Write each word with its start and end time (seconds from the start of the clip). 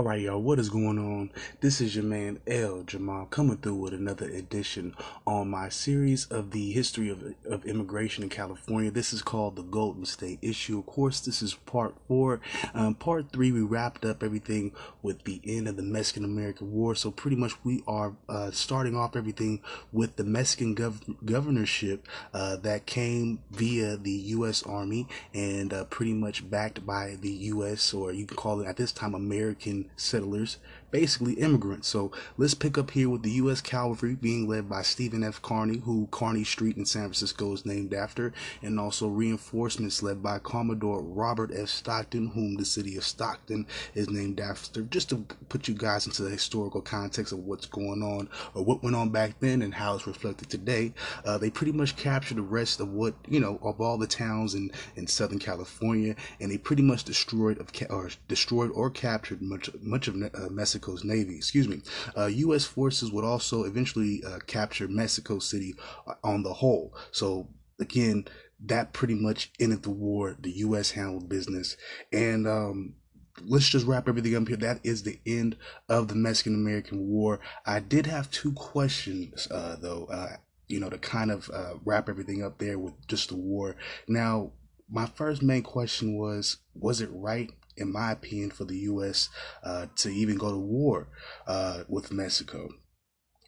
All 0.00 0.06
right, 0.06 0.18
y'all, 0.22 0.40
what 0.40 0.58
is 0.58 0.70
going 0.70 0.98
on? 0.98 1.30
This 1.60 1.82
is 1.82 1.94
your 1.94 2.04
man 2.04 2.40
L 2.46 2.84
Jamal 2.84 3.26
coming 3.26 3.58
through 3.58 3.74
with 3.74 3.92
another 3.92 4.30
edition 4.30 4.94
on 5.26 5.50
my 5.50 5.68
series 5.68 6.24
of 6.28 6.52
the 6.52 6.72
history 6.72 7.10
of, 7.10 7.34
of 7.44 7.66
immigration 7.66 8.24
in 8.24 8.30
California. 8.30 8.90
This 8.90 9.12
is 9.12 9.20
called 9.20 9.56
the 9.56 9.62
Golden 9.62 10.06
State 10.06 10.38
issue. 10.40 10.78
Of 10.78 10.86
course, 10.86 11.20
this 11.20 11.42
is 11.42 11.52
part 11.52 11.94
four. 12.08 12.40
Um, 12.72 12.94
part 12.94 13.30
three, 13.30 13.52
we 13.52 13.60
wrapped 13.60 14.06
up 14.06 14.22
everything 14.22 14.72
with 15.02 15.24
the 15.24 15.42
end 15.44 15.68
of 15.68 15.76
the 15.76 15.82
Mexican 15.82 16.24
American 16.24 16.72
War. 16.72 16.94
So, 16.94 17.10
pretty 17.10 17.36
much, 17.36 17.62
we 17.62 17.82
are 17.86 18.14
uh, 18.26 18.52
starting 18.52 18.96
off 18.96 19.16
everything 19.16 19.60
with 19.92 20.16
the 20.16 20.24
Mexican 20.24 20.74
gov- 20.74 21.14
governorship 21.26 22.08
uh, 22.32 22.56
that 22.56 22.86
came 22.86 23.40
via 23.50 23.98
the 23.98 24.10
U.S. 24.10 24.62
Army 24.62 25.06
and 25.34 25.74
uh, 25.74 25.84
pretty 25.84 26.14
much 26.14 26.48
backed 26.48 26.86
by 26.86 27.18
the 27.20 27.28
U.S., 27.28 27.92
or 27.92 28.14
you 28.14 28.24
can 28.24 28.38
call 28.38 28.62
it 28.62 28.66
at 28.66 28.78
this 28.78 28.92
time 28.92 29.12
American 29.12 29.89
settlers, 29.96 30.58
basically 30.90 31.34
immigrants. 31.34 31.88
So 31.88 32.10
let's 32.36 32.54
pick 32.54 32.78
up 32.78 32.90
here 32.90 33.08
with 33.08 33.22
the 33.22 33.30
U.S. 33.32 33.60
Cavalry 33.60 34.14
being 34.14 34.48
led 34.48 34.68
by 34.68 34.82
Stephen 34.82 35.24
F. 35.24 35.40
Kearny, 35.42 35.82
who 35.82 36.08
Kearny 36.10 36.44
Street 36.44 36.76
in 36.76 36.84
San 36.84 37.02
Francisco 37.02 37.52
is 37.52 37.66
named 37.66 37.94
after, 37.94 38.32
and 38.62 38.78
also 38.78 39.08
reinforcements 39.08 40.02
led 40.02 40.22
by 40.22 40.38
Commodore 40.38 41.02
Robert 41.02 41.50
F. 41.54 41.68
Stockton, 41.68 42.28
whom 42.28 42.56
the 42.56 42.64
city 42.64 42.96
of 42.96 43.04
Stockton 43.04 43.66
is 43.94 44.10
named 44.10 44.40
after. 44.40 44.82
Just 44.82 45.10
to 45.10 45.26
put 45.48 45.68
you 45.68 45.74
guys 45.74 46.06
into 46.06 46.22
the 46.22 46.30
historical 46.30 46.80
context 46.80 47.32
of 47.32 47.40
what's 47.40 47.66
going 47.66 48.02
on 48.02 48.28
or 48.54 48.64
what 48.64 48.82
went 48.82 48.96
on 48.96 49.10
back 49.10 49.38
then 49.40 49.62
and 49.62 49.74
how 49.74 49.94
it's 49.94 50.06
reflected 50.06 50.48
today, 50.50 50.92
uh, 51.24 51.38
they 51.38 51.50
pretty 51.50 51.72
much 51.72 51.96
captured 51.96 52.36
the 52.36 52.42
rest 52.42 52.80
of 52.80 52.92
what 52.92 53.14
you 53.28 53.40
know 53.40 53.58
of 53.62 53.80
all 53.80 53.98
the 53.98 54.06
towns 54.06 54.54
in 54.54 54.70
in 54.96 55.06
Southern 55.06 55.38
California, 55.38 56.14
and 56.40 56.50
they 56.50 56.58
pretty 56.58 56.82
much 56.82 57.04
destroyed 57.04 57.58
or 57.88 58.08
destroyed 58.28 58.70
or 58.74 58.90
captured 58.90 59.42
much 59.42 59.70
much 59.80 60.08
of 60.08 60.16
uh, 60.22 60.48
Mexico's 60.80 61.04
navy. 61.04 61.36
Excuse 61.36 61.68
me. 61.68 61.82
Uh, 62.16 62.26
U.S. 62.26 62.64
forces 62.64 63.12
would 63.12 63.24
also 63.24 63.64
eventually 63.64 64.22
uh, 64.26 64.38
capture 64.46 64.88
Mexico 64.88 65.38
City 65.38 65.74
uh, 66.06 66.14
on 66.24 66.42
the 66.42 66.54
whole. 66.54 66.94
So 67.12 67.48
again, 67.78 68.26
that 68.66 68.92
pretty 68.92 69.14
much 69.14 69.52
ended 69.60 69.82
the 69.82 69.90
war. 69.90 70.36
The 70.38 70.50
U.S. 70.58 70.92
handled 70.92 71.28
business, 71.28 71.76
and 72.12 72.46
um, 72.46 72.94
let's 73.42 73.68
just 73.68 73.86
wrap 73.86 74.08
everything 74.08 74.36
up 74.36 74.48
here. 74.48 74.56
That 74.56 74.80
is 74.82 75.02
the 75.02 75.18
end 75.26 75.56
of 75.88 76.08
the 76.08 76.14
Mexican 76.14 76.54
American 76.54 77.08
War. 77.08 77.40
I 77.66 77.80
did 77.80 78.06
have 78.06 78.30
two 78.30 78.52
questions, 78.52 79.48
uh, 79.50 79.76
though, 79.80 80.06
uh, 80.06 80.36
you 80.68 80.80
know, 80.80 80.90
to 80.90 80.98
kind 80.98 81.30
of 81.30 81.50
uh, 81.50 81.74
wrap 81.84 82.08
everything 82.08 82.42
up 82.42 82.58
there 82.58 82.78
with 82.78 82.94
just 83.06 83.28
the 83.28 83.36
war. 83.36 83.76
Now, 84.08 84.52
my 84.90 85.06
first 85.06 85.42
main 85.42 85.62
question 85.62 86.18
was 86.18 86.58
Was 86.74 87.00
it 87.00 87.10
right 87.12 87.50
in 87.80 87.92
my 87.92 88.12
opinion, 88.12 88.50
for 88.50 88.64
the 88.64 88.76
U.S. 88.76 89.28
Uh, 89.64 89.86
to 89.96 90.10
even 90.10 90.36
go 90.36 90.50
to 90.50 90.58
war 90.58 91.08
uh, 91.46 91.84
with 91.88 92.12
Mexico. 92.12 92.68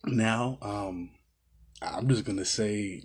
Now, 0.05 0.59
um, 0.63 1.11
I'm 1.81 2.09
just 2.09 2.25
going 2.25 2.39
to 2.39 2.45
say, 2.45 3.03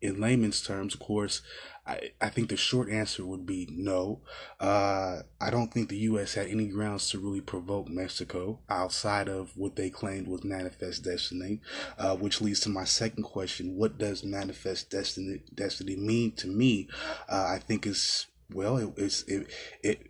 in 0.00 0.20
layman's 0.20 0.62
terms, 0.62 0.94
of 0.94 1.00
course, 1.00 1.42
I, 1.88 2.10
I 2.20 2.28
think 2.28 2.50
the 2.50 2.56
short 2.56 2.90
answer 2.90 3.24
would 3.24 3.46
be 3.46 3.66
no. 3.70 4.20
Uh, 4.60 5.22
I 5.40 5.50
don't 5.50 5.72
think 5.72 5.88
the 5.88 5.96
U.S. 5.98 6.34
had 6.34 6.46
any 6.48 6.66
grounds 6.66 7.10
to 7.10 7.18
really 7.18 7.40
provoke 7.40 7.88
Mexico 7.88 8.60
outside 8.68 9.28
of 9.28 9.56
what 9.56 9.74
they 9.74 9.88
claimed 9.88 10.28
was 10.28 10.44
manifest 10.44 11.02
destiny, 11.02 11.62
uh, 11.98 12.14
which 12.14 12.40
leads 12.42 12.60
to 12.60 12.68
my 12.68 12.84
second 12.84 13.24
question: 13.24 13.76
What 13.76 13.98
does 13.98 14.22
manifest 14.22 14.90
destiny 14.90 15.42
destiny 15.54 15.96
mean 15.96 16.32
to 16.36 16.46
me? 16.46 16.88
Uh, 17.28 17.46
I 17.54 17.58
think 17.58 17.86
it's 17.86 18.26
well, 18.52 18.76
it, 18.76 18.92
it's 18.96 19.22
it, 19.22 19.46
it 19.82 20.06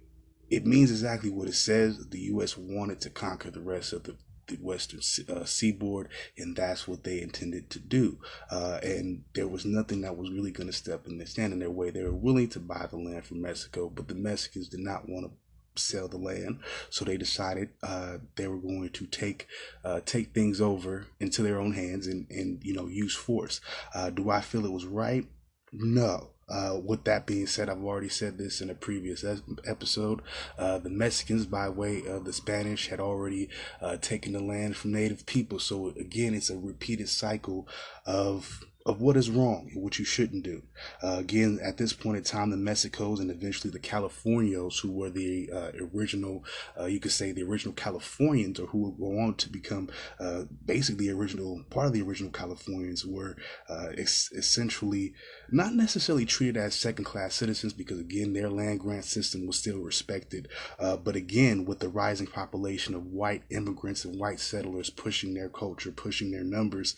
it 0.51 0.67
means 0.67 0.91
exactly 0.91 1.31
what 1.31 1.49
it 1.49 1.55
says. 1.55 2.09
The 2.09 2.21
U.S. 2.21 2.57
wanted 2.57 3.01
to 3.03 3.11
conquer 3.11 3.51
the 3.51 3.61
rest 3.61 3.93
of 3.93 4.05
the, 4.05 4.17
the 4.47 4.57
western 4.57 5.01
uh, 5.29 5.45
seaboard, 5.45 6.09
and 6.37 6.57
that's 6.57 6.89
what 6.89 7.05
they 7.05 7.21
intended 7.21 7.71
to 7.71 7.79
do. 7.79 8.19
Uh, 8.51 8.79
and 8.83 9.25
there 9.35 9.49
was 9.49 9.65
nothing 9.65 10.01
that 10.03 10.17
was 10.17 10.31
really 10.31 10.51
going 10.51 10.69
to 10.69 10.73
step 10.73 11.07
in 11.07 11.19
their 11.19 11.27
stand 11.27 11.53
in 11.53 11.59
their 11.59 11.71
way. 11.71 11.91
They 11.91 12.03
were 12.03 12.13
willing 12.13 12.49
to 12.51 12.61
buy 12.61 12.87
the 12.91 12.97
land 12.97 13.25
from 13.25 13.43
Mexico, 13.43 13.91
but 13.91 14.09
the 14.09 14.15
Mexicans 14.15 14.69
did 14.69 14.81
not 14.81 15.09
want 15.09 15.27
to 15.27 15.33
sell 15.79 16.09
the 16.09 16.19
land, 16.19 16.59
so 16.91 17.05
they 17.05 17.17
decided 17.17 17.71
uh, 17.83 18.19
they 18.37 18.49
were 18.49 18.59
going 18.59 18.89
to 18.89 19.07
take 19.07 19.47
uh, 19.85 20.01
take 20.05 20.35
things 20.35 20.61
over 20.61 21.07
into 21.21 21.43
their 21.43 21.61
own 21.61 21.73
hands 21.73 22.07
and 22.07 22.27
and 22.31 22.65
you 22.65 22.75
know 22.75 22.87
use 22.87 23.15
force. 23.15 23.61
Uh, 23.95 24.11
do 24.11 24.31
I 24.31 24.41
feel 24.41 24.67
it 24.67 24.73
was 24.73 24.87
right? 24.87 25.27
No. 25.73 26.31
Uh, 26.49 26.79
with 26.83 27.05
that 27.05 27.27
being 27.27 27.47
said, 27.47 27.69
I've 27.69 27.83
already 27.85 28.09
said 28.09 28.39
this 28.39 28.61
in 28.61 28.71
a 28.71 28.75
previous 28.75 29.25
episode. 29.67 30.23
Uh, 30.59 30.79
the 30.79 30.91
Mexicans, 30.91 31.47
by 31.47 31.69
way 31.69 32.07
of 32.07 32.25
the 32.25 32.33
Spanish, 32.33 32.89
had 32.89 33.01
already 33.01 33.49
uh, 33.81 33.97
taken 33.99 34.33
the 34.33 34.41
land 34.43 34.77
from 34.77 34.93
native 34.93 35.27
people. 35.27 35.59
So 35.59 35.89
again, 35.99 36.35
it's 36.35 36.51
a 36.51 36.57
repeated 36.57 37.09
cycle 37.09 37.69
of 38.07 38.65
of 38.87 39.01
what 39.01 39.17
is 39.17 39.29
wrong 39.29 39.69
and 39.73 39.83
what 39.83 39.99
you 39.99 40.05
shouldn't 40.05 40.45
do. 40.45 40.63
Uh, 41.03 41.17
again, 41.19 41.59
at 41.63 41.77
this 41.77 41.93
point 41.93 42.17
in 42.17 42.23
time, 42.23 42.51
the 42.51 42.57
Mexicos 42.57 43.21
and 43.21 43.31
eventually 43.31 43.71
the 43.71 43.79
Californios, 43.79 44.81
who 44.81 44.91
were 44.91 45.11
the 45.11 45.51
uh, 45.53 45.71
original, 45.95 46.45
uh, 46.79 46.87
you 46.87 47.01
could 47.01 47.13
say 47.13 47.33
the 47.33 47.43
original 47.43 47.75
Californians, 47.75 48.59
or 48.59 48.67
who 48.67 48.79
would 48.79 48.99
go 48.99 49.19
on 49.19 49.35
to 49.35 49.51
become 49.51 49.91
uh, 50.21 50.45
basically 50.65 51.09
the 51.09 51.13
original 51.13 51.65
part 51.71 51.87
of 51.87 51.93
the 51.93 52.03
original 52.03 52.31
Californians, 52.31 53.05
were 53.05 53.37
uh, 53.69 53.89
essentially 53.97 55.13
not 55.51 55.75
necessarily 55.75 56.25
treated 56.25 56.57
as 56.57 56.75
second 56.75 57.05
class 57.05 57.35
citizens 57.35 57.73
because, 57.73 57.99
again, 57.99 58.33
their 58.33 58.49
land 58.49 58.81
grant 58.81 59.05
system 59.05 59.47
was 59.47 59.59
still 59.59 59.79
respected. 59.79 60.49
Uh, 60.79 60.97
but 60.97 61.17
again, 61.17 61.65
with 61.65 61.81
the 61.81 61.89
rising 61.89 62.27
population 62.27 62.95
of 62.95 63.07
white 63.07 63.43
immigrants 63.51 64.05
and 64.05 64.19
white 64.19 64.41
settlers 64.41 64.89
pushing 64.89 65.35
their 65.35 65.49
culture, 65.49 65.91
pushing 65.91 66.31
their 66.31 66.45
numbers, 66.45 66.97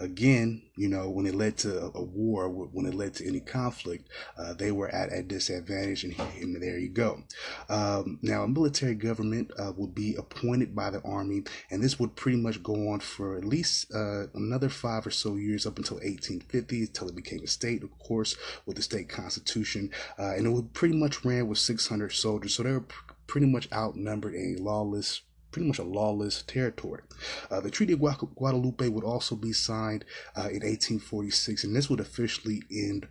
again, 0.00 0.62
you 0.76 0.88
know, 0.88 1.10
when 1.18 1.26
it 1.26 1.34
led 1.34 1.56
to 1.56 1.90
a 1.96 2.00
war, 2.00 2.48
when 2.48 2.86
it 2.86 2.94
led 2.94 3.12
to 3.12 3.26
any 3.26 3.40
conflict, 3.40 4.08
uh, 4.38 4.54
they 4.54 4.70
were 4.70 4.88
at 4.90 5.12
a 5.12 5.20
disadvantage, 5.20 6.04
and, 6.04 6.16
and 6.40 6.62
there 6.62 6.78
you 6.78 6.88
go. 6.88 7.24
Um, 7.68 8.20
now, 8.22 8.44
a 8.44 8.48
military 8.48 8.94
government 8.94 9.50
uh, 9.58 9.72
would 9.76 9.96
be 9.96 10.14
appointed 10.14 10.76
by 10.76 10.90
the 10.90 11.00
army, 11.02 11.42
and 11.72 11.82
this 11.82 11.98
would 11.98 12.14
pretty 12.14 12.38
much 12.38 12.62
go 12.62 12.90
on 12.90 13.00
for 13.00 13.36
at 13.36 13.44
least 13.44 13.92
uh, 13.92 14.28
another 14.32 14.68
five 14.68 15.08
or 15.08 15.10
so 15.10 15.34
years 15.34 15.66
up 15.66 15.76
until 15.78 15.96
1850, 15.96 16.82
until 16.82 17.08
it 17.08 17.16
became 17.16 17.42
a 17.42 17.48
state, 17.48 17.82
of 17.82 17.98
course, 17.98 18.36
with 18.64 18.76
the 18.76 18.82
state 18.82 19.08
constitution, 19.08 19.90
uh, 20.20 20.34
and 20.36 20.46
it 20.46 20.50
would 20.50 20.72
pretty 20.72 20.94
much 20.94 21.24
ran 21.24 21.48
with 21.48 21.58
600 21.58 22.12
soldiers, 22.12 22.54
so 22.54 22.62
they 22.62 22.70
were 22.70 22.82
pr- 22.82 23.12
pretty 23.26 23.48
much 23.48 23.68
outnumbered 23.72 24.34
and 24.34 24.60
lawless 24.60 25.22
pretty 25.58 25.66
much 25.66 25.78
a 25.80 25.82
lawless 25.82 26.42
territory. 26.44 27.02
Uh, 27.50 27.60
the 27.60 27.70
Treaty 27.70 27.94
of 27.94 28.00
Guadalupe 28.00 28.86
would 28.86 29.02
also 29.02 29.34
be 29.34 29.52
signed 29.52 30.04
uh, 30.36 30.42
in 30.42 30.62
1846, 30.62 31.64
and 31.64 31.74
this 31.74 31.90
would 31.90 31.98
officially 31.98 32.62
end 32.70 33.08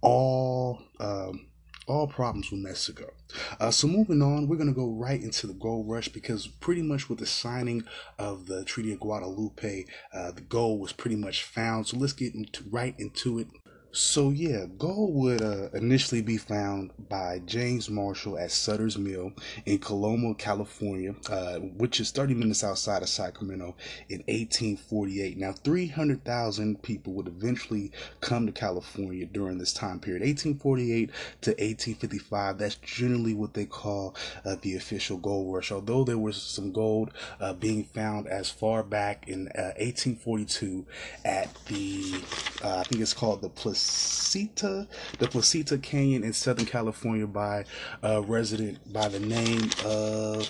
all 0.00 0.80
um, 1.00 1.48
all 1.88 2.06
problems 2.06 2.52
with 2.52 2.60
Mexico. 2.60 3.12
Uh, 3.58 3.72
so 3.72 3.88
moving 3.88 4.22
on, 4.22 4.46
we're 4.46 4.56
going 4.56 4.68
to 4.68 4.72
go 4.72 4.88
right 4.88 5.20
into 5.20 5.48
the 5.48 5.54
gold 5.54 5.88
rush 5.88 6.08
because 6.08 6.46
pretty 6.46 6.82
much 6.82 7.08
with 7.08 7.18
the 7.18 7.26
signing 7.26 7.82
of 8.16 8.46
the 8.46 8.64
Treaty 8.64 8.92
of 8.92 9.00
Guadalupe, 9.00 9.86
uh, 10.14 10.30
the 10.30 10.40
gold 10.42 10.80
was 10.80 10.92
pretty 10.92 11.16
much 11.16 11.42
found. 11.42 11.88
So 11.88 11.96
let's 11.96 12.12
get 12.12 12.36
into, 12.36 12.62
right 12.70 12.94
into 12.98 13.40
it. 13.40 13.48
So 13.92 14.30
yeah, 14.30 14.66
gold 14.78 15.14
would 15.16 15.42
uh, 15.42 15.70
initially 15.72 16.22
be 16.22 16.36
found 16.36 16.92
by 17.08 17.40
James 17.44 17.90
Marshall 17.90 18.38
at 18.38 18.52
Sutter's 18.52 18.96
Mill 18.96 19.32
in 19.66 19.78
Coloma, 19.80 20.36
California, 20.36 21.16
uh, 21.28 21.56
which 21.58 21.98
is 21.98 22.12
30 22.12 22.34
minutes 22.34 22.62
outside 22.62 23.02
of 23.02 23.08
Sacramento 23.08 23.74
in 24.08 24.18
1848. 24.28 25.36
Now, 25.38 25.50
300,000 25.50 26.80
people 26.82 27.14
would 27.14 27.26
eventually 27.26 27.90
come 28.20 28.46
to 28.46 28.52
California 28.52 29.26
during 29.26 29.58
this 29.58 29.72
time 29.72 29.98
period, 29.98 30.22
1848 30.22 31.10
to 31.40 31.50
1855. 31.50 32.58
That's 32.58 32.76
generally 32.76 33.34
what 33.34 33.54
they 33.54 33.66
call 33.66 34.14
uh, 34.44 34.54
the 34.62 34.76
official 34.76 35.16
gold 35.16 35.52
rush. 35.52 35.72
Although 35.72 36.04
there 36.04 36.16
was 36.16 36.40
some 36.40 36.70
gold 36.70 37.10
uh, 37.40 37.54
being 37.54 37.82
found 37.82 38.28
as 38.28 38.50
far 38.50 38.84
back 38.84 39.26
in 39.26 39.46
1842 39.46 40.86
uh, 40.86 41.28
at 41.28 41.52
the, 41.66 42.22
uh, 42.62 42.76
I 42.78 42.82
think 42.84 43.02
it's 43.02 43.14
called 43.14 43.42
the 43.42 43.48
Place 43.48 43.79
Placita, 43.80 44.86
the 45.18 45.26
Placita 45.26 45.76
Canyon 45.78 46.22
in 46.22 46.32
Southern 46.32 46.64
California 46.64 47.26
by 47.26 47.64
a 48.02 48.22
resident 48.22 48.78
by 48.92 49.08
the 49.08 49.18
name 49.18 49.70
of, 49.84 50.48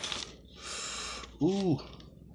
ooh, 1.40 1.80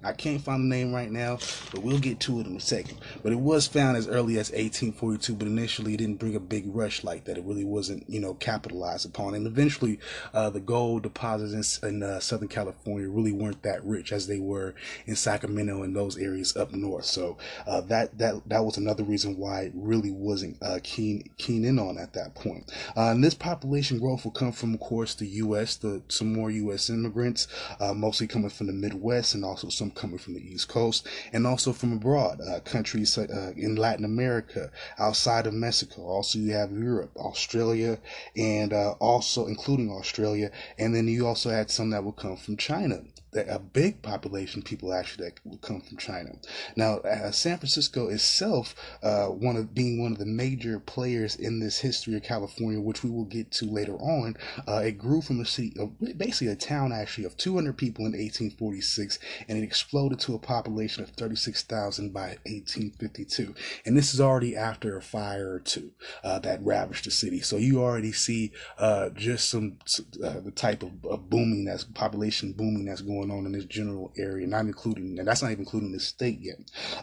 I 0.04 0.12
can't 0.12 0.40
find 0.40 0.62
the 0.62 0.76
name 0.76 0.94
right 0.94 1.10
now, 1.10 1.38
but 1.72 1.82
we'll 1.82 1.98
get 1.98 2.20
to 2.20 2.38
it 2.38 2.46
in 2.46 2.56
a 2.56 2.60
second. 2.60 2.98
But 3.22 3.32
it 3.32 3.40
was 3.40 3.66
found 3.66 3.96
as 3.96 4.06
early 4.06 4.38
as 4.38 4.50
1842, 4.50 5.34
but 5.34 5.48
initially 5.48 5.94
it 5.94 5.96
didn't 5.96 6.20
bring 6.20 6.36
a 6.36 6.40
big 6.40 6.64
rush 6.66 7.02
like 7.02 7.24
that. 7.24 7.38
It 7.38 7.44
really 7.44 7.64
wasn't, 7.64 8.08
you 8.08 8.20
know, 8.20 8.34
capitalized 8.34 9.06
upon. 9.06 9.34
And 9.34 9.46
eventually, 9.46 9.98
uh, 10.32 10.50
the 10.50 10.60
gold 10.60 11.02
deposits 11.02 11.78
in, 11.78 11.88
in 11.88 12.02
uh, 12.02 12.20
Southern 12.20 12.48
California 12.48 13.08
really 13.08 13.32
weren't 13.32 13.62
that 13.62 13.84
rich 13.84 14.12
as 14.12 14.28
they 14.28 14.38
were 14.38 14.74
in 15.06 15.16
Sacramento 15.16 15.82
and 15.82 15.96
those 15.96 16.16
areas 16.16 16.56
up 16.56 16.72
north. 16.72 17.06
So 17.06 17.36
uh, 17.66 17.80
that 17.82 18.16
that 18.18 18.48
that 18.48 18.64
was 18.64 18.76
another 18.76 19.02
reason 19.02 19.36
why 19.36 19.62
it 19.62 19.72
really 19.74 20.12
wasn't 20.12 20.62
uh, 20.62 20.78
keen 20.84 21.30
keen 21.36 21.64
in 21.64 21.78
on 21.78 21.98
at 21.98 22.12
that 22.12 22.34
point. 22.34 22.70
Uh, 22.96 23.10
and 23.10 23.24
this 23.24 23.34
population 23.34 23.98
growth 23.98 24.24
will 24.24 24.30
come 24.30 24.52
from, 24.52 24.74
of 24.74 24.80
course, 24.80 25.14
the 25.14 25.26
U.S. 25.26 25.76
The 25.76 26.02
some 26.08 26.32
more 26.32 26.50
U.S. 26.50 26.90
immigrants, 26.90 27.48
uh, 27.80 27.92
mostly 27.92 28.28
coming 28.28 28.50
from 28.50 28.68
the 28.68 28.72
Midwest 28.72 29.34
and 29.34 29.44
also 29.44 29.68
some 29.68 29.85
coming 29.90 30.18
from 30.18 30.34
the 30.34 30.40
East 30.40 30.68
Coast 30.68 31.06
and 31.32 31.46
also 31.46 31.72
from 31.72 31.92
abroad, 31.92 32.40
uh, 32.40 32.60
countries 32.60 33.16
uh, 33.18 33.52
in 33.56 33.76
Latin 33.76 34.04
America, 34.04 34.70
outside 34.98 35.46
of 35.46 35.54
Mexico. 35.54 36.02
Also, 36.02 36.38
you 36.38 36.52
have 36.52 36.72
Europe, 36.72 37.10
Australia, 37.16 37.98
and 38.36 38.72
uh, 38.72 38.92
also 39.00 39.46
including 39.46 39.90
Australia. 39.90 40.50
And 40.78 40.94
then 40.94 41.08
you 41.08 41.26
also 41.26 41.50
had 41.50 41.70
some 41.70 41.90
that 41.90 42.04
will 42.04 42.12
come 42.12 42.36
from 42.36 42.56
China 42.56 43.02
a 43.36 43.58
big 43.58 44.02
population 44.02 44.62
people 44.62 44.92
actually 44.92 45.26
that 45.26 45.40
would 45.44 45.60
come 45.60 45.80
from 45.80 45.96
China. 45.98 46.30
Now, 46.76 46.98
uh, 46.98 47.30
San 47.30 47.58
Francisco 47.58 48.08
itself, 48.08 48.74
uh, 49.02 49.26
one 49.26 49.56
of 49.56 49.74
being 49.74 50.00
one 50.00 50.12
of 50.12 50.18
the 50.18 50.26
major 50.26 50.80
players 50.80 51.36
in 51.36 51.60
this 51.60 51.78
history 51.78 52.14
of 52.14 52.22
California, 52.22 52.80
which 52.80 53.02
we 53.04 53.10
will 53.10 53.24
get 53.24 53.50
to 53.52 53.66
later 53.66 53.96
on, 53.96 54.36
uh, 54.68 54.82
it 54.84 54.98
grew 54.98 55.20
from 55.20 55.40
a 55.40 55.46
city, 55.46 55.74
of, 55.78 55.98
basically 56.18 56.48
a 56.48 56.56
town 56.56 56.92
actually 56.92 57.24
of 57.24 57.36
200 57.36 57.76
people 57.76 58.04
in 58.06 58.12
1846, 58.12 59.18
and 59.48 59.58
it 59.58 59.64
exploded 59.64 60.18
to 60.20 60.34
a 60.34 60.38
population 60.38 61.02
of 61.02 61.10
36,000 61.10 62.12
by 62.12 62.36
1852. 62.46 63.54
And 63.84 63.96
this 63.96 64.14
is 64.14 64.20
already 64.20 64.56
after 64.56 64.96
a 64.96 65.02
fire 65.02 65.52
or 65.54 65.60
two 65.60 65.92
uh, 66.24 66.38
that 66.40 66.64
ravaged 66.64 67.06
the 67.06 67.10
city. 67.10 67.40
So 67.40 67.56
you 67.56 67.82
already 67.82 68.12
see 68.12 68.52
uh, 68.78 69.10
just 69.10 69.48
some 69.50 69.78
uh, 70.22 70.40
the 70.40 70.52
type 70.54 70.82
of, 70.82 71.04
of 71.04 71.30
booming 71.30 71.64
that's 71.64 71.84
population 71.84 72.52
booming 72.52 72.84
that's 72.84 73.02
going 73.02 73.25
going 73.26 73.38
on 73.38 73.46
in 73.46 73.52
this 73.52 73.64
general 73.64 74.12
area, 74.16 74.46
not 74.46 74.64
including, 74.64 75.18
and 75.18 75.26
that's 75.26 75.42
not 75.42 75.50
even 75.50 75.64
including 75.64 75.92
the 75.92 76.00
state 76.00 76.40
yet. 76.40 76.56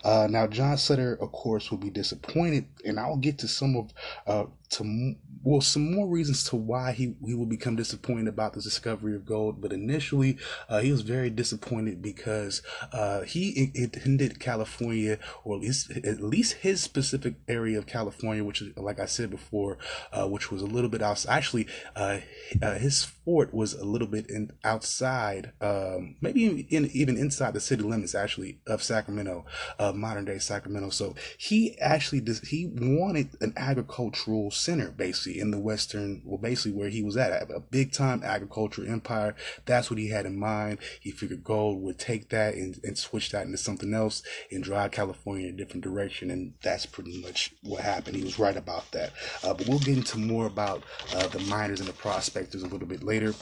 Uh, 0.03 0.27
now, 0.29 0.47
John 0.47 0.77
Sutter, 0.77 1.17
of 1.21 1.31
course, 1.31 1.71
will 1.71 1.77
be 1.77 1.89
disappointed, 1.89 2.65
and 2.85 2.99
I'll 2.99 3.17
get 3.17 3.37
to 3.39 3.47
some 3.47 3.75
of 3.75 3.93
uh, 4.27 4.49
to 4.73 5.15
well 5.43 5.61
some 5.61 5.93
more 5.93 6.07
reasons 6.07 6.43
to 6.45 6.55
why 6.55 6.93
he 6.93 7.15
he 7.25 7.33
will 7.33 7.45
become 7.45 7.75
disappointed 7.75 8.27
about 8.27 8.53
the 8.53 8.61
discovery 8.61 9.15
of 9.15 9.25
gold. 9.25 9.61
But 9.61 9.73
initially, 9.73 10.37
uh, 10.69 10.79
he 10.79 10.91
was 10.91 11.01
very 11.01 11.29
disappointed 11.29 12.01
because 12.01 12.61
uh, 12.91 13.21
he 13.21 13.71
intended 13.75 14.39
California, 14.39 15.19
or 15.43 15.55
at 15.55 15.61
least 15.61 15.91
at 15.91 16.21
least 16.21 16.53
his 16.53 16.81
specific 16.81 17.35
area 17.47 17.77
of 17.77 17.85
California, 17.85 18.43
which 18.43 18.63
like 18.77 18.99
I 18.99 19.05
said 19.05 19.29
before, 19.29 19.77
uh, 20.11 20.27
which 20.27 20.51
was 20.51 20.61
a 20.61 20.65
little 20.67 20.89
bit 20.89 21.01
outside. 21.01 21.33
Actually, 21.33 21.67
uh, 21.95 22.19
uh, 22.61 22.75
his 22.75 23.03
fort 23.03 23.53
was 23.53 23.73
a 23.73 23.85
little 23.85 24.07
bit 24.07 24.29
in, 24.29 24.51
outside, 24.63 25.51
um, 25.61 26.15
maybe 26.21 26.45
in, 26.69 26.89
even 26.93 27.17
inside 27.17 27.53
the 27.53 27.59
city 27.59 27.83
limits, 27.83 28.15
actually 28.15 28.59
of 28.67 28.81
Sacramento, 28.81 29.45
uh, 29.77 29.91
modern 29.91 30.25
day 30.25 30.39
Sacramento. 30.39 30.89
So 30.89 31.15
he 31.37 31.77
actually 31.79 32.23
he 32.47 32.71
wanted 32.73 33.29
an 33.41 33.53
agricultural 33.57 34.51
center 34.63 34.91
basically 34.91 35.39
in 35.39 35.51
the 35.51 35.59
western 35.59 36.21
well 36.25 36.37
basically 36.37 36.71
where 36.71 36.89
he 36.89 37.03
was 37.03 37.17
at 37.17 37.49
a 37.49 37.59
big 37.59 37.91
time 37.91 38.23
agricultural 38.23 38.87
empire. 38.87 39.35
That's 39.65 39.89
what 39.89 39.99
he 39.99 40.09
had 40.09 40.25
in 40.25 40.37
mind. 40.37 40.79
He 40.99 41.11
figured 41.11 41.43
gold 41.43 41.81
would 41.81 41.99
take 41.99 42.29
that 42.29 42.55
and, 42.55 42.79
and 42.83 42.97
switch 42.97 43.31
that 43.31 43.45
into 43.45 43.57
something 43.57 43.93
else 43.93 44.23
and 44.51 44.63
drive 44.63 44.91
california 44.91 45.47
in 45.47 45.55
a 45.55 45.57
different 45.57 45.83
direction 45.83 46.31
and 46.31 46.53
that's 46.61 46.85
pretty 46.85 47.21
much 47.21 47.53
what 47.63 47.81
happened. 47.81 48.15
He 48.15 48.23
was 48.23 48.39
right 48.39 48.57
about 48.57 48.91
that. 48.91 49.11
Uh, 49.43 49.53
but 49.53 49.67
we'll 49.67 49.79
get 49.79 49.97
into 49.97 50.17
more 50.17 50.45
about 50.45 50.83
uh, 51.15 51.27
the 51.27 51.39
miners 51.41 51.79
and 51.79 51.89
the 51.89 51.93
prospectors 51.93 52.63
a 52.63 52.67
little 52.67 52.87
bit 52.87 53.03
later 53.03 53.33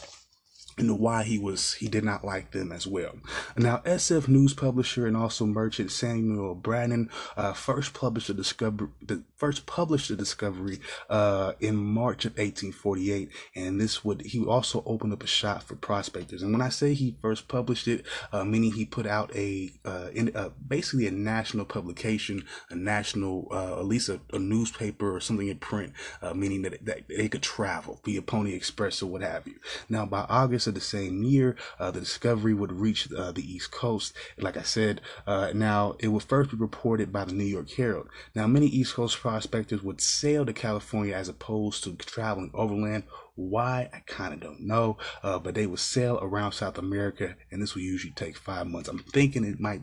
and 0.77 0.99
why 0.99 1.23
he 1.23 1.37
was 1.37 1.73
he 1.73 1.87
did 1.87 2.03
not 2.03 2.23
like 2.23 2.51
them 2.51 2.71
as 2.71 2.87
well. 2.87 3.15
Now, 3.57 3.77
SF 3.79 4.27
news 4.27 4.53
publisher 4.53 5.07
and 5.07 5.17
also 5.17 5.45
merchant 5.45 5.91
Samuel 5.91 6.55
Brannan 6.55 7.09
uh, 7.37 7.53
first 7.53 7.93
published 7.93 8.27
the 8.27 8.33
discovery 8.33 8.89
first 9.35 9.65
published 9.65 10.09
the 10.09 10.15
discovery 10.15 10.79
uh, 11.09 11.53
in 11.59 11.75
March 11.75 12.25
of 12.25 12.33
1848, 12.33 13.29
and 13.55 13.81
this 13.81 14.05
would 14.05 14.21
he 14.21 14.45
also 14.45 14.83
opened 14.85 15.13
up 15.13 15.23
a 15.23 15.27
shop 15.27 15.63
for 15.63 15.75
prospectors. 15.75 16.43
And 16.43 16.51
when 16.51 16.61
I 16.61 16.69
say 16.69 16.93
he 16.93 17.15
first 17.21 17.47
published 17.47 17.87
it, 17.87 18.05
uh, 18.31 18.43
meaning 18.43 18.73
he 18.73 18.85
put 18.85 19.05
out 19.05 19.35
a 19.35 19.71
uh, 19.83 20.09
in 20.13 20.35
uh, 20.35 20.49
basically 20.67 21.07
a 21.07 21.11
national 21.11 21.65
publication, 21.65 22.45
a 22.69 22.75
national 22.75 23.47
uh, 23.51 23.79
at 23.79 23.85
least 23.85 24.09
a, 24.09 24.19
a, 24.31 24.39
newspaper 24.39 25.15
or 25.15 25.19
something 25.19 25.47
in 25.47 25.57
print, 25.57 25.93
meaning 26.35 26.61
that, 26.61 26.83
that 26.85 27.07
they 27.07 27.27
could 27.27 27.41
travel 27.41 27.99
via 28.03 28.21
Pony 28.21 28.53
Express 28.53 29.01
or 29.01 29.07
what 29.07 29.21
have 29.21 29.47
you. 29.47 29.55
Now, 29.89 30.05
by 30.05 30.25
August 30.29 30.60
of 30.67 30.73
the 30.73 30.81
same 30.81 31.23
year, 31.23 31.55
uh, 31.79 31.91
the 31.91 31.99
discovery 31.99 32.53
would 32.53 32.71
reach 32.71 33.11
uh, 33.11 33.31
the 33.31 33.43
East 33.43 33.71
Coast. 33.71 34.13
Like 34.37 34.57
I 34.57 34.63
said, 34.63 35.01
uh, 35.27 35.51
now 35.53 35.95
it 35.99 36.09
would 36.09 36.23
first 36.23 36.51
be 36.51 36.57
reported 36.57 37.11
by 37.11 37.25
the 37.25 37.33
New 37.33 37.43
York 37.43 37.69
Herald. 37.71 38.07
Now, 38.35 38.47
many 38.47 38.67
East 38.67 38.95
Coast 38.95 39.17
prospectors 39.17 39.83
would 39.83 40.01
sail 40.01 40.45
to 40.45 40.53
California 40.53 41.15
as 41.15 41.29
opposed 41.29 41.83
to 41.83 41.95
traveling 41.95 42.51
overland 42.53 43.03
why 43.35 43.89
I 43.93 43.99
kind 44.05 44.33
of 44.33 44.39
don't 44.39 44.61
know, 44.61 44.97
uh, 45.23 45.39
but 45.39 45.55
they 45.55 45.65
would 45.65 45.79
sail 45.79 46.19
around 46.21 46.51
South 46.51 46.77
America, 46.77 47.35
and 47.49 47.61
this 47.61 47.75
would 47.75 47.83
usually 47.83 48.13
take 48.13 48.37
five 48.37 48.67
months. 48.67 48.89
I'm 48.89 48.99
thinking 48.99 49.43
it 49.43 49.59
might 49.59 49.81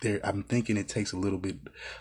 there 0.00 0.20
i'm 0.24 0.42
thinking 0.42 0.76
it 0.76 0.88
takes 0.88 1.12
a 1.12 1.16
little 1.16 1.38
bit 1.38 1.56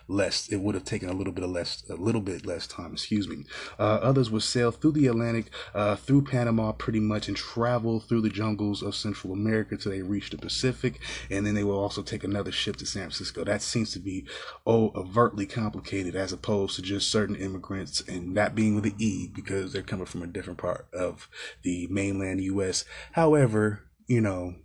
less 0.07 0.47
it 0.49 0.57
would 0.57 0.75
have 0.75 0.83
taken 0.83 1.09
a 1.09 1.13
little 1.13 1.33
bit 1.33 1.43
of 1.43 1.49
less 1.49 1.83
a 1.89 1.95
little 1.95 2.21
bit 2.21 2.45
less 2.45 2.67
time 2.67 2.93
excuse 2.93 3.27
me. 3.27 3.45
Uh, 3.79 3.99
others 4.01 4.29
would 4.29 4.43
sail 4.43 4.71
through 4.71 4.91
the 4.91 5.07
atlantic 5.07 5.45
uh, 5.73 5.95
through 5.95 6.21
panama 6.21 6.71
pretty 6.71 6.99
much 6.99 7.27
and 7.27 7.37
travel 7.37 7.99
through 7.99 8.21
the 8.21 8.29
jungles 8.29 8.81
of 8.81 8.95
central 8.95 9.33
america 9.33 9.77
till 9.77 9.91
they 9.91 10.01
reach 10.01 10.29
the 10.29 10.37
pacific. 10.37 10.99
And 11.29 11.45
then 11.45 11.55
they 11.55 11.63
will 11.63 11.79
also 11.79 12.01
take 12.01 12.23
another 12.23 12.51
ship 12.51 12.77
to 12.77 12.85
san 12.85 13.03
francisco. 13.03 13.43
That 13.43 13.61
seems 13.61 13.91
to 13.91 13.99
be 13.99 14.25
oh 14.65 14.91
overtly 14.95 15.45
complicated 15.45 16.15
as 16.15 16.33
opposed 16.33 16.75
to 16.75 16.81
just 16.81 17.11
certain 17.11 17.35
immigrants 17.35 18.01
and 18.07 18.35
that 18.37 18.55
being 18.55 18.75
with 18.75 18.83
the 18.83 18.95
e 18.97 19.29
because 19.33 19.73
they're 19.73 19.81
coming 19.81 20.05
from 20.05 20.23
a 20.23 20.27
different 20.27 20.59
part 20.59 20.87
of 20.93 21.29
the 21.63 21.87
mainland 21.87 22.39
us 22.39 22.85
however 23.13 23.83
you 24.07 24.21
know 24.21 24.55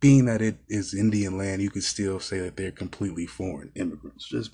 being 0.00 0.26
that 0.26 0.42
it 0.42 0.58
is 0.68 0.94
Indian 0.94 1.38
land, 1.38 1.62
you 1.62 1.70
could 1.70 1.84
still 1.84 2.20
say 2.20 2.40
that 2.40 2.56
they're 2.56 2.70
completely 2.70 3.26
foreign 3.26 3.72
immigrants. 3.74 4.28
Just 4.28 4.52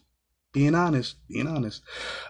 being 0.54 0.74
honest, 0.74 1.16
being 1.28 1.48
honest. 1.48 1.82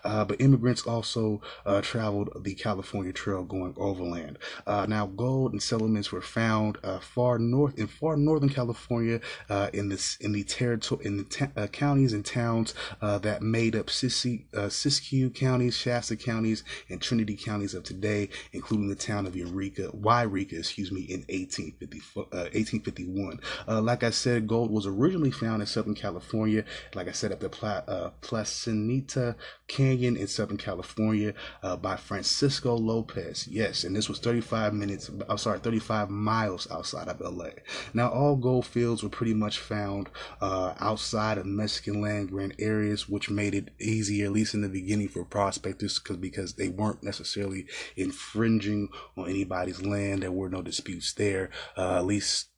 Uh, 0.02 0.24
but 0.24 0.40
immigrants 0.40 0.82
also 0.82 1.40
uh, 1.66 1.80
traveled 1.82 2.30
the 2.42 2.54
California 2.54 3.12
Trail 3.12 3.44
going 3.44 3.74
overland. 3.76 4.38
Uh, 4.66 4.86
now, 4.88 5.06
gold 5.06 5.52
and 5.52 5.62
settlements 5.62 6.10
were 6.10 6.22
found 6.22 6.78
uh, 6.82 6.98
far 6.98 7.38
north 7.38 7.78
in 7.78 7.86
far 7.86 8.16
northern 8.16 8.48
California 8.48 9.20
uh, 9.50 9.68
in 9.72 9.90
this 9.90 10.16
in 10.16 10.32
the 10.32 10.42
territory 10.42 11.04
in 11.04 11.18
the 11.18 11.50
uh, 11.56 11.66
counties 11.68 12.12
and 12.14 12.24
towns 12.24 12.74
that 13.00 13.42
made 13.42 13.76
up 13.76 13.86
Siskiyou, 13.86 14.42
Siskiyou 14.52 15.32
counties, 15.34 15.76
Shasta 15.76 16.16
counties, 16.16 16.64
and 16.88 17.00
Trinity 17.00 17.36
counties 17.36 17.74
of 17.74 17.84
today, 17.84 18.30
including 18.52 18.88
the 18.88 18.94
town 18.94 19.26
of 19.26 19.36
Eureka, 19.36 19.90
Yreka, 19.94 20.58
excuse 20.58 20.90
me, 20.90 21.02
in 21.02 21.20
1850, 21.28 22.20
1851. 22.30 23.40
like 23.84 24.02
I 24.02 24.10
said, 24.10 24.48
gold 24.48 24.70
was 24.70 24.86
originally 24.86 25.30
found 25.30 25.60
in 25.60 25.66
Southern 25.66 25.94
California. 25.94 26.64
Like 26.94 27.08
I 27.08 27.12
said, 27.12 27.30
up 27.30 27.40
the 27.40 27.50
Pla- 27.50 28.12
Placerita 28.20 29.36
Canyon 29.66 30.16
in 30.16 30.26
Southern 30.26 30.56
California 30.56 31.34
uh, 31.62 31.76
by 31.76 31.96
Francisco 31.96 32.76
Lopez. 32.76 33.46
Yes, 33.48 33.84
and 33.84 33.94
this 33.96 34.08
was 34.08 34.18
35 34.18 34.74
minutes, 34.74 35.10
I'm 35.28 35.38
sorry, 35.38 35.58
35 35.58 36.10
miles 36.10 36.70
outside 36.70 37.08
of 37.08 37.20
LA. 37.20 37.50
Now, 37.92 38.10
all 38.10 38.36
gold 38.36 38.66
fields 38.66 39.02
were 39.02 39.08
pretty 39.08 39.34
much 39.34 39.58
found 39.58 40.08
uh, 40.40 40.74
outside 40.78 41.38
of 41.38 41.46
Mexican 41.46 42.00
land 42.00 42.30
grant 42.30 42.54
areas, 42.58 43.08
which 43.08 43.30
made 43.30 43.54
it 43.54 43.70
easier, 43.80 44.26
at 44.26 44.32
least 44.32 44.54
in 44.54 44.62
the 44.62 44.68
beginning, 44.68 45.08
for 45.08 45.24
prospectors 45.24 45.98
because 45.98 46.16
because 46.16 46.54
they 46.54 46.68
weren't 46.68 47.02
necessarily 47.02 47.66
infringing 47.96 48.88
on 49.16 49.28
anybody's 49.28 49.82
land. 49.82 50.22
There 50.22 50.32
were 50.32 50.48
no 50.48 50.62
disputes 50.62 51.12
there, 51.12 51.50
uh, 51.76 51.96
at 51.96 52.06
least 52.06 52.48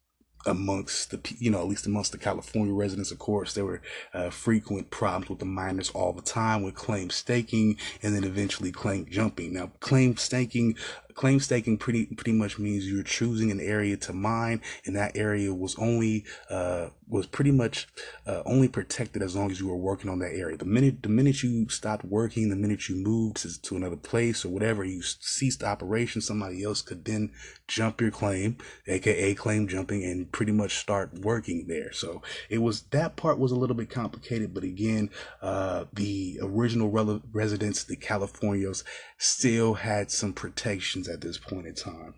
amongst 0.46 1.10
the 1.10 1.20
you 1.38 1.50
know 1.50 1.60
at 1.60 1.68
least 1.68 1.86
amongst 1.86 2.12
the 2.12 2.18
California 2.18 2.72
residents 2.72 3.10
of 3.10 3.18
course 3.18 3.54
there 3.54 3.64
were 3.64 3.82
uh, 4.14 4.30
frequent 4.30 4.90
problems 4.90 5.28
with 5.28 5.38
the 5.38 5.44
miners 5.44 5.90
all 5.90 6.12
the 6.12 6.22
time 6.22 6.62
with 6.62 6.74
claim 6.74 7.10
staking 7.10 7.76
and 8.02 8.14
then 8.14 8.24
eventually 8.24 8.72
claim 8.72 9.06
jumping. 9.10 9.52
Now 9.52 9.70
claim 9.80 10.16
staking 10.16 10.76
claim 11.16 11.40
staking 11.40 11.78
pretty 11.78 12.06
pretty 12.06 12.32
much 12.32 12.58
means 12.58 12.86
you're 12.86 13.02
choosing 13.02 13.50
an 13.50 13.60
area 13.60 13.96
to 13.96 14.12
mine, 14.12 14.60
and 14.84 14.94
that 14.94 15.16
area 15.16 15.52
was 15.52 15.74
only 15.78 16.24
uh, 16.50 16.88
was 17.08 17.26
pretty 17.26 17.50
much 17.50 17.88
uh, 18.26 18.42
only 18.44 18.68
protected 18.68 19.22
as 19.22 19.34
long 19.34 19.50
as 19.50 19.58
you 19.58 19.66
were 19.66 19.76
working 19.76 20.10
on 20.10 20.18
that 20.18 20.34
area. 20.34 20.56
The 20.56 20.64
minute 20.64 21.02
the 21.02 21.08
minute 21.08 21.42
you 21.42 21.68
stopped 21.68 22.04
working, 22.04 22.50
the 22.50 22.56
minute 22.56 22.88
you 22.88 22.96
moved 22.96 23.38
to, 23.38 23.60
to 23.62 23.76
another 23.76 23.96
place 23.96 24.44
or 24.44 24.50
whatever, 24.50 24.84
you 24.84 25.02
ceased 25.02 25.64
operation. 25.64 26.20
Somebody 26.20 26.62
else 26.62 26.82
could 26.82 27.04
then 27.04 27.32
jump 27.66 28.00
your 28.00 28.10
claim, 28.10 28.58
aka 28.86 29.34
claim 29.34 29.66
jumping, 29.68 30.04
and 30.04 30.30
pretty 30.30 30.52
much 30.52 30.76
start 30.76 31.18
working 31.20 31.66
there. 31.66 31.92
So 31.92 32.22
it 32.50 32.58
was 32.58 32.82
that 32.90 33.16
part 33.16 33.38
was 33.38 33.52
a 33.52 33.56
little 33.56 33.76
bit 33.76 33.88
complicated, 33.90 34.52
but 34.52 34.64
again, 34.64 35.10
uh, 35.40 35.86
the 35.94 36.38
original 36.42 36.90
re- 36.90 37.22
residents, 37.32 37.84
the 37.84 37.96
Californios, 37.96 38.84
still 39.16 39.74
had 39.74 40.10
some 40.10 40.34
protections 40.34 41.05
at 41.08 41.20
this 41.20 41.38
point 41.38 41.66
in 41.66 41.74
time. 41.74 42.14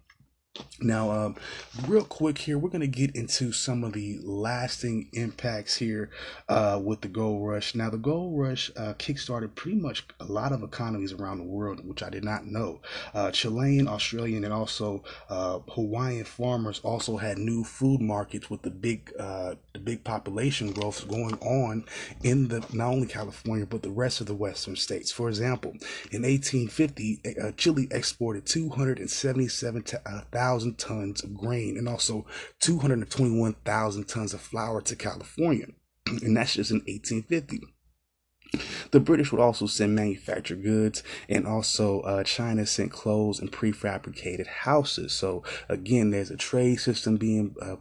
Now, 0.81 1.11
um, 1.11 1.35
real 1.89 2.05
quick 2.05 2.39
here, 2.39 2.57
we're 2.57 2.71
going 2.71 2.83
to 2.83 2.87
get 2.87 3.17
into 3.17 3.51
some 3.51 3.83
of 3.83 3.95
the 3.95 4.21
lasting 4.23 5.09
impacts 5.13 5.77
here 5.77 6.11
uh, 6.49 6.81
with 6.83 7.01
the 7.01 7.09
gold 7.09 7.49
rush. 7.49 7.75
Now, 7.75 7.91
the 7.91 7.99
gold 7.99 8.39
rush 8.39 8.71
uh, 8.77 8.95
kickstarted 8.95 9.57
pretty 9.57 9.79
much 9.79 10.07
a 10.21 10.25
lot 10.25 10.53
of 10.53 10.63
economies 10.63 11.13
around 11.13 11.39
the 11.39 11.45
world, 11.45 11.85
which 11.87 12.03
I 12.03 12.11
did 12.11 12.23
not 12.23 12.47
know. 12.47 12.81
Uh, 13.13 13.33
Chilean, 13.33 13.89
Australian, 13.89 14.45
and 14.45 14.53
also 14.53 15.03
uh, 15.29 15.59
Hawaiian 15.71 16.25
farmers 16.25 16.81
also 16.85 17.17
had 17.17 17.39
new 17.39 17.65
food 17.65 18.01
markets 18.01 18.49
with 18.49 18.63
the 18.63 18.71
big, 18.71 19.13
uh, 19.19 19.57
the 19.73 19.81
big 19.81 20.05
population 20.05 20.71
growth 20.73 21.09
going 21.09 21.35
on 21.41 21.85
in 22.23 22.47
the 22.49 22.65
not 22.73 22.93
only 22.93 23.09
California 23.09 23.67
but 23.67 23.83
the 23.83 23.91
rest 23.91 24.21
of 24.21 24.29
the 24.29 24.35
western 24.35 24.77
states. 24.77 25.11
For 25.11 25.29
example, 25.29 25.71
in 26.13 26.23
1850, 26.23 27.21
uh, 27.43 27.51
Chile 27.57 27.89
exported 27.91 28.47
277,000 28.47 30.29
1,000 30.49 30.79
tons 30.79 31.23
of 31.23 31.35
grain 31.35 31.77
and 31.77 31.89
also 31.89 32.25
221,000 32.61 34.09
tons 34.09 34.33
of 34.33 34.41
flour 34.41 34.81
to 34.81 34.97
California. 34.97 35.67
And 36.23 36.37
that's 36.37 36.55
just 36.55 36.71
in 36.71 36.79
1850. 36.79 37.61
The 38.93 39.01
British 39.01 39.31
would 39.31 39.43
also 39.43 39.67
send 39.67 39.95
manufactured 39.95 40.63
goods, 40.63 41.03
and 41.29 41.47
also 41.47 42.01
uh, 42.01 42.25
China 42.25 42.65
sent 42.65 42.93
clothes 42.93 43.41
and 43.41 43.53
prefabricated 43.53 44.47
houses. 44.47 45.13
So 45.13 45.43
again, 45.69 46.11
there's 46.11 46.31
a 46.31 46.37
trade 46.39 46.77
system 46.77 47.19
being 47.19 47.55
uh, 47.61 47.77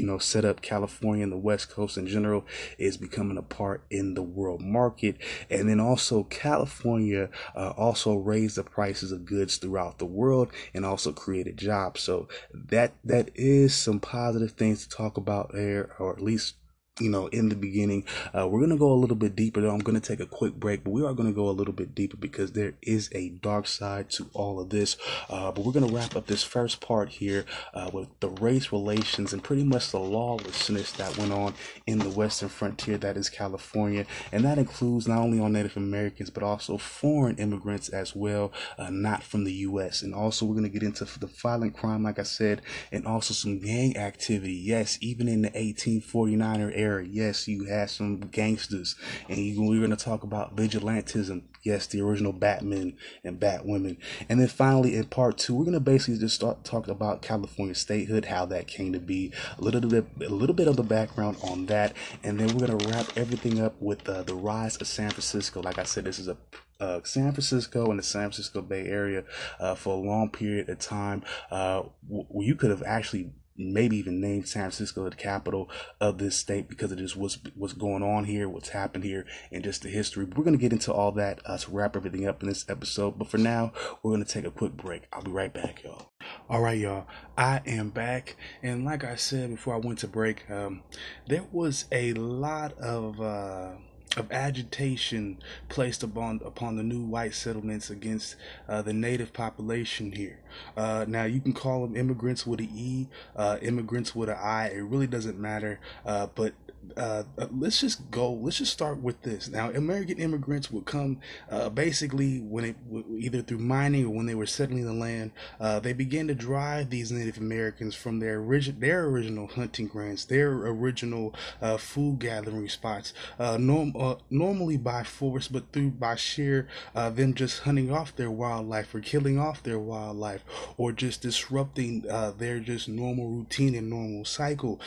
you 0.00 0.06
know, 0.06 0.18
set 0.18 0.46
up 0.46 0.62
California 0.62 1.22
and 1.22 1.32
the 1.32 1.36
West 1.36 1.68
Coast 1.70 1.98
in 1.98 2.06
general 2.06 2.46
is 2.78 2.96
becoming 2.96 3.36
a 3.36 3.42
part 3.42 3.82
in 3.90 4.14
the 4.14 4.22
world 4.22 4.62
market. 4.62 5.16
And 5.50 5.68
then 5.68 5.78
also 5.78 6.24
California 6.24 7.28
uh, 7.54 7.74
also 7.76 8.14
raised 8.16 8.56
the 8.56 8.64
prices 8.64 9.12
of 9.12 9.26
goods 9.26 9.58
throughout 9.58 9.98
the 9.98 10.06
world 10.06 10.50
and 10.72 10.86
also 10.86 11.12
created 11.12 11.58
jobs. 11.58 12.00
So 12.00 12.28
that 12.54 12.94
that 13.04 13.30
is 13.34 13.74
some 13.74 14.00
positive 14.00 14.52
things 14.52 14.86
to 14.86 14.88
talk 14.88 15.18
about 15.18 15.52
there, 15.52 15.94
or 15.98 16.12
at 16.12 16.22
least 16.22 16.54
you 16.98 17.10
know, 17.10 17.26
in 17.28 17.48
the 17.48 17.54
beginning. 17.54 18.04
Uh, 18.36 18.46
we're 18.46 18.60
going 18.60 18.70
to 18.70 18.76
go 18.76 18.92
a 18.92 18.94
little 18.94 19.16
bit 19.16 19.36
deeper, 19.36 19.60
though. 19.60 19.70
I'm 19.70 19.80
going 19.80 19.98
to 19.98 20.06
take 20.06 20.20
a 20.20 20.26
quick 20.26 20.54
break, 20.54 20.84
but 20.84 20.90
we 20.90 21.04
are 21.04 21.14
going 21.14 21.28
to 21.28 21.34
go 21.34 21.48
a 21.48 21.52
little 21.52 21.72
bit 21.72 21.94
deeper 21.94 22.16
because 22.16 22.52
there 22.52 22.74
is 22.82 23.08
a 23.12 23.30
dark 23.30 23.66
side 23.66 24.10
to 24.10 24.28
all 24.34 24.60
of 24.60 24.70
this. 24.70 24.96
Uh, 25.28 25.50
but 25.52 25.64
we're 25.64 25.72
going 25.72 25.88
to 25.88 25.94
wrap 25.94 26.16
up 26.16 26.26
this 26.26 26.42
first 26.42 26.80
part 26.80 27.08
here 27.08 27.44
uh, 27.74 27.90
with 27.92 28.08
the 28.20 28.28
race 28.28 28.72
relations 28.72 29.32
and 29.32 29.42
pretty 29.42 29.64
much 29.64 29.90
the 29.90 29.98
lawlessness 29.98 30.92
that 30.92 31.16
went 31.16 31.32
on 31.32 31.54
in 31.86 31.98
the 31.98 32.10
western 32.10 32.48
frontier, 32.48 32.98
that 32.98 33.16
is 33.16 33.30
California. 33.30 34.04
And 34.32 34.44
that 34.44 34.58
includes 34.58 35.08
not 35.08 35.18
only 35.18 35.40
on 35.40 35.52
Native 35.52 35.76
Americans, 35.76 36.30
but 36.30 36.42
also 36.42 36.76
foreign 36.76 37.36
immigrants 37.36 37.88
as 37.88 38.14
well, 38.14 38.52
uh, 38.78 38.90
not 38.90 39.22
from 39.22 39.44
the 39.44 39.52
U.S. 39.52 40.02
And 40.02 40.14
also, 40.14 40.44
we're 40.44 40.54
going 40.54 40.64
to 40.64 40.70
get 40.70 40.82
into 40.82 41.04
the 41.18 41.26
violent 41.26 41.76
crime, 41.76 42.02
like 42.02 42.18
I 42.18 42.24
said, 42.24 42.62
and 42.92 43.06
also 43.06 43.32
some 43.32 43.58
gang 43.60 43.96
activity. 43.96 44.54
Yes, 44.54 44.98
even 45.00 45.28
in 45.28 45.42
the 45.42 45.50
1849er 45.50 46.72
era 46.74 46.79
era, 46.80 47.04
yes, 47.04 47.46
you 47.46 47.64
had 47.64 47.90
some 47.90 48.20
gangsters, 48.20 48.96
and 49.28 49.38
you, 49.38 49.62
we're 49.62 49.78
going 49.78 49.90
to 49.90 49.96
talk 49.96 50.22
about 50.22 50.56
vigilantism. 50.56 51.42
Yes, 51.62 51.86
the 51.86 52.00
original 52.00 52.32
Batman 52.32 52.96
and 53.22 53.38
Batwomen, 53.38 53.98
and 54.28 54.40
then 54.40 54.48
finally 54.48 54.96
in 54.96 55.04
part 55.04 55.36
two, 55.36 55.54
we're 55.54 55.64
going 55.64 55.74
to 55.74 55.80
basically 55.80 56.18
just 56.18 56.34
start 56.34 56.64
talking 56.64 56.90
about 56.92 57.20
California 57.20 57.74
statehood, 57.74 58.24
how 58.24 58.46
that 58.46 58.66
came 58.66 58.92
to 58.94 59.00
be, 59.00 59.32
a 59.58 59.62
little 59.62 59.80
bit, 59.82 60.06
a 60.26 60.30
little 60.30 60.54
bit 60.54 60.68
of 60.68 60.76
the 60.76 60.82
background 60.82 61.36
on 61.42 61.66
that, 61.66 61.94
and 62.24 62.40
then 62.40 62.48
we're 62.48 62.66
going 62.66 62.78
to 62.78 62.88
wrap 62.88 63.06
everything 63.16 63.60
up 63.60 63.74
with 63.80 64.08
uh, 64.08 64.22
the 64.22 64.34
rise 64.34 64.76
of 64.76 64.86
San 64.86 65.10
Francisco. 65.10 65.60
Like 65.60 65.78
I 65.78 65.84
said, 65.84 66.04
this 66.04 66.18
is 66.18 66.28
a 66.28 66.36
uh, 66.80 67.00
San 67.04 67.30
Francisco 67.32 67.90
and 67.90 67.98
the 67.98 68.02
San 68.02 68.22
Francisco 68.22 68.62
Bay 68.62 68.86
Area 68.86 69.24
uh, 69.58 69.74
for 69.74 69.94
a 69.94 70.00
long 70.00 70.30
period 70.30 70.68
of 70.68 70.78
time. 70.78 71.22
Uh, 71.50 71.82
w- 72.08 72.26
you 72.40 72.54
could 72.54 72.70
have 72.70 72.82
actually 72.84 73.30
maybe 73.60 73.96
even 73.96 74.20
named 74.20 74.48
San 74.48 74.62
Francisco 74.62 75.08
the 75.08 75.16
capital 75.16 75.68
of 76.00 76.18
this 76.18 76.36
state 76.36 76.68
because 76.68 76.90
of 76.92 76.98
just 76.98 77.16
what's 77.16 77.38
what's 77.54 77.72
going 77.72 78.02
on 78.02 78.24
here, 78.24 78.48
what's 78.48 78.70
happened 78.70 79.04
here, 79.04 79.26
and 79.52 79.62
just 79.62 79.82
the 79.82 79.88
history. 79.88 80.24
We're 80.24 80.44
gonna 80.44 80.56
get 80.56 80.72
into 80.72 80.92
all 80.92 81.12
that 81.12 81.40
uh, 81.46 81.58
to 81.58 81.70
wrap 81.70 81.96
everything 81.96 82.26
up 82.26 82.42
in 82.42 82.48
this 82.48 82.68
episode. 82.68 83.18
But 83.18 83.28
for 83.28 83.38
now, 83.38 83.72
we're 84.02 84.12
gonna 84.12 84.24
take 84.24 84.44
a 84.44 84.50
quick 84.50 84.72
break. 84.72 85.02
I'll 85.12 85.22
be 85.22 85.30
right 85.30 85.52
back, 85.52 85.82
y'all. 85.84 86.10
All 86.48 86.60
right, 86.60 86.78
y'all. 86.78 87.06
I 87.36 87.60
am 87.66 87.90
back, 87.90 88.36
and 88.62 88.84
like 88.84 89.04
I 89.04 89.16
said 89.16 89.50
before 89.50 89.74
I 89.74 89.78
went 89.78 89.98
to 90.00 90.08
break, 90.08 90.50
um, 90.50 90.82
there 91.28 91.46
was 91.52 91.86
a 91.92 92.12
lot 92.14 92.78
of. 92.78 93.20
Uh, 93.20 93.72
of 94.16 94.30
agitation 94.32 95.38
placed 95.68 96.02
upon 96.02 96.40
upon 96.44 96.76
the 96.76 96.82
new 96.82 97.00
white 97.00 97.34
settlements 97.34 97.90
against 97.90 98.34
uh, 98.68 98.82
the 98.82 98.92
native 98.92 99.32
population 99.32 100.12
here. 100.12 100.40
Uh, 100.76 101.04
now 101.06 101.24
you 101.24 101.40
can 101.40 101.52
call 101.52 101.86
them 101.86 101.96
immigrants 101.96 102.46
with 102.46 102.60
an 102.60 102.68
E, 102.74 103.08
uh, 103.36 103.58
immigrants 103.62 104.14
with 104.14 104.28
an 104.28 104.36
I. 104.36 104.68
It 104.68 104.80
really 104.80 105.06
doesn't 105.06 105.38
matter. 105.38 105.78
Uh, 106.04 106.26
but 106.34 106.54
uh, 106.96 107.24
uh, 107.38 107.46
let's 107.56 107.80
just 107.80 108.10
go. 108.10 108.32
Let's 108.32 108.58
just 108.58 108.72
start 108.72 108.98
with 108.98 109.22
this. 109.22 109.48
Now, 109.48 109.70
American 109.70 110.18
immigrants 110.18 110.70
would 110.70 110.86
come 110.86 111.20
uh, 111.50 111.68
basically 111.68 112.38
when 112.40 112.64
it 112.64 112.76
either 113.18 113.42
through 113.42 113.58
mining 113.58 114.06
or 114.06 114.10
when 114.10 114.26
they 114.26 114.34
were 114.34 114.46
settling 114.46 114.84
the 114.84 114.92
land. 114.92 115.32
Uh, 115.60 115.80
they 115.80 115.92
began 115.92 116.26
to 116.28 116.34
drive 116.34 116.90
these 116.90 117.12
Native 117.12 117.38
Americans 117.38 117.94
from 117.94 118.18
their 118.20 118.40
origin, 118.40 118.80
their 118.80 119.04
original 119.04 119.46
hunting 119.46 119.86
grounds, 119.86 120.24
their 120.24 120.50
original 120.50 121.34
uh, 121.60 121.76
food 121.76 122.18
gathering 122.18 122.68
spots. 122.68 123.12
Uh, 123.38 123.56
norm, 123.58 123.94
normally 124.30 124.76
by 124.76 125.02
force, 125.02 125.48
but 125.48 125.70
through 125.72 125.90
by 125.90 126.16
sheer 126.16 126.68
them 126.94 127.34
just 127.34 127.60
hunting 127.60 127.92
off 127.92 128.14
their 128.16 128.30
wildlife 128.30 128.94
or 128.94 129.00
killing 129.00 129.38
off 129.38 129.62
their 129.62 129.78
wildlife 129.78 130.44
or 130.76 130.92
just 130.92 131.22
disrupting 131.22 132.02
their 132.38 132.60
just 132.60 132.88
normal 132.88 133.28
routine 133.28 133.74
and 133.74 133.90
normal 133.90 134.24
cycle. 134.24 134.80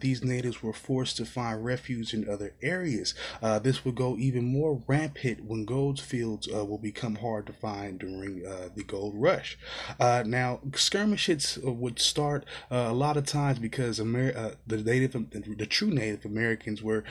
these 0.00 0.22
natives 0.24 0.62
were 0.62 0.72
forced 0.72 1.16
to 1.16 1.24
find 1.24 1.39
find 1.40 1.64
refuge 1.64 2.12
in 2.12 2.28
other 2.28 2.52
areas. 2.62 3.14
Uh, 3.42 3.58
this 3.58 3.84
will 3.84 3.92
go 3.92 4.16
even 4.18 4.44
more 4.44 4.82
rampant 4.86 5.44
when 5.44 5.64
gold 5.64 5.98
fields 5.98 6.46
uh, 6.52 6.64
will 6.64 6.78
become 6.78 7.16
hard 7.16 7.46
to 7.46 7.52
find 7.52 7.98
during 7.98 8.44
uh, 8.46 8.68
the 8.74 8.84
gold 8.84 9.14
rush. 9.16 9.58
Uh, 9.98 10.22
now, 10.26 10.60
skirmishes 10.74 11.58
uh, 11.66 11.72
would 11.72 11.98
start 11.98 12.44
a 12.70 12.92
lot 12.92 13.16
of 13.16 13.24
times 13.24 13.58
because 13.58 14.00
Amer- 14.00 14.54
the 14.66 14.76
native, 14.76 15.12
the 15.30 15.66
true 15.66 15.90
Native 15.90 16.24
Americans 16.24 16.82
were 16.82 17.04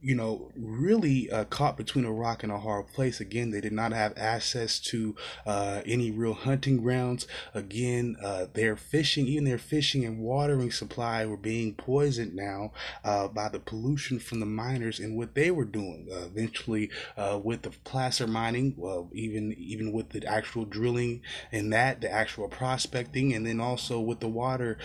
you 0.00 0.14
know, 0.14 0.50
really 0.56 1.30
uh, 1.30 1.44
caught 1.44 1.76
between 1.76 2.04
a 2.04 2.12
rock 2.12 2.42
and 2.44 2.52
a 2.52 2.58
hard 2.58 2.86
place. 2.88 3.20
Again, 3.20 3.50
they 3.50 3.60
did 3.60 3.72
not 3.72 3.92
have 3.92 4.12
access 4.16 4.78
to 4.80 5.16
uh, 5.44 5.82
any 5.84 6.10
real 6.12 6.34
hunting 6.34 6.76
grounds. 6.78 7.26
Again, 7.52 8.16
uh, 8.22 8.46
their 8.52 8.76
fishing, 8.76 9.26
even 9.26 9.44
their 9.44 9.58
fishing 9.58 10.04
and 10.04 10.20
watering 10.20 10.70
supply 10.70 11.26
were 11.26 11.36
being 11.36 11.74
poisoned 11.74 12.34
now 12.34 12.72
uh, 13.04 13.26
by 13.26 13.48
the 13.48 13.58
pollution 13.58 14.20
from 14.20 14.38
the 14.38 14.46
miners 14.46 15.00
and 15.00 15.16
what 15.16 15.34
they 15.34 15.50
were 15.50 15.64
doing. 15.64 16.06
Uh, 16.10 16.26
eventually, 16.26 16.90
uh, 17.16 17.40
with 17.42 17.62
the 17.62 17.70
placer 17.82 18.28
mining, 18.28 18.74
well, 18.76 19.10
even 19.12 19.52
even 19.54 19.92
with 19.92 20.10
the 20.10 20.24
actual 20.26 20.64
drilling 20.64 21.22
and 21.50 21.72
that, 21.72 22.00
the 22.00 22.10
actual 22.10 22.46
prospecting, 22.48 23.34
and 23.34 23.44
then 23.44 23.60
also 23.60 23.98
with 23.98 24.20
the 24.20 24.28
water, 24.28 24.78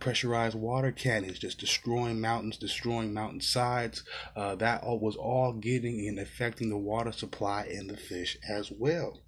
pressurized 0.00 0.56
water 0.56 0.90
cannons, 0.90 1.38
just 1.38 1.58
destroying 1.60 2.20
mountains, 2.20 2.56
destroying 2.56 3.14
mountain 3.14 3.40
sides 3.40 4.02
that 4.56 4.84
was 4.84 5.16
all 5.16 5.52
getting 5.52 6.06
and 6.08 6.18
affecting 6.18 6.68
the 6.68 6.76
water 6.76 7.12
supply 7.12 7.64
and 7.64 7.88
the 7.88 7.96
fish 7.96 8.36
as 8.48 8.70
well. 8.70 9.20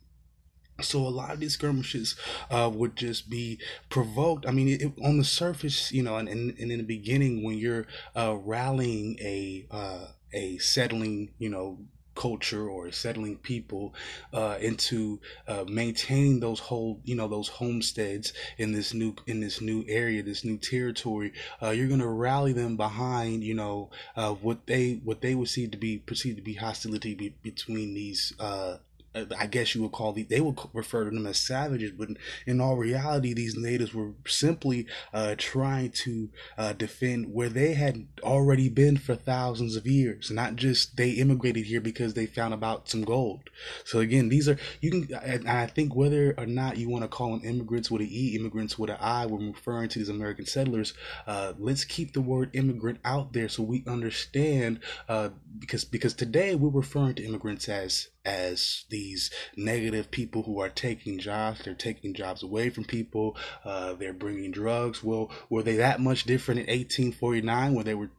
So 0.81 1.01
a 1.01 1.09
lot 1.09 1.33
of 1.33 1.41
these 1.41 1.55
skirmishes 1.55 2.15
uh, 2.51 2.71
would 2.73 2.95
just 2.95 3.29
be 3.29 3.59
provoked. 3.91 4.47
I 4.47 4.53
mean, 4.53 4.69
it, 4.69 4.93
on 5.05 5.19
the 5.19 5.25
surface, 5.25 5.91
you 5.91 6.05
know, 6.05 6.17
and, 6.17 6.29
and, 6.29 6.57
and, 6.57 6.71
in 6.71 6.79
the 6.79 6.85
beginning, 6.85 7.43
when 7.43 7.59
you're 7.59 7.87
uh, 8.15 8.37
rallying 8.37 9.19
a 9.21 9.67
uh, 9.73 10.07
a 10.33 10.59
settling, 10.59 11.33
you 11.39 11.49
know, 11.49 11.79
culture 12.19 12.69
or 12.69 12.91
settling 12.91 13.37
people 13.37 13.95
uh, 14.33 14.59
into 14.61 15.21
uh, 15.47 15.65
maintaining 15.69 16.41
those 16.41 16.59
whole 16.59 17.01
you 17.05 17.15
know 17.15 17.29
those 17.29 17.49
homesteads 17.49 18.33
in 18.59 18.73
this 18.73 18.93
new 18.93 19.15
in 19.29 19.39
this 19.39 19.61
new 19.61 19.85
area 19.87 20.21
this 20.21 20.45
new 20.45 20.59
territory 20.59 21.33
uh, 21.63 21.71
you're 21.71 21.87
going 21.87 22.01
to 22.01 22.09
rally 22.09 22.53
them 22.53 22.77
behind 22.77 23.45
you 23.45 23.55
know 23.55 23.89
uh, 24.17 24.33
what 24.33 24.67
they 24.67 25.01
what 25.05 25.21
they 25.21 25.35
would 25.37 25.49
see 25.49 25.69
to 25.69 25.79
be 25.79 25.97
perceived 25.99 26.37
to 26.37 26.43
be 26.43 26.55
hostility 26.55 27.15
be, 27.15 27.35
between 27.43 27.95
these 27.95 28.35
uh, 28.41 28.79
I 29.15 29.47
guess 29.47 29.75
you 29.75 29.83
would 29.83 29.93
call 29.93 30.13
the 30.13 30.23
they 30.23 30.41
would 30.41 30.59
refer 30.73 31.05
to 31.05 31.11
them 31.11 31.27
as 31.27 31.39
savages, 31.39 31.93
but 31.93 32.09
in 32.47 32.61
all 32.61 32.77
reality, 32.77 33.33
these 33.33 33.57
natives 33.57 33.95
were 33.95 34.13
simply 34.27 34.87
uh, 35.13 35.35
trying 35.39 35.91
to 35.91 36.29
uh, 36.57 36.73
defend 36.75 37.33
where 37.33 37.49
they 37.49 37.75
had 37.75 38.07
already 38.23 38.69
been 38.69 38.97
for 38.97 39.15
thousands 39.15 39.77
of 39.77 39.87
years. 39.87 40.31
Not 40.31 40.57
just 40.57 40.97
they 40.97 41.11
immigrated 41.13 41.65
here 41.65 41.81
because 41.81 42.15
they 42.15 42.27
found 42.27 42.53
about 42.55 42.89
some 42.89 43.03
gold. 43.03 43.51
So 43.85 44.01
again, 44.01 44.29
these 44.29 44.49
are 44.49 44.59
you 44.81 44.91
can. 44.91 45.47
I 45.47 45.67
think 45.67 45.95
whether 45.95 46.35
or 46.37 46.47
not 46.47 46.77
you 46.77 46.89
want 46.89 47.03
to 47.03 47.09
call 47.09 47.31
them 47.31 47.49
immigrants 47.49 47.91
with 47.91 48.03
an 48.03 48.09
E, 48.11 48.37
immigrants 48.37 48.79
with 48.79 48.91
an 48.91 48.99
I, 49.01 49.27
when 49.27 49.53
referring 49.53 49.89
to 49.91 49.99
these 49.99 50.09
American 50.09 50.47
settlers, 50.47 50.93
uh, 51.27 51.55
let's 51.59 51.85
keep 51.85 52.13
the 52.13 52.21
word 52.21 52.51
immigrant 52.53 53.01
out 53.05 53.33
there 53.33 53.49
so 53.49 53.63
we 53.63 53.85
understand. 53.87 54.81
Uh, 55.09 55.31
because 55.59 55.85
because 55.85 56.15
today 56.15 56.55
we're 56.55 56.69
referring 56.69 57.15
to 57.15 57.25
immigrants 57.25 57.69
as 57.69 58.09
as 58.29 58.85
these 58.91 59.31
negative 59.57 60.11
people 60.11 60.43
who 60.43 60.61
are 60.61 60.69
taking 60.69 61.19
jobs. 61.19 61.63
They're 61.65 61.75
taking 61.75 62.13
jobs 62.13 62.43
away 62.43 62.69
from 62.69 62.85
people. 62.85 63.37
Uh, 63.65 63.95
they're 63.95 64.13
bringing 64.13 64.51
drugs. 64.51 65.03
Well, 65.03 65.31
were 65.49 65.63
they 65.63 65.77
that 65.77 66.01
much 66.01 66.25
different 66.25 66.61
in 66.61 66.67
1849 66.67 67.75
when 67.75 67.87
they 67.87 67.95
were 67.95 68.11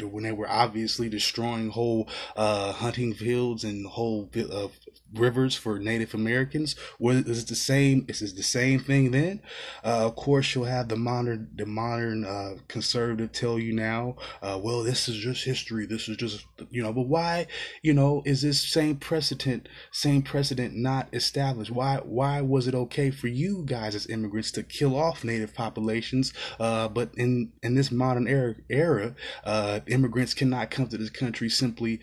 when 0.00 0.24
they 0.24 0.32
were 0.32 0.48
obviously 0.48 1.08
destroying 1.08 1.70
whole 1.70 2.08
uh, 2.36 2.72
hunting 2.72 3.14
fields 3.14 3.64
and 3.64 3.86
whole 3.86 4.30
uh, 4.52 4.68
rivers 5.14 5.54
for 5.54 5.78
Native 5.78 6.14
Americans? 6.14 6.76
Was 6.98 7.18
is 7.18 7.44
the 7.46 7.54
same? 7.54 8.06
Is 8.08 8.22
it 8.22 8.36
the 8.36 8.42
same 8.42 8.80
thing 8.80 9.10
then? 9.10 9.42
Uh, 9.84 10.06
of 10.06 10.16
course, 10.16 10.54
you'll 10.54 10.64
have 10.64 10.88
the 10.88 10.96
modern 10.96 11.50
the 11.54 11.66
modern 11.66 12.24
uh, 12.24 12.56
conservative 12.68 13.32
tell 13.32 13.58
you 13.58 13.72
now, 13.72 14.16
uh, 14.42 14.58
well, 14.62 14.82
this 14.82 15.08
is 15.08 15.16
just 15.16 15.44
history. 15.44 15.86
This 15.86 16.08
is 16.08 16.16
just 16.16 16.46
you 16.70 16.82
know. 16.82 16.92
But 16.92 17.08
why, 17.08 17.46
you 17.82 17.92
know, 17.92 18.22
is 18.24 18.42
this 18.42 18.60
same 18.60 18.96
precedent? 18.96 19.26
precedent 19.36 19.68
same 19.90 20.22
precedent 20.22 20.74
not 20.74 21.08
established 21.12 21.70
why 21.70 21.96
why 22.04 22.40
was 22.40 22.66
it 22.66 22.74
okay 22.74 23.10
for 23.10 23.28
you 23.28 23.62
guys 23.66 23.94
as 23.94 24.06
immigrants 24.08 24.50
to 24.50 24.62
kill 24.62 24.94
off 24.94 25.24
native 25.24 25.54
populations 25.54 26.32
uh, 26.60 26.88
but 26.88 27.10
in 27.16 27.52
in 27.62 27.74
this 27.74 27.90
modern 27.90 28.26
era 28.28 28.54
era 28.68 29.14
uh, 29.44 29.55
immigrants 29.86 30.34
cannot 30.34 30.70
come 30.70 30.88
to 30.88 30.98
this 30.98 31.10
country 31.10 31.48
simply 31.48 32.00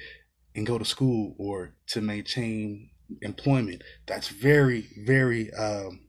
and 0.55 0.67
go 0.67 0.77
to 0.77 0.85
school 0.85 1.35
or 1.37 1.73
to 1.87 2.01
maintain 2.01 2.89
employment. 3.21 3.83
That's 4.05 4.27
very 4.27 4.87
very 5.05 5.51
um, 5.53 6.01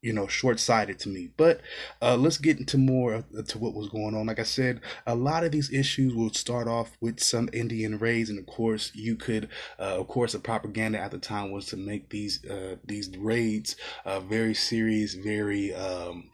you 0.00 0.12
know 0.12 0.26
short-sighted 0.26 0.98
to 1.00 1.08
me. 1.08 1.30
But 1.36 1.60
uh, 2.00 2.16
let's 2.16 2.38
get 2.38 2.58
into 2.58 2.78
more 2.78 3.24
uh, 3.36 3.42
to 3.48 3.58
what 3.58 3.74
was 3.74 3.88
going 3.88 4.14
on. 4.14 4.26
Like 4.26 4.38
i 4.38 4.44
said 4.44 4.80
a 5.06 5.14
lot 5.14 5.44
of 5.44 5.52
these 5.52 5.72
issues 5.72 6.14
will 6.14 6.32
start 6.32 6.68
off 6.68 6.96
with 7.00 7.20
some 7.20 7.48
indian 7.52 7.98
raids 7.98 8.30
and 8.30 8.38
of 8.38 8.46
course 8.46 8.92
you 8.94 9.16
could 9.16 9.48
uh, 9.78 9.98
of 9.98 10.08
course 10.08 10.32
the 10.32 10.38
propaganda 10.38 10.98
at 10.98 11.10
the 11.10 11.18
time 11.18 11.50
was 11.50 11.66
to 11.66 11.76
make 11.76 12.10
these 12.10 12.44
uh, 12.46 12.76
these 12.84 13.10
raids 13.18 13.76
uh, 14.04 14.20
very 14.20 14.54
serious 14.54 15.14
very 15.14 15.74
um, 15.74 16.30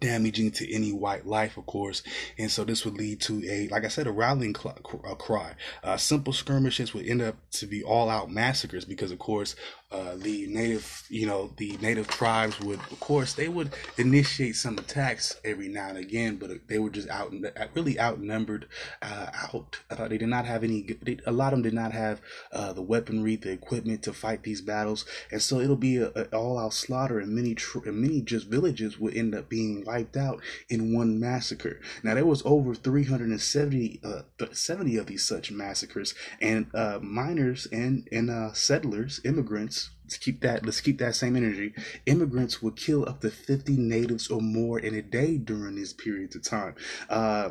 damaging 0.00 0.50
to 0.50 0.72
any 0.72 0.92
white 0.92 1.26
life, 1.26 1.56
of 1.56 1.66
course. 1.66 2.02
And 2.38 2.50
so 2.50 2.64
this 2.64 2.84
would 2.84 2.94
lead 2.94 3.20
to 3.22 3.42
a, 3.48 3.68
like 3.68 3.84
I 3.84 3.88
said, 3.88 4.06
a 4.06 4.12
rallying 4.12 4.52
cry. 4.52 5.54
Uh, 5.82 5.96
simple 5.96 6.32
skirmishes 6.32 6.92
would 6.92 7.06
end 7.06 7.22
up 7.22 7.36
to 7.52 7.66
be 7.66 7.82
all 7.82 8.08
out 8.10 8.30
massacres 8.30 8.84
because, 8.84 9.10
of 9.10 9.18
course, 9.18 9.54
uh, 9.92 10.16
the 10.16 10.46
native, 10.48 11.04
you 11.08 11.26
know, 11.26 11.52
the 11.56 11.76
native 11.80 12.08
tribes 12.08 12.58
would, 12.60 12.80
of 12.80 12.98
course, 13.00 13.34
they 13.34 13.48
would 13.48 13.72
initiate 13.98 14.56
some 14.56 14.76
attacks 14.78 15.36
every 15.44 15.68
now 15.68 15.88
and 15.88 15.98
again, 15.98 16.36
but 16.36 16.50
they 16.68 16.78
were 16.78 16.90
just 16.90 17.08
out, 17.08 17.32
really 17.74 17.98
outnumbered, 17.98 18.66
uh, 19.02 19.26
out. 19.32 19.78
Uh, 19.90 20.08
they 20.08 20.18
did 20.18 20.28
not 20.28 20.44
have 20.44 20.64
any, 20.64 20.82
they, 21.02 21.18
a 21.26 21.32
lot 21.32 21.52
of 21.52 21.58
them 21.58 21.62
did 21.62 21.74
not 21.74 21.92
have 21.92 22.20
uh, 22.52 22.72
the 22.72 22.82
weaponry, 22.82 23.36
the 23.36 23.52
equipment 23.52 24.02
to 24.02 24.12
fight 24.12 24.42
these 24.42 24.60
battles. 24.60 25.04
And 25.30 25.40
so 25.40 25.60
it'll 25.60 25.76
be 25.76 25.98
an 25.98 26.28
all 26.32 26.58
out 26.58 26.74
slaughter 26.74 27.20
and 27.20 27.32
many, 27.32 27.54
tr- 27.54 27.86
and 27.86 27.98
many 27.98 28.22
just 28.22 28.48
villages 28.48 28.98
would 28.98 29.16
end 29.16 29.34
up 29.34 29.48
being 29.48 29.84
wiped 29.84 30.16
out 30.16 30.40
in 30.68 30.94
one 30.94 31.20
massacre. 31.20 31.80
Now, 32.02 32.14
there 32.14 32.26
was 32.26 32.42
over 32.44 32.74
370 32.74 34.00
uh, 34.02 34.22
70 34.52 34.96
of 34.96 35.06
these 35.06 35.24
such 35.24 35.50
massacres, 35.50 36.14
and 36.40 36.66
uh, 36.74 36.98
miners 37.00 37.66
and, 37.72 38.08
and 38.10 38.30
uh, 38.30 38.52
settlers, 38.52 39.20
immigrants, 39.24 39.85
let's 40.06 40.18
keep 40.18 40.40
that 40.40 40.64
let's 40.64 40.80
keep 40.80 40.98
that 40.98 41.14
same 41.14 41.36
energy 41.36 41.74
immigrants 42.06 42.62
would 42.62 42.76
kill 42.76 43.08
up 43.08 43.20
to 43.20 43.30
50 43.30 43.76
natives 43.76 44.28
or 44.28 44.40
more 44.40 44.78
in 44.78 44.94
a 44.94 45.02
day 45.02 45.36
during 45.36 45.74
these 45.74 45.92
periods 45.92 46.36
of 46.36 46.44
time 46.44 46.74
uh, 47.10 47.50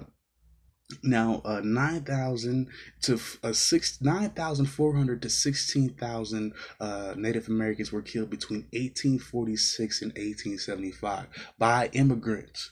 now, 1.02 1.42
uh, 1.44 1.62
nine 1.64 2.04
thousand 2.04 2.68
to 3.02 3.20
uh, 3.44 3.54
six 3.54 4.00
nine 4.02 4.30
thousand 4.30 4.68
four 4.68 4.96
hundred 4.96 5.22
to 5.24 5.30
sixteen 5.30 5.90
thousand 5.90 6.54
uh, 6.80 7.16
Native 7.18 7.48
Americans 7.48 7.92
were 7.92 8.04
killed 8.04 8.30
between 8.30 8.68
eighteen 8.72 9.18
forty 9.18 9.56
six 9.56 10.04
and 10.04 10.14
eighteen 10.16 10.60
seventy 10.60 10.92
five 10.92 11.26
by 11.58 11.90
immigrants. 11.94 12.72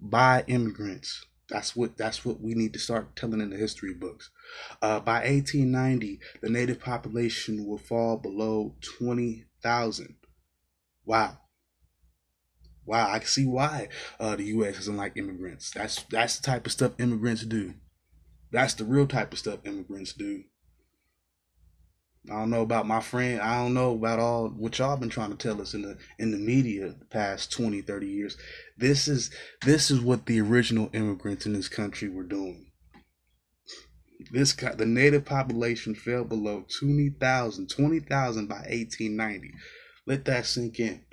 By 0.00 0.42
immigrants. 0.48 1.24
That's 1.50 1.76
what 1.76 1.96
that's 1.96 2.24
what 2.24 2.40
we 2.40 2.54
need 2.54 2.72
to 2.72 2.78
start 2.78 3.16
telling 3.16 3.40
in 3.40 3.50
the 3.50 3.56
history 3.56 3.92
books. 3.92 4.30
Uh, 4.80 5.00
by 5.00 5.16
1890, 5.16 6.20
the 6.40 6.48
native 6.48 6.80
population 6.80 7.66
will 7.66 7.78
fall 7.78 8.16
below 8.16 8.76
20,000. 8.98 10.16
Wow. 11.04 11.38
Wow, 12.86 13.10
I 13.10 13.18
can 13.18 13.28
see 13.28 13.46
why 13.46 13.88
uh, 14.20 14.36
the 14.36 14.44
U.S. 14.44 14.76
doesn't 14.76 14.96
like 14.96 15.16
immigrants. 15.16 15.70
That's 15.70 16.02
that's 16.04 16.38
the 16.38 16.46
type 16.46 16.66
of 16.66 16.72
stuff 16.72 16.92
immigrants 16.98 17.44
do. 17.44 17.74
That's 18.50 18.74
the 18.74 18.84
real 18.84 19.06
type 19.06 19.32
of 19.32 19.38
stuff 19.38 19.60
immigrants 19.64 20.12
do. 20.12 20.44
I 22.30 22.36
don't 22.36 22.50
know 22.50 22.62
about 22.62 22.86
my 22.86 23.00
friend. 23.00 23.40
I 23.40 23.56
don't 23.56 23.74
know 23.74 23.92
about 23.92 24.18
all 24.18 24.48
what 24.48 24.78
y'all 24.78 24.96
been 24.96 25.10
trying 25.10 25.30
to 25.30 25.36
tell 25.36 25.60
us 25.60 25.74
in 25.74 25.82
the 25.82 25.98
in 26.18 26.30
the 26.30 26.38
media 26.38 26.94
the 26.98 27.04
past 27.04 27.52
20, 27.52 27.82
30 27.82 28.06
years. 28.06 28.36
This 28.78 29.08
is 29.08 29.30
this 29.62 29.90
is 29.90 30.00
what 30.00 30.24
the 30.24 30.40
original 30.40 30.88
immigrants 30.94 31.44
in 31.44 31.52
this 31.52 31.68
country 31.68 32.08
were 32.08 32.22
doing. 32.22 32.70
This 34.30 34.54
the 34.54 34.86
native 34.86 35.26
population 35.26 35.94
fell 35.94 36.24
below 36.24 36.64
20,000, 36.80 37.68
20,000 37.68 38.46
by 38.46 38.54
1890. 38.54 39.52
Let 40.06 40.24
that 40.24 40.46
sink 40.46 40.80
in. 40.80 41.04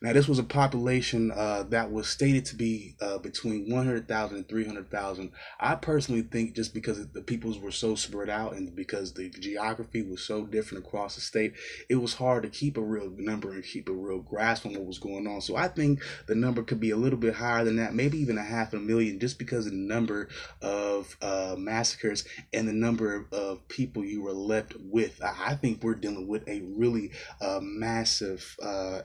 Now, 0.00 0.12
this 0.12 0.28
was 0.28 0.38
a 0.38 0.44
population 0.44 1.32
uh, 1.32 1.64
that 1.70 1.90
was 1.90 2.08
stated 2.08 2.44
to 2.46 2.56
be 2.56 2.94
uh, 3.00 3.18
between 3.18 3.68
100,000 3.68 4.36
and 4.36 4.48
300,000. 4.48 5.32
I 5.58 5.74
personally 5.74 6.22
think 6.22 6.54
just 6.54 6.72
because 6.72 7.04
the 7.08 7.20
peoples 7.20 7.58
were 7.58 7.72
so 7.72 7.96
spread 7.96 8.30
out 8.30 8.52
and 8.52 8.76
because 8.76 9.12
the 9.12 9.28
geography 9.28 10.02
was 10.02 10.22
so 10.22 10.46
different 10.46 10.86
across 10.86 11.16
the 11.16 11.20
state, 11.20 11.54
it 11.88 11.96
was 11.96 12.14
hard 12.14 12.44
to 12.44 12.48
keep 12.48 12.76
a 12.76 12.80
real 12.80 13.10
number 13.16 13.52
and 13.52 13.64
keep 13.64 13.88
a 13.88 13.92
real 13.92 14.20
grasp 14.20 14.66
on 14.66 14.72
what 14.74 14.86
was 14.86 15.00
going 15.00 15.26
on. 15.26 15.40
So 15.40 15.56
I 15.56 15.66
think 15.66 16.00
the 16.28 16.36
number 16.36 16.62
could 16.62 16.78
be 16.78 16.90
a 16.90 16.96
little 16.96 17.18
bit 17.18 17.34
higher 17.34 17.64
than 17.64 17.76
that, 17.76 17.92
maybe 17.92 18.18
even 18.18 18.38
a 18.38 18.44
half 18.44 18.72
a 18.74 18.78
million, 18.78 19.18
just 19.18 19.36
because 19.36 19.66
of 19.66 19.72
the 19.72 19.78
number 19.78 20.28
of 20.62 21.16
uh, 21.20 21.56
massacres 21.58 22.24
and 22.52 22.68
the 22.68 22.72
number 22.72 23.26
of 23.32 23.66
people 23.66 24.04
you 24.04 24.22
were 24.22 24.32
left 24.32 24.74
with. 24.78 25.20
I 25.22 25.54
think 25.54 25.82
we're 25.82 25.96
dealing 25.96 26.28
with 26.28 26.46
a 26.48 26.60
really 26.60 27.10
uh, 27.40 27.58
massive 27.60 28.56
uh, 28.62 29.00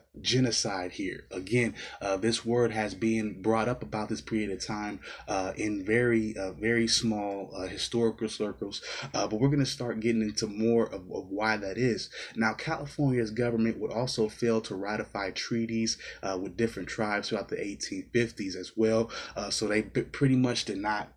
genocide 0.83 0.91
here. 0.91 1.25
Again, 1.31 1.75
uh, 2.01 2.17
this 2.17 2.45
word 2.45 2.71
has 2.71 2.93
been 2.93 3.41
brought 3.41 3.67
up 3.67 3.83
about 3.83 4.09
this 4.09 4.21
period 4.21 4.51
of 4.51 4.65
time 4.65 4.99
uh, 5.27 5.53
in 5.55 5.85
very, 5.85 6.35
uh, 6.37 6.51
very 6.53 6.87
small 6.87 7.51
uh, 7.55 7.67
historical 7.67 8.29
circles, 8.29 8.81
uh, 9.13 9.27
but 9.27 9.39
we're 9.39 9.49
going 9.49 9.59
to 9.59 9.65
start 9.65 9.99
getting 9.99 10.21
into 10.21 10.47
more 10.47 10.85
of, 10.87 11.11
of, 11.11 11.29
why 11.29 11.57
that 11.57 11.77
is. 11.77 12.09
Now, 12.35 12.53
California's 12.53 13.31
government 13.31 13.79
would 13.79 13.91
also 13.91 14.29
fail 14.29 14.61
to 14.61 14.75
ratify 14.75 15.31
treaties 15.31 15.97
uh, 16.21 16.37
with 16.41 16.57
different 16.57 16.89
tribes 16.89 17.29
throughout 17.29 17.49
the 17.49 17.55
1850s 17.55 18.55
as 18.55 18.73
well, 18.75 19.09
so 19.49 19.67
they 19.67 19.81
pretty 19.81 20.35
much 20.35 20.65
did 20.65 20.77
not, 20.77 21.09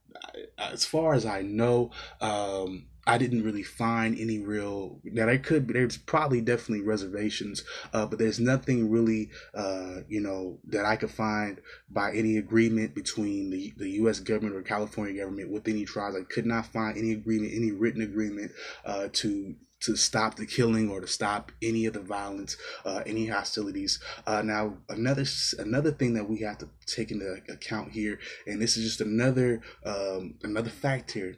as 0.59 0.85
far 0.85 1.15
as 1.15 1.27
I 1.27 1.43
know, 1.43 1.91
um, 2.21 2.87
I 3.07 3.19
didn't 3.19 3.45
really 3.45 3.63
find 3.63 4.19
any 4.19 4.41
real 4.41 5.01
that 5.15 5.29
I 5.29 5.37
could. 5.37 5.69
There's 5.69 5.97
probably 5.97 6.41
definitely 6.41 6.85
reservations, 6.85 7.63
uh, 7.93 8.07
but 8.07 8.19
there's 8.19 8.41
nothing 8.41 8.91
really, 8.91 9.31
uh, 9.55 10.01
you 10.09 10.21
know, 10.21 10.59
that 10.69 10.85
I 10.85 10.97
could 10.97 11.11
find 11.11 11.61
by 11.89 12.13
any 12.13 12.37
agreement 12.37 12.95
between 12.95 13.51
the 13.51 13.73
the 13.77 13.91
U.S. 13.91 14.19
government 14.21 14.57
or 14.57 14.63
California 14.63 15.23
government 15.23 15.53
with 15.53 15.69
any 15.69 15.85
tribes. 15.85 16.17
I 16.17 16.23
could 16.23 16.47
not 16.47 16.67
find 16.67 16.99
any 16.99 17.13
agreement, 17.13 17.53
any 17.55 17.71
written 17.71 18.03
agreement 18.03 18.53
uh, 18.85 19.09
to 19.13 19.55
to 19.79 19.95
stop 19.95 20.37
the 20.37 20.47
killing 20.47 20.91
or 20.91 21.01
to 21.01 21.07
stop 21.07 21.53
any 21.63 21.87
of 21.87 21.93
the 21.93 22.01
violence, 22.01 22.57
uh, 22.85 23.03
any 23.07 23.27
hostilities. 23.27 24.01
Uh, 24.27 24.43
now, 24.43 24.79
another 24.89 25.25
another 25.59 25.93
thing 25.93 26.15
that 26.15 26.29
we 26.29 26.41
have 26.41 26.59
to 26.59 26.69
take 26.87 27.11
into 27.11 27.41
account 27.49 27.93
here, 27.93 28.19
and 28.47 28.61
this 28.61 28.77
is 28.77 28.85
just 28.85 29.01
another 29.01 29.61
um, 29.85 30.35
another 30.43 30.71
fact 30.71 31.13
here 31.13 31.37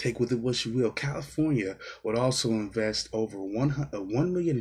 take 0.00 0.18
with 0.18 0.32
it 0.32 0.40
what 0.40 0.64
you 0.64 0.72
will. 0.72 0.90
California 0.90 1.76
would 2.02 2.16
also 2.16 2.50
invest 2.50 3.08
over 3.12 3.38
one 3.38 3.70
uh, 3.92 3.98
$1 3.98 4.32
million 4.32 4.60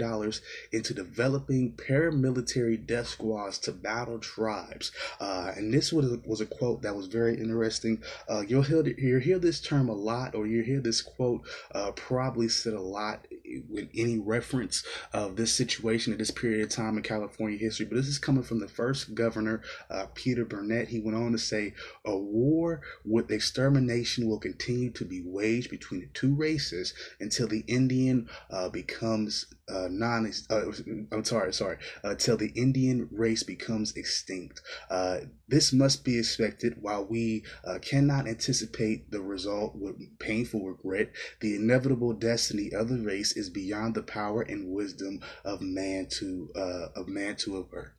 into 0.72 0.94
developing 0.94 1.72
paramilitary 1.74 2.86
death 2.86 3.08
squads 3.08 3.58
to 3.60 3.72
battle 3.72 4.20
tribes. 4.20 4.92
Uh, 5.20 5.52
and 5.56 5.74
this 5.74 5.94
was 5.94 6.12
a, 6.12 6.20
was 6.26 6.42
a 6.42 6.46
quote 6.46 6.82
that 6.82 6.96
was 6.96 7.08
very 7.08 7.36
interesting. 7.36 8.02
Uh, 8.28 8.44
you'll 8.48 8.64
hear, 8.64 8.86
you'll 8.98 9.22
hear 9.22 9.40
this 9.40 9.62
term 9.62 9.90
a 9.90 9.94
lot, 9.94 10.36
or 10.36 10.46
you'll 10.46 10.66
hear 10.66 10.82
this 10.82 11.02
quote 11.02 11.42
uh, 11.74 11.92
probably 11.92 12.50
said 12.50 12.74
a 12.74 12.82
lot 12.82 13.26
with 13.70 13.90
any 13.96 14.20
reference 14.20 14.84
of 15.14 15.36
this 15.36 15.54
situation 15.54 16.14
at 16.14 16.20
this 16.20 16.32
period 16.32 16.62
of 16.62 16.70
time 16.70 16.98
in 16.98 17.04
California 17.04 17.58
history. 17.58 17.86
But 17.86 17.96
this 17.96 18.08
is 18.08 18.20
coming 18.20 18.44
from 18.44 18.60
the 18.60 18.68
first 18.68 19.16
governor, 19.16 19.62
uh, 19.90 20.08
Peter 20.14 20.46
Burnett. 20.46 20.90
He 20.90 21.00
went 21.00 21.18
on 21.18 21.32
to 21.32 21.38
say, 21.38 21.74
a 22.06 22.16
war 22.16 22.82
with 23.06 23.32
extermination 23.32 24.28
will 24.28 24.40
continue 24.40 24.92
to 24.92 25.06
be 25.06 25.22
waged 25.32 25.70
between 25.70 26.02
the 26.02 26.08
two 26.08 26.36
races 26.36 26.94
until 27.20 27.48
the 27.48 27.64
Indian 27.68 28.30
uh, 28.50 28.70
becomes 28.70 29.46
uh, 29.70 29.88
non. 29.90 30.32
Uh, 30.50 30.72
I'm 31.12 31.24
sorry, 31.24 31.54
sorry. 31.54 31.78
Until 32.04 32.38
the 32.38 32.52
Indian 32.56 33.08
race 33.12 33.44
becomes 33.44 33.96
extinct. 33.96 34.62
Uh, 34.90 35.20
this 35.48 35.72
must 35.72 36.04
be 36.04 36.18
expected. 36.18 36.78
While 36.82 37.06
we 37.06 37.44
uh, 37.66 37.80
cannot 37.82 38.28
anticipate 38.28 39.12
the 39.12 39.22
result 39.22 39.76
with 39.76 39.96
painful 40.20 40.66
regret, 40.66 41.12
the 41.42 41.56
inevitable 41.56 42.14
destiny 42.14 42.72
of 42.74 42.90
the 42.90 43.00
race 43.00 43.36
is 43.36 43.50
beyond 43.50 43.96
the 43.96 44.04
power 44.04 44.42
and 44.42 44.74
wisdom 44.74 45.22
of 45.44 45.62
man 45.62 46.08
to 46.20 46.50
uh, 46.56 46.88
of 46.96 47.08
man 47.08 47.36
to 47.38 47.58
avert. 47.58 47.94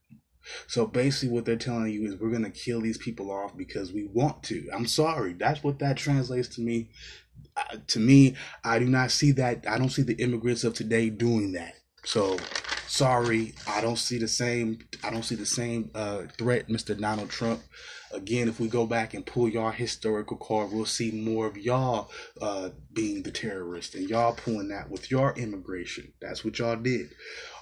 So 0.66 0.86
basically, 0.86 1.34
what 1.34 1.44
they're 1.44 1.56
telling 1.56 1.92
you 1.92 2.06
is 2.06 2.16
we're 2.16 2.30
gonna 2.30 2.50
kill 2.50 2.80
these 2.80 2.98
people 2.98 3.30
off 3.30 3.56
because 3.56 3.92
we 3.92 4.04
want 4.04 4.42
to. 4.44 4.68
I'm 4.72 4.86
sorry, 4.86 5.34
that's 5.34 5.62
what 5.62 5.78
that 5.80 5.96
translates 5.96 6.48
to 6.56 6.60
me. 6.60 6.90
Uh, 7.56 7.76
to 7.88 7.98
me, 7.98 8.36
I 8.64 8.78
do 8.78 8.86
not 8.86 9.10
see 9.10 9.32
that. 9.32 9.66
I 9.68 9.78
don't 9.78 9.90
see 9.90 10.02
the 10.02 10.14
immigrants 10.14 10.64
of 10.64 10.74
today 10.74 11.10
doing 11.10 11.52
that. 11.52 11.74
So 12.04 12.38
sorry, 12.86 13.54
I 13.66 13.80
don't 13.80 13.98
see 13.98 14.18
the 14.18 14.28
same. 14.28 14.78
I 15.04 15.10
don't 15.10 15.24
see 15.24 15.34
the 15.34 15.46
same 15.46 15.90
uh, 15.94 16.22
threat, 16.38 16.68
Mr. 16.68 16.98
Donald 16.98 17.30
Trump. 17.30 17.62
Again, 18.12 18.48
if 18.48 18.58
we 18.58 18.66
go 18.66 18.86
back 18.86 19.14
and 19.14 19.24
pull 19.24 19.48
y'all 19.48 19.70
historical 19.70 20.36
card, 20.36 20.72
we'll 20.72 20.84
see 20.84 21.12
more 21.12 21.46
of 21.46 21.56
y'all 21.56 22.10
uh, 22.42 22.70
being 22.92 23.22
the 23.22 23.30
terrorist 23.30 23.94
and 23.94 24.10
y'all 24.10 24.34
pulling 24.34 24.68
that 24.68 24.90
with 24.90 25.10
your 25.12 25.32
immigration. 25.38 26.12
That's 26.20 26.44
what 26.44 26.58
y'all 26.58 26.74
did. 26.74 27.10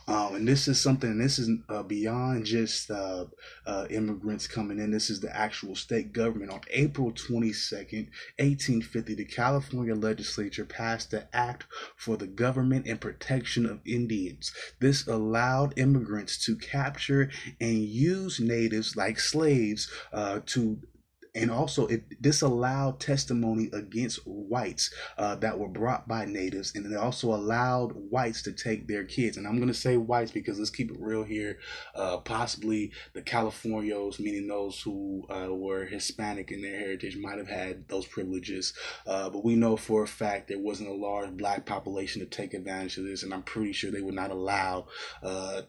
Um, 0.08 0.36
and 0.36 0.48
this 0.48 0.68
is 0.68 0.80
something, 0.80 1.18
this 1.18 1.38
is 1.38 1.50
uh, 1.68 1.82
beyond 1.82 2.46
just 2.46 2.90
uh, 2.90 3.26
uh, 3.66 3.86
immigrants 3.90 4.46
coming 4.46 4.78
in. 4.78 4.90
This 4.90 5.10
is 5.10 5.20
the 5.20 5.34
actual 5.36 5.76
state 5.76 6.14
government. 6.14 6.50
On 6.50 6.60
April 6.70 7.12
22nd, 7.12 8.08
1850, 8.38 9.14
the 9.14 9.24
California 9.26 9.94
legislature 9.94 10.64
passed 10.64 11.10
the 11.10 11.28
Act 11.36 11.66
for 11.96 12.16
the 12.16 12.26
Government 12.26 12.86
and 12.86 12.98
Protection 12.98 13.66
of 13.66 13.80
Indians. 13.84 14.50
This 14.80 15.06
allowed 15.06 15.78
immigrants 15.78 16.42
to 16.46 16.56
capture 16.56 17.30
and 17.60 17.78
use 17.78 18.40
natives 18.40 18.96
like 18.96 19.20
slaves 19.20 19.90
uh, 20.14 20.40
to 20.46 20.78
and 21.38 21.50
also 21.50 21.86
it 21.86 22.20
disallowed 22.20 23.00
testimony 23.00 23.70
against 23.72 24.20
whites 24.24 24.92
uh, 25.16 25.34
that 25.36 25.58
were 25.58 25.68
brought 25.68 26.08
by 26.08 26.24
natives 26.24 26.72
and 26.74 26.86
it 26.86 26.96
also 26.96 27.34
allowed 27.34 27.92
whites 28.10 28.42
to 28.42 28.52
take 28.52 28.86
their 28.86 29.04
kids. 29.04 29.36
And 29.36 29.46
i'm 29.46 29.56
going 29.56 29.68
to 29.68 29.74
say 29.74 29.96
whites 29.96 30.30
because 30.30 30.58
let's 30.58 30.70
keep 30.70 30.90
it 30.90 31.00
real 31.00 31.24
here 31.24 31.58
uh, 31.94 32.18
possibly 32.18 32.92
the 33.14 33.22
californios 33.22 34.18
meaning 34.18 34.46
those 34.48 34.80
who 34.80 35.26
uh, 35.30 35.48
were 35.54 35.84
hispanic 35.84 36.50
in 36.50 36.62
their 36.62 36.78
heritage 36.78 37.16
might 37.16 37.38
have 37.38 37.48
had 37.48 37.88
those 37.88 38.06
privileges 38.06 38.74
uh, 39.06 39.30
but 39.30 39.44
we 39.44 39.56
know 39.56 39.76
for 39.76 40.02
a 40.02 40.08
fact 40.08 40.48
there 40.48 40.58
wasn't 40.58 40.88
a 40.88 40.92
large 40.92 41.30
black 41.36 41.66
population 41.66 42.20
to 42.20 42.26
take 42.26 42.54
advantage 42.54 42.96
of 42.98 43.04
this 43.04 43.22
and 43.22 43.32
i'm 43.32 43.42
pretty 43.42 43.72
sure 43.72 43.90
they 43.90 44.00
would 44.00 44.14
not 44.14 44.30
allow 44.30 44.86
uh, 45.22 45.62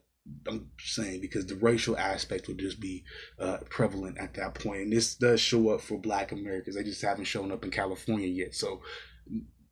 I'm 0.48 0.70
saying 0.80 1.22
because 1.22 1.46
the 1.46 1.56
racial 1.56 1.98
aspect 1.98 2.48
would 2.48 2.60
just 2.60 2.80
be 2.80 3.04
uh, 3.40 3.58
prevalent 3.70 4.18
at 4.18 4.34
that 4.36 4.56
point, 4.56 4.82
and 4.82 4.94
this 4.94 5.16
does 5.16 5.42
show 5.42 5.70
up 5.70 5.82
for 5.82 6.00
Black 6.00 6.32
Americans. 6.32 6.76
They 6.76 6.84
just 6.84 7.02
haven't 7.02 7.26
shown 7.26 7.52
up 7.52 7.64
in 7.64 7.72
California 7.72 8.28
yet, 8.28 8.56
so 8.56 8.82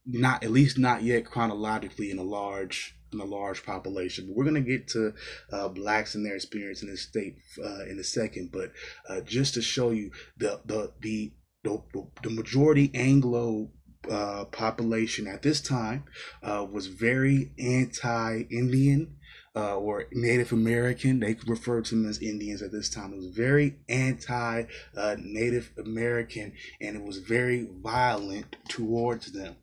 not 0.06 0.44
at 0.44 0.52
least 0.52 0.78
not 0.78 1.04
yet 1.04 1.26
chronologically 1.26 2.12
in 2.12 2.20
a 2.20 2.24
large 2.24 2.96
in 3.14 3.20
a 3.20 3.26
large 3.26 3.66
population. 3.66 4.28
But 4.28 4.36
we're 4.36 4.46
gonna 4.46 4.62
get 4.62 4.88
to 4.90 5.14
uh, 5.52 5.70
blacks 5.70 6.16
and 6.16 6.26
their 6.26 6.36
experience 6.36 6.82
in 6.82 6.90
this 6.90 7.02
state 7.02 7.38
uh, 7.64 7.86
in 7.90 7.98
a 8.00 8.04
second. 8.04 8.52
But 8.52 8.72
uh, 9.10 9.22
just 9.22 9.54
to 9.56 9.62
show 9.62 9.92
you 9.92 10.12
the 10.38 10.62
the 10.66 10.94
the 11.02 11.34
the, 11.64 11.82
the 12.24 12.30
majority 12.30 12.92
Anglo 12.94 13.72
uh, 14.10 14.46
population 14.46 15.28
at 15.28 15.42
this 15.42 15.60
time 15.60 16.06
uh, 16.42 16.66
was 16.70 16.88
very 16.88 17.52
anti-Indian 17.60 19.17
uh, 19.58 19.76
or 19.76 20.06
Native 20.12 20.52
American. 20.52 21.20
They 21.20 21.36
referred 21.48 21.86
to 21.86 21.96
them 21.96 22.08
as 22.08 22.22
Indians 22.22 22.62
at 22.62 22.72
this 22.72 22.90
time. 22.90 23.14
It 23.14 23.18
was 23.18 23.28
very 23.28 23.78
anti 23.90 24.66
uh, 24.96 25.16
Native 25.20 25.72
American 25.84 26.54
and 26.80 26.96
it 26.96 27.04
was 27.04 27.18
very 27.18 27.68
violent 27.82 28.56
towards 28.70 29.32
them. 29.32 29.56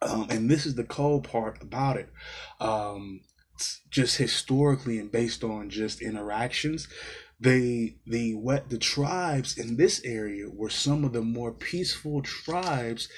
Um, 0.00 0.28
and 0.30 0.48
this 0.48 0.64
is 0.64 0.76
the 0.76 0.84
cold 0.84 1.24
part 1.24 1.60
about 1.60 1.96
it. 1.96 2.08
Um, 2.60 3.22
just 3.90 4.16
historically 4.16 4.98
and 4.98 5.10
based 5.10 5.42
on 5.42 5.70
just 5.70 6.00
interactions, 6.00 6.86
the 7.40 7.96
the 8.06 8.34
what 8.34 8.70
the 8.70 8.78
tribes 8.78 9.58
in 9.58 9.76
this 9.76 10.00
area 10.04 10.48
were 10.48 10.70
some 10.70 11.04
of 11.04 11.12
the 11.12 11.22
more 11.22 11.52
peaceful 11.52 12.22
tribes 12.22 13.08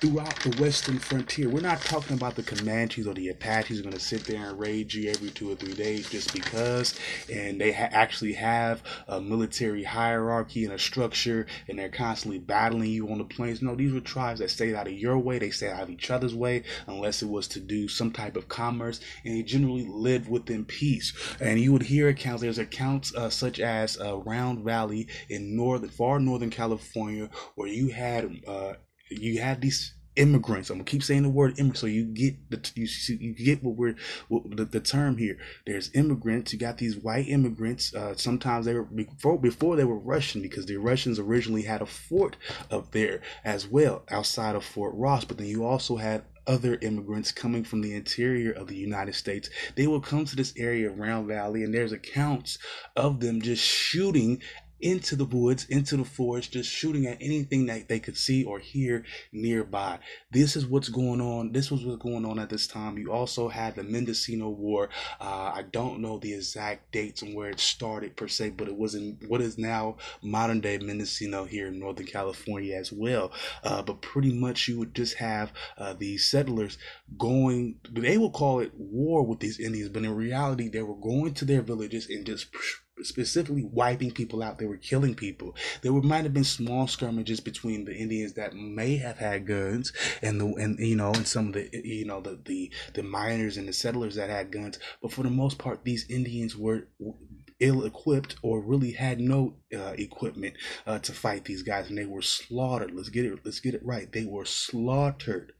throughout 0.00 0.34
the 0.40 0.62
western 0.62 0.98
frontier. 0.98 1.48
We're 1.50 1.60
not 1.60 1.82
talking 1.82 2.16
about 2.16 2.34
the 2.34 2.42
Comanches 2.42 3.06
or 3.06 3.12
the 3.12 3.28
Apaches 3.28 3.82
going 3.82 3.92
to 3.92 4.00
sit 4.00 4.24
there 4.24 4.48
and 4.48 4.58
raid 4.58 4.94
you 4.94 5.10
every 5.10 5.28
two 5.28 5.52
or 5.52 5.56
three 5.56 5.74
days 5.74 6.08
just 6.08 6.32
because, 6.32 6.98
and 7.30 7.60
they 7.60 7.70
ha- 7.70 7.90
actually 7.90 8.32
have 8.32 8.82
a 9.08 9.20
military 9.20 9.84
hierarchy 9.84 10.64
and 10.64 10.72
a 10.72 10.78
structure, 10.78 11.46
and 11.68 11.78
they're 11.78 11.90
constantly 11.90 12.38
battling 12.38 12.90
you 12.90 13.10
on 13.10 13.18
the 13.18 13.24
plains. 13.24 13.60
No, 13.60 13.74
these 13.74 13.92
were 13.92 14.00
tribes 14.00 14.40
that 14.40 14.50
stayed 14.50 14.74
out 14.74 14.86
of 14.86 14.94
your 14.94 15.18
way. 15.18 15.38
They 15.38 15.50
stayed 15.50 15.72
out 15.72 15.82
of 15.82 15.90
each 15.90 16.10
other's 16.10 16.34
way, 16.34 16.62
unless 16.86 17.22
it 17.22 17.28
was 17.28 17.46
to 17.48 17.60
do 17.60 17.86
some 17.86 18.10
type 18.10 18.36
of 18.36 18.48
commerce, 18.48 19.00
and 19.24 19.36
they 19.36 19.42
generally 19.42 19.86
lived 19.86 20.30
within 20.30 20.64
peace. 20.64 21.12
And 21.40 21.60
you 21.60 21.72
would 21.72 21.82
hear 21.82 22.08
accounts. 22.08 22.40
There's 22.40 22.58
accounts 22.58 23.14
uh, 23.14 23.28
such 23.28 23.60
as 23.60 24.00
uh, 24.00 24.16
Round 24.16 24.64
Valley 24.64 25.08
in 25.28 25.56
northern, 25.56 25.90
far 25.90 26.18
northern 26.20 26.50
California, 26.50 27.28
where 27.54 27.68
you 27.68 27.88
had 27.88 28.40
uh, 28.46 28.74
you 29.10 29.40
had 29.40 29.60
these 29.60 29.94
immigrants. 30.16 30.70
I'm 30.70 30.78
gonna 30.78 30.84
keep 30.84 31.02
saying 31.02 31.22
the 31.22 31.28
word 31.28 31.58
immigrant, 31.58 31.78
so 31.78 31.86
you 31.86 32.04
get 32.04 32.50
the 32.50 32.70
you, 32.74 32.88
you 33.08 33.34
get 33.34 33.62
what 33.62 33.76
we're 33.76 33.96
what, 34.28 34.56
the, 34.56 34.64
the 34.64 34.80
term 34.80 35.16
here. 35.16 35.38
There's 35.66 35.94
immigrants. 35.94 36.52
You 36.52 36.58
got 36.58 36.78
these 36.78 36.96
white 36.96 37.28
immigrants. 37.28 37.94
Uh, 37.94 38.14
sometimes 38.16 38.66
they 38.66 38.74
were 38.74 38.84
before 38.84 39.38
before 39.38 39.76
they 39.76 39.84
were 39.84 39.98
Russian 39.98 40.42
because 40.42 40.66
the 40.66 40.76
Russians 40.76 41.18
originally 41.18 41.62
had 41.62 41.82
a 41.82 41.86
fort 41.86 42.36
up 42.70 42.92
there 42.92 43.20
as 43.44 43.66
well 43.66 44.04
outside 44.10 44.56
of 44.56 44.64
Fort 44.64 44.94
Ross. 44.94 45.24
But 45.24 45.38
then 45.38 45.46
you 45.46 45.64
also 45.64 45.96
had 45.96 46.24
other 46.46 46.78
immigrants 46.82 47.30
coming 47.30 47.62
from 47.62 47.80
the 47.80 47.94
interior 47.94 48.50
of 48.50 48.66
the 48.66 48.76
United 48.76 49.14
States. 49.14 49.48
They 49.76 49.86
will 49.86 50.00
come 50.00 50.24
to 50.24 50.36
this 50.36 50.52
area 50.56 50.90
of 50.90 50.98
Round 50.98 51.28
Valley, 51.28 51.62
and 51.62 51.72
there's 51.72 51.92
accounts 51.92 52.58
of 52.96 53.20
them 53.20 53.40
just 53.40 53.64
shooting 53.64 54.42
into 54.80 55.16
the 55.16 55.24
woods, 55.24 55.66
into 55.68 55.96
the 55.96 56.04
forest, 56.04 56.52
just 56.52 56.70
shooting 56.70 57.06
at 57.06 57.18
anything 57.20 57.66
that 57.66 57.88
they 57.88 58.00
could 58.00 58.16
see 58.16 58.44
or 58.44 58.58
hear 58.58 59.04
nearby. 59.32 59.98
This 60.30 60.56
is 60.56 60.66
what's 60.66 60.88
going 60.88 61.20
on. 61.20 61.52
This 61.52 61.70
was 61.70 61.84
what's 61.84 62.02
going 62.02 62.24
on 62.24 62.38
at 62.38 62.50
this 62.50 62.66
time. 62.66 62.98
You 62.98 63.12
also 63.12 63.48
had 63.48 63.76
the 63.76 63.82
Mendocino 63.82 64.48
War. 64.48 64.88
Uh, 65.20 65.52
I 65.54 65.64
don't 65.70 66.00
know 66.00 66.18
the 66.18 66.34
exact 66.34 66.92
dates 66.92 67.22
and 67.22 67.34
where 67.34 67.50
it 67.50 67.60
started 67.60 68.16
per 68.16 68.28
se, 68.28 68.50
but 68.50 68.68
it 68.68 68.76
was 68.76 68.94
in 68.94 69.18
what 69.28 69.40
is 69.40 69.58
now 69.58 69.96
modern 70.22 70.60
day 70.60 70.78
Mendocino 70.78 71.44
here 71.44 71.68
in 71.68 71.78
Northern 71.78 72.06
California 72.06 72.76
as 72.76 72.92
well. 72.92 73.32
Uh, 73.62 73.82
but 73.82 74.02
pretty 74.02 74.32
much 74.32 74.68
you 74.68 74.78
would 74.78 74.94
just 74.94 75.16
have 75.16 75.52
uh, 75.78 75.92
these 75.92 76.30
settlers 76.30 76.78
going, 77.18 77.76
they 77.90 78.18
will 78.18 78.30
call 78.30 78.60
it 78.60 78.72
war 78.76 79.24
with 79.24 79.40
these 79.40 79.60
Indians, 79.60 79.90
but 79.90 80.04
in 80.04 80.14
reality, 80.14 80.68
they 80.68 80.82
were 80.82 80.96
going 80.96 81.34
to 81.34 81.44
their 81.44 81.62
villages 81.62 82.08
and 82.08 82.24
just 82.24 82.48
specifically 83.04 83.64
wiping 83.64 84.10
people 84.10 84.42
out. 84.42 84.58
They 84.58 84.66
were 84.66 84.76
killing 84.76 85.14
people. 85.14 85.54
There 85.82 85.92
were, 85.92 86.02
might 86.02 86.24
have 86.24 86.34
been 86.34 86.44
small 86.44 86.86
skirmishes 86.86 87.40
between 87.40 87.84
the 87.84 87.94
Indians 87.94 88.34
that 88.34 88.54
may 88.54 88.96
have 88.96 89.18
had 89.18 89.46
guns 89.46 89.92
and 90.22 90.40
the 90.40 90.46
and 90.54 90.78
you 90.78 90.96
know 90.96 91.12
and 91.12 91.26
some 91.26 91.48
of 91.48 91.52
the 91.54 91.68
you 91.72 92.04
know 92.04 92.20
the 92.20 92.38
the 92.44 92.70
the 92.94 93.02
miners 93.02 93.56
and 93.56 93.68
the 93.68 93.72
settlers 93.72 94.14
that 94.16 94.30
had 94.30 94.50
guns. 94.52 94.78
But 95.02 95.12
for 95.12 95.22
the 95.22 95.30
most 95.30 95.58
part, 95.58 95.84
these 95.84 96.08
Indians 96.08 96.56
were 96.56 96.88
ill 97.60 97.84
equipped 97.84 98.36
or 98.42 98.60
really 98.62 98.92
had 98.92 99.20
no 99.20 99.54
uh, 99.74 99.94
equipment 99.98 100.54
uh, 100.86 100.98
to 101.00 101.12
fight 101.12 101.44
these 101.44 101.62
guys, 101.62 101.88
and 101.88 101.98
they 101.98 102.06
were 102.06 102.22
slaughtered. 102.22 102.92
Let's 102.94 103.10
get 103.10 103.26
it. 103.26 103.40
Let's 103.44 103.60
get 103.60 103.74
it 103.74 103.84
right. 103.84 104.10
They 104.10 104.24
were 104.24 104.46
slaughtered 104.46 105.52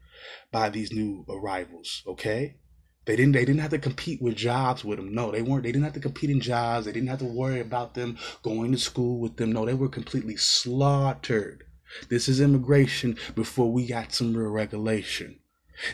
by 0.50 0.68
these 0.70 0.92
new 0.92 1.24
arrivals. 1.28 2.02
Okay. 2.06 2.56
They 3.06 3.16
didn't 3.16 3.32
they 3.32 3.44
didn't 3.44 3.60
have 3.60 3.70
to 3.70 3.78
compete 3.78 4.20
with 4.22 4.36
jobs 4.36 4.84
with 4.84 4.98
them. 4.98 5.14
No, 5.14 5.30
they 5.30 5.42
weren't. 5.42 5.62
They 5.64 5.72
didn't 5.72 5.84
have 5.84 5.94
to 5.94 6.00
compete 6.00 6.30
in 6.30 6.40
jobs. 6.40 6.86
They 6.86 6.92
didn't 6.92 7.08
have 7.08 7.20
to 7.20 7.24
worry 7.24 7.60
about 7.60 7.94
them 7.94 8.18
going 8.42 8.72
to 8.72 8.78
school 8.78 9.18
with 9.20 9.36
them. 9.36 9.52
No, 9.52 9.64
they 9.66 9.74
were 9.74 9.88
completely 9.88 10.36
slaughtered 10.36 11.64
This 12.10 12.28
is 12.28 12.40
immigration 12.40 13.16
before 13.34 13.72
we 13.72 13.86
got 13.86 14.12
some 14.12 14.36
real 14.36 14.50
regulation. 14.50 15.40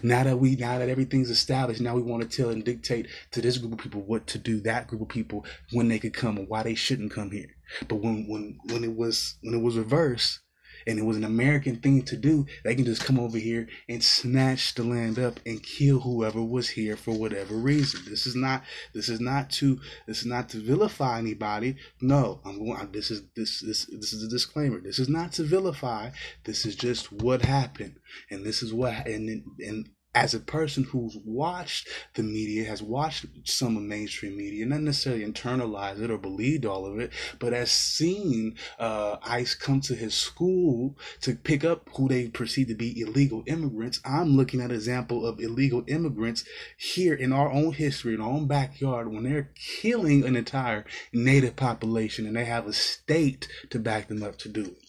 Now 0.03 0.25
that 0.25 0.41
we 0.41 0.57
now 0.57 0.79
that 0.79 0.89
everything's 0.89 1.31
established, 1.31 1.81
now 1.81 1.95
we 1.95 2.03
want 2.03 2.23
to 2.29 2.37
tell 2.37 2.51
and 2.51 2.65
dictate 2.65 3.07
to 3.31 3.41
this 3.41 3.59
group 3.59 3.75
of 3.75 3.79
people 3.79 4.03
what 4.03 4.27
to 4.29 4.39
do, 4.39 4.61
that 4.63 4.89
group 4.89 5.03
of 5.03 5.09
people 5.09 5.47
when 5.73 5.89
they 5.89 6.01
could 6.01 6.15
come 6.15 6.39
and 6.39 6.49
why 6.49 6.65
they 6.65 6.75
shouldn't 6.75 7.13
come 7.13 7.31
here. 7.31 7.51
But 7.89 7.97
when 7.97 8.27
when 8.29 8.59
when 8.73 8.85
it 8.85 8.97
was 8.97 9.39
when 9.43 9.55
it 9.55 9.63
was 9.63 9.77
reversed, 9.77 10.41
and 10.87 10.99
it 10.99 11.05
was 11.05 11.17
an 11.17 11.25
American 11.25 11.77
thing 11.77 12.03
to 12.03 12.17
do, 12.17 12.47
they 12.65 12.75
can 12.75 12.85
just 12.85 13.05
come 13.05 13.19
over 13.19 13.39
here 13.39 13.69
and 13.89 14.03
snatch 14.03 14.75
the 14.75 14.85
land 14.85 15.19
up 15.19 15.41
and 15.45 15.63
kill 15.63 16.01
whoever 16.01 16.43
was 16.43 16.69
here 16.69 16.97
for 16.97 17.13
whatever 17.13 17.55
reason. 17.55 18.01
This 18.09 18.27
is 18.27 18.37
not 18.37 18.63
this 18.95 19.09
is 19.09 19.21
not 19.21 19.51
to 19.51 19.81
this 20.07 20.21
is 20.21 20.27
not 20.27 20.49
to 20.51 20.59
vilify 20.59 21.19
anybody. 21.19 21.77
No, 22.01 22.41
I'm 22.45 22.59
going. 22.59 22.93
This 22.93 23.11
is 23.11 23.23
this 23.35 23.61
this 23.61 23.87
this 23.87 24.13
is 24.13 24.23
a 24.23 24.29
disclaimer. 24.29 24.81
This 24.81 24.99
is 24.99 25.09
not 25.09 25.33
to 25.33 25.43
vilify. 25.43 26.11
This 26.45 26.65
is 26.65 26.77
just 26.77 27.13
what 27.13 27.43
happened, 27.43 27.97
and 28.31 28.45
this 28.45 28.63
is 28.63 28.73
what 28.73 29.07
and 29.07 29.45
and 29.59 29.89
as 30.17 30.33
a 30.33 30.41
person 30.41 30.83
who's 30.83 31.19
watched 31.27 31.87
the 32.15 32.23
media, 32.23 32.65
has 32.65 32.83
watched 32.83 33.27
some 33.45 33.77
of 33.77 33.83
mainstream 33.83 34.35
media, 34.35 34.65
not 34.65 34.81
necessarily 34.81 35.23
internalized 35.23 36.01
it 36.01 36.11
or 36.11 36.17
believed 36.17 36.65
all 36.65 36.87
of 36.87 36.99
it, 36.99 37.13
but 37.39 37.53
has 37.53 37.71
seen 37.71 38.57
uh, 38.79 39.19
ICE 39.23 39.55
come 39.57 39.79
to 39.79 39.95
his 39.95 40.15
school 40.15 40.97
to 41.21 41.35
pick 41.35 41.65
up 41.65 41.91
who 41.97 42.09
they 42.09 42.29
perceive 42.29 42.69
to 42.69 42.75
be 42.75 42.99
illegal 42.99 43.45
immigrants, 43.47 44.01
I'm 44.07 44.39
looking 44.39 44.63
at 44.63 44.71
an 44.71 44.77
example 44.77 45.27
of 45.27 45.39
illegal 45.39 45.85
immigrants 45.87 46.45
here 46.79 47.13
in 47.15 47.31
our 47.31 47.53
own 47.53 47.73
history, 47.73 48.15
in 48.15 48.23
our 48.23 48.31
own 48.31 48.47
backyard, 48.47 49.13
when 49.13 49.25
they're 49.25 49.51
killing 49.55 50.25
an 50.25 50.35
entire 50.35 50.87
native 51.13 51.57
population 51.57 52.27
and 52.27 52.35
they 52.35 52.47
have 52.47 52.67
a 52.67 52.73
state 52.73 53.49
to 53.69 53.79
back 53.79 54.09
them 54.09 54.23
up 54.23 54.39
to 54.39 54.49
do 54.49 54.63
it. 54.65 54.86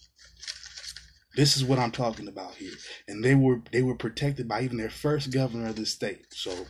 This 1.37 1.55
is 1.55 1.63
what 1.63 1.77
I'm 1.77 1.91
talking 1.91 2.27
about 2.27 2.55
here. 2.55 2.73
And 3.07 3.23
they 3.23 3.35
were 3.35 3.61
they 3.71 3.83
were 3.83 3.93
protected 3.93 4.47
by 4.47 4.63
even 4.63 4.77
their 4.77 4.89
first 4.89 5.31
governor 5.31 5.67
of 5.67 5.75
the 5.75 5.85
state. 5.85 6.25
So 6.33 6.65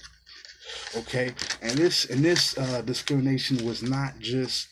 okay, 0.97 1.34
and 1.62 1.71
this 1.71 2.03
and 2.10 2.23
this 2.23 2.58
uh, 2.58 2.82
discrimination 2.82 3.65
was 3.65 3.82
not 3.82 4.19
just 4.19 4.67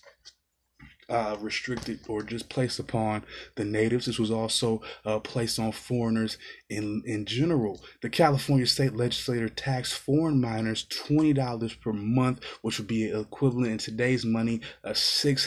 uh, 1.10 1.38
restricted 1.40 2.00
or 2.08 2.24
just 2.24 2.50
placed 2.50 2.80
upon 2.80 3.24
the 3.56 3.66
natives. 3.66 4.06
This 4.06 4.20
was 4.20 4.32
also 4.32 4.82
uh, 5.06 5.20
placed 5.20 5.60
on 5.60 5.72
foreigners 5.72 6.38
in 6.70 7.04
in 7.06 7.26
general. 7.26 7.82
The 8.02 8.10
California 8.10 8.68
state 8.68 8.96
legislature 8.96 9.50
taxed 9.50 9.94
foreign 9.94 10.42
miners 10.42 10.86
twenty 10.86 11.34
dollars 11.34 11.74
per 11.74 11.94
month, 11.94 12.44
which 12.62 12.78
would 12.78 12.88
be 12.88 13.12
equivalent 13.12 13.72
in 13.72 13.78
today's 13.78 14.26
money 14.26 14.62
of 14.84 14.98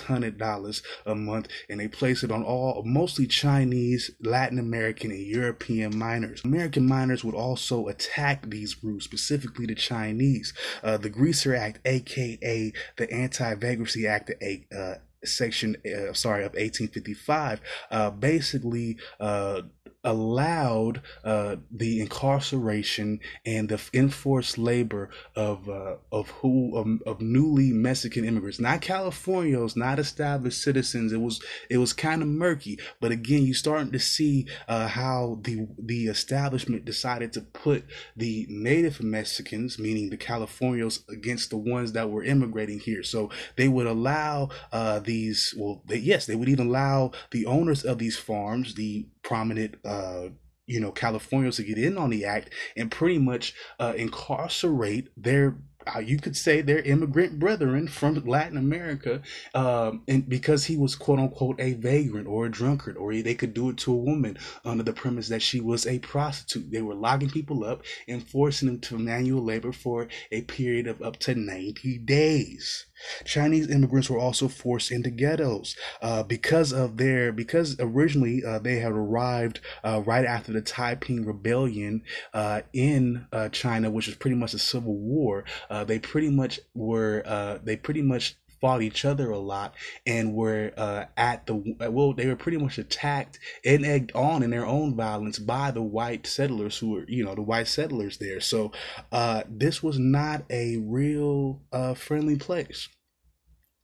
hundred 0.07 0.38
dollars 0.38 0.83
a 1.07 1.14
month, 1.14 1.49
and 1.68 1.81
they 1.81 1.88
placed 1.88 2.25
it 2.25 2.31
on 2.31 2.42
all 2.42 2.83
mostly 2.85 3.27
Chinese, 3.27 4.11
Latin 4.21 4.59
American, 4.59 5.11
and 5.11 5.21
European 5.21 5.97
miners. 5.97 6.44
American 6.44 6.87
miners 6.87 7.25
would 7.25 7.35
also 7.35 7.88
attack 7.88 8.49
these 8.49 8.75
groups, 8.75 9.05
specifically 9.05 9.66
the 9.66 9.75
Chinese. 9.75 10.53
Uh, 10.83 10.97
the 10.97 11.11
Greaser 11.11 11.55
Act, 11.55 11.81
aka 11.85 12.73
the 12.97 13.12
Anti-Vagrancy 13.12 14.07
Act, 14.07 14.31
uh, 14.77 14.94
section 15.24 15.76
uh, 15.87 16.12
sorry 16.12 16.44
of 16.44 16.52
1855 16.52 17.61
uh, 17.90 18.11
basically 18.11 18.96
uh, 19.20 19.62
allowed 20.05 21.03
uh, 21.24 21.57
the 21.70 22.01
incarceration 22.01 23.20
and 23.44 23.68
the 23.68 23.81
enforced 23.92 24.59
labor 24.59 25.11
of 25.37 25.68
uh, 25.68 25.96
of 26.12 26.31
who 26.31 26.77
of, 26.77 26.87
of, 27.07 27.20
newly 27.20 27.72
Mexican 27.72 28.24
immigrants, 28.24 28.61
not 28.61 28.81
Californios, 28.81 29.77
not 29.77 29.98
established 29.98 30.62
citizens. 30.62 31.12
It 31.12 31.20
was 31.20 31.40
it 31.68 31.79
was 31.79 31.92
kind 31.92 32.22
of 32.22 32.29
murky, 32.29 32.79
but 33.01 33.11
again, 33.11 33.44
you 33.44 33.55
starting 33.55 33.92
to 33.92 33.98
see 33.98 34.46
uh, 34.68 34.88
how 34.88 35.38
the 35.42 35.66
the 35.79 36.07
establishment 36.07 36.85
decided 36.85 37.33
to 37.35 37.40
put 37.40 37.85
the 38.16 38.46
native 38.48 39.03
Mexicans, 39.03 39.79
meaning 39.79 40.11
the 40.11 40.16
Californios, 40.16 41.09
against 41.09 41.51
the 41.51 41.57
ones 41.57 41.92
that 41.92 42.11
were 42.11 42.24
immigrating 42.24 42.79
here. 42.79 43.03
So 43.03 43.31
they 43.57 43.68
would 43.68 43.87
allow 43.87 44.51
uh, 44.72 45.01
these. 45.01 45.55
Well, 45.57 45.83
they, 45.87 45.98
yes, 45.98 46.27
they 46.27 46.37
would 46.37 46.48
even 46.48 46.68
allow 46.68 47.12
the 47.31 47.46
owners 47.46 47.85
of 47.85 47.98
these 47.98 48.18
farms, 48.18 48.74
the 48.74 49.07
prominent 49.22 49.76
uh, 49.85 50.28
you 50.66 50.81
know 50.81 50.92
Californians 50.92 51.57
to 51.57 51.64
get 51.64 51.78
in 51.78 51.98
on 51.98 52.11
the 52.11 52.24
act 52.24 52.50
and 52.76 52.90
pretty 52.90 53.18
much 53.18 53.54
uh, 53.81 53.94
incarcerate 53.96 55.09
their 55.16 55.57
uh, 55.94 56.00
you 56.00 56.18
could 56.18 56.37
say 56.37 56.61
their 56.61 56.81
immigrant 56.81 57.38
brethren 57.38 57.88
from 57.88 58.14
Latin 58.26 58.57
America, 58.57 59.22
um, 59.54 60.02
and 60.09 60.28
because 60.28 60.64
he 60.64 60.76
was 60.76 60.94
quote 60.94 61.18
unquote 61.18 61.61
a 61.61 61.74
vagrant 61.74 62.26
or 62.26 62.46
a 62.46 62.50
drunkard, 62.50 62.96
or 62.96 63.14
they 63.14 63.35
could 63.35 63.54
do 63.54 63.70
it 63.70 63.76
to 63.78 63.92
a 63.92 63.96
woman 63.96 64.38
under 64.64 64.83
the 64.83 64.92
premise 64.92 65.28
that 65.28 65.42
she 65.42 65.61
was 65.61 65.87
a 65.87 65.98
prostitute. 66.00 66.70
They 66.70 66.83
were 66.83 66.94
locking 66.94 67.31
people 67.31 67.64
up 67.64 67.83
and 68.07 68.26
forcing 68.26 68.68
them 68.68 68.81
to 68.81 68.98
manual 68.98 69.42
labor 69.42 69.72
for 69.72 70.09
a 70.31 70.42
period 70.42 70.87
of 70.87 71.00
up 71.00 71.16
to 71.20 71.35
90 71.35 71.98
days. 71.98 72.87
Chinese 73.24 73.70
immigrants 73.70 74.11
were 74.11 74.18
also 74.18 74.48
forced 74.48 74.90
into 74.90 75.11
ghettos 75.11 75.76
uh, 76.02 76.22
because 76.22 76.72
of 76.72 76.96
their 76.96 77.32
because 77.32 77.76
originally 77.78 78.44
uh, 78.44 78.58
they 78.58 78.78
had 78.78 78.92
arrived 78.92 79.61
uh, 79.84 80.02
right 80.04 80.24
after 80.24 80.52
the 80.52 80.62
Taiping 80.62 81.24
Rebellion 81.24 82.02
uh, 82.34 82.62
in 82.72 83.26
uh, 83.32 83.48
China, 83.50 83.90
which 83.90 84.06
was 84.06 84.16
pretty 84.16 84.37
much 84.37 84.54
a 84.54 84.58
civil 84.58 84.96
war. 84.96 85.44
Uh, 85.70 85.84
they 85.84 85.98
pretty 85.98 86.30
much 86.30 86.61
were 86.74 87.22
they 87.64 87.76
pretty 87.76 88.02
much 88.02 88.37
fought 88.61 88.83
each 88.83 89.05
other 89.05 89.31
a 89.31 89.38
lot 89.38 89.75
and 90.07 90.35
were 90.35 90.73
uh, 90.77 91.05
at 91.16 91.47
the 91.47 91.55
well 91.90 92.12
they 92.12 92.27
were 92.27 92.37
pretty 92.37 92.59
much 92.59 92.79
attacked 92.79 93.38
and 93.64 93.85
egged 93.85 94.12
on 94.14 94.42
in 94.42 94.51
their 94.51 94.66
own 94.66 94.94
violence 94.94 95.38
by 95.38 95.71
the 95.71 95.83
white 95.83 96.27
settlers 96.27 96.79
who 96.79 96.90
were 96.90 97.05
you 97.09 97.25
know 97.25 97.35
the 97.35 97.42
white 97.42 97.68
settlers 97.68 98.18
there. 98.18 98.40
So 98.40 98.73
uh, 99.12 99.42
this 99.49 99.83
was 99.83 99.99
not 99.99 100.44
a 100.51 100.77
real 100.79 101.61
uh, 101.73 101.94
friendly 101.94 102.37
place 102.37 102.88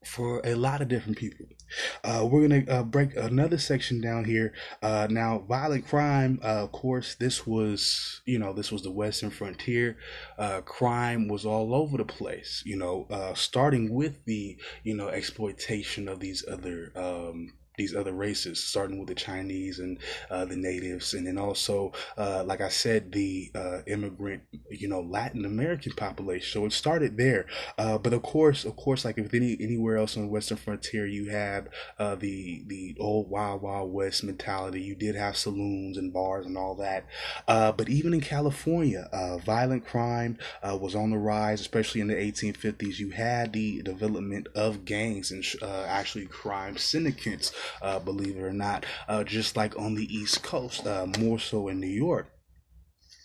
for 0.07 0.41
a 0.45 0.55
lot 0.55 0.83
of 0.83 0.89
different 0.89 1.19
people. 1.19 1.47
Uh, 2.03 2.27
we're 2.31 2.47
gonna 2.47 2.65
uh, 2.69 2.83
break 2.83 3.17
another 3.17 3.59
section 3.59 4.01
down 4.01 4.25
here. 4.25 4.53
Uh, 4.83 5.07
now, 5.11 5.45
violent 5.49 5.87
crime. 5.87 6.39
Uh, 6.43 6.63
of 6.65 6.73
course, 6.73 7.15
this 7.15 7.47
was 7.47 8.23
you 8.25 8.39
know 8.39 8.53
this 8.53 8.71
was 8.71 8.83
the 8.83 8.91
Western 8.91 9.31
frontier. 9.31 9.97
Uh, 10.39 10.61
crime 10.61 11.29
was 11.29 11.45
all 11.45 11.75
over 11.75 11.97
the 11.97 12.05
place. 12.05 12.63
You 12.65 12.77
know, 12.77 13.07
uh, 13.11 13.35
starting 13.35 13.93
with 13.93 14.25
the 14.25 14.57
you 14.83 14.95
know 14.95 15.09
exploitation 15.09 16.09
of 16.09 16.21
these 16.21 16.45
other 16.47 16.93
um, 16.95 17.53
these 17.77 17.95
other 17.95 18.13
races, 18.13 18.63
starting 18.63 18.99
with 18.99 19.09
the 19.09 19.15
Chinese 19.15 19.79
and 19.79 19.99
uh, 20.31 20.45
the 20.45 20.57
natives, 20.57 21.15
and 21.15 21.27
then 21.27 21.39
also, 21.39 21.93
uh, 22.17 22.45
like 22.45 22.61
I 22.61 22.69
said, 22.69 23.13
the 23.13 23.51
uh, 23.55 23.79
immigrant, 23.87 24.43
you 24.71 24.89
know, 24.89 25.01
Latin 25.01 25.45
American 25.45 25.93
population. 25.93 26.49
So 26.51 26.67
it 26.67 26.73
started 26.73 27.17
there, 27.17 27.47
uh, 27.79 27.99
but 27.99 28.13
of 28.13 28.23
course, 28.23 28.65
of 28.65 28.77
course, 28.77 29.05
like 29.05 29.19
if 29.19 29.35
any 29.35 29.57
anywhere 29.61 29.97
else 29.97 30.17
on 30.17 30.25
the 30.25 30.29
Western 30.29 30.57
frontier, 30.57 31.07
you 31.07 31.31
have 31.31 31.69
uh, 31.99 32.15
the 32.15 32.65
the 32.67 32.97
old 33.01 33.29
Wild 33.29 33.63
Wild 33.63 33.93
West 33.93 34.23
mentality. 34.25 34.81
You 34.81 34.95
did 34.95 35.17
have 35.17 35.37
saloons 35.37 35.97
and 35.97 36.13
bars 36.13 36.47
and 36.47 36.57
all 36.57 36.77
that, 36.77 37.07
uh, 37.49 37.73
but 37.73 37.89
even 37.89 38.15
in 38.15 38.21
California, 38.21 39.09
violent 39.45 39.85
crime 39.85 40.39
was 40.63 40.95
on 40.95 41.11
the 41.11 41.19
rise, 41.19 41.61
especially 41.61 42.01
in 42.01 42.09
the 42.09 42.15
1850s. 42.15 42.99
You 42.99 43.11
had 43.11 43.53
the 43.53 43.83
development 43.83 44.49
of 44.55 44.85
gangs 44.85 45.31
and 45.31 45.45
actually 45.63 46.27
crime 46.27 46.77
syndicates 46.77 47.53
believe 47.99 48.37
it 48.37 48.43
or 48.43 48.53
not, 48.53 48.85
uh, 49.09 49.25
just 49.25 49.57
like 49.57 49.79
on 49.79 49.95
the 49.95 50.15
East 50.15 50.43
Coast, 50.43 50.87
uh, 50.87 51.07
more 51.19 51.39
so 51.39 51.69
in 51.69 51.81
New 51.81 51.87
York. 51.87 52.34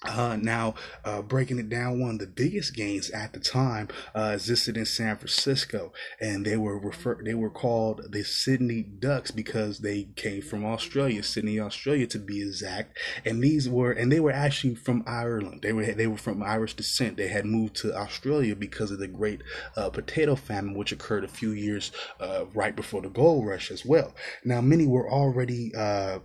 Uh, 0.06 0.38
now, 0.42 0.76
uh, 1.04 1.22
breaking 1.22 1.60
it 1.60 1.68
down, 1.68 2.00
one 2.00 2.12
of 2.12 2.20
the 2.20 2.28
biggest 2.28 2.74
gangs 2.74 3.10
at 3.10 3.34
the 3.34 3.40
time 3.40 3.90
uh, 4.16 4.32
existed 4.34 4.78
in 4.78 4.86
San 4.86 5.18
Francisco, 5.18 5.92
and 6.22 6.46
they 6.46 6.56
were 6.56 6.80
refer- 6.80 7.22
they 7.22 7.34
were 7.34 7.50
called 7.50 8.10
the 8.10 8.24
Sydney 8.24 8.82
Ducks 8.82 9.30
because 9.32 9.80
they 9.80 10.04
came 10.16 10.42
from 10.42 10.66
Australia, 10.66 11.22
Sydney, 11.22 11.60
Australia, 11.60 12.08
to 12.08 12.18
be 12.18 12.42
exact. 12.42 12.98
And 13.26 13.44
these 13.44 13.68
were, 13.68 13.92
and 13.92 14.10
they 14.10 14.22
were 14.22 14.32
actually 14.32 14.76
from 14.76 15.04
Ireland. 15.06 15.64
They 15.64 15.74
were 15.74 15.86
they 15.86 16.08
were 16.08 16.18
from 16.18 16.44
Irish 16.44 16.76
descent. 16.76 17.18
They 17.18 17.28
had 17.28 17.46
moved 17.46 17.76
to 17.78 17.94
Australia 17.94 18.56
because 18.56 18.92
of 18.92 19.00
the 19.00 19.08
Great 19.08 19.42
uh, 19.76 19.90
Potato 19.90 20.36
Famine, 20.38 20.76
which 20.76 20.94
occurred 20.94 21.26
a 21.26 21.28
few 21.28 21.52
years 21.52 21.92
uh, 22.22 22.46
right 22.54 22.74
before 22.74 23.02
the 23.02 23.10
gold 23.10 23.46
rush 23.46 23.70
as 23.70 23.86
well. 23.86 24.16
Now, 24.46 24.62
many 24.62 24.88
were 24.88 25.12
already 25.12 25.76
uh, 25.76 26.20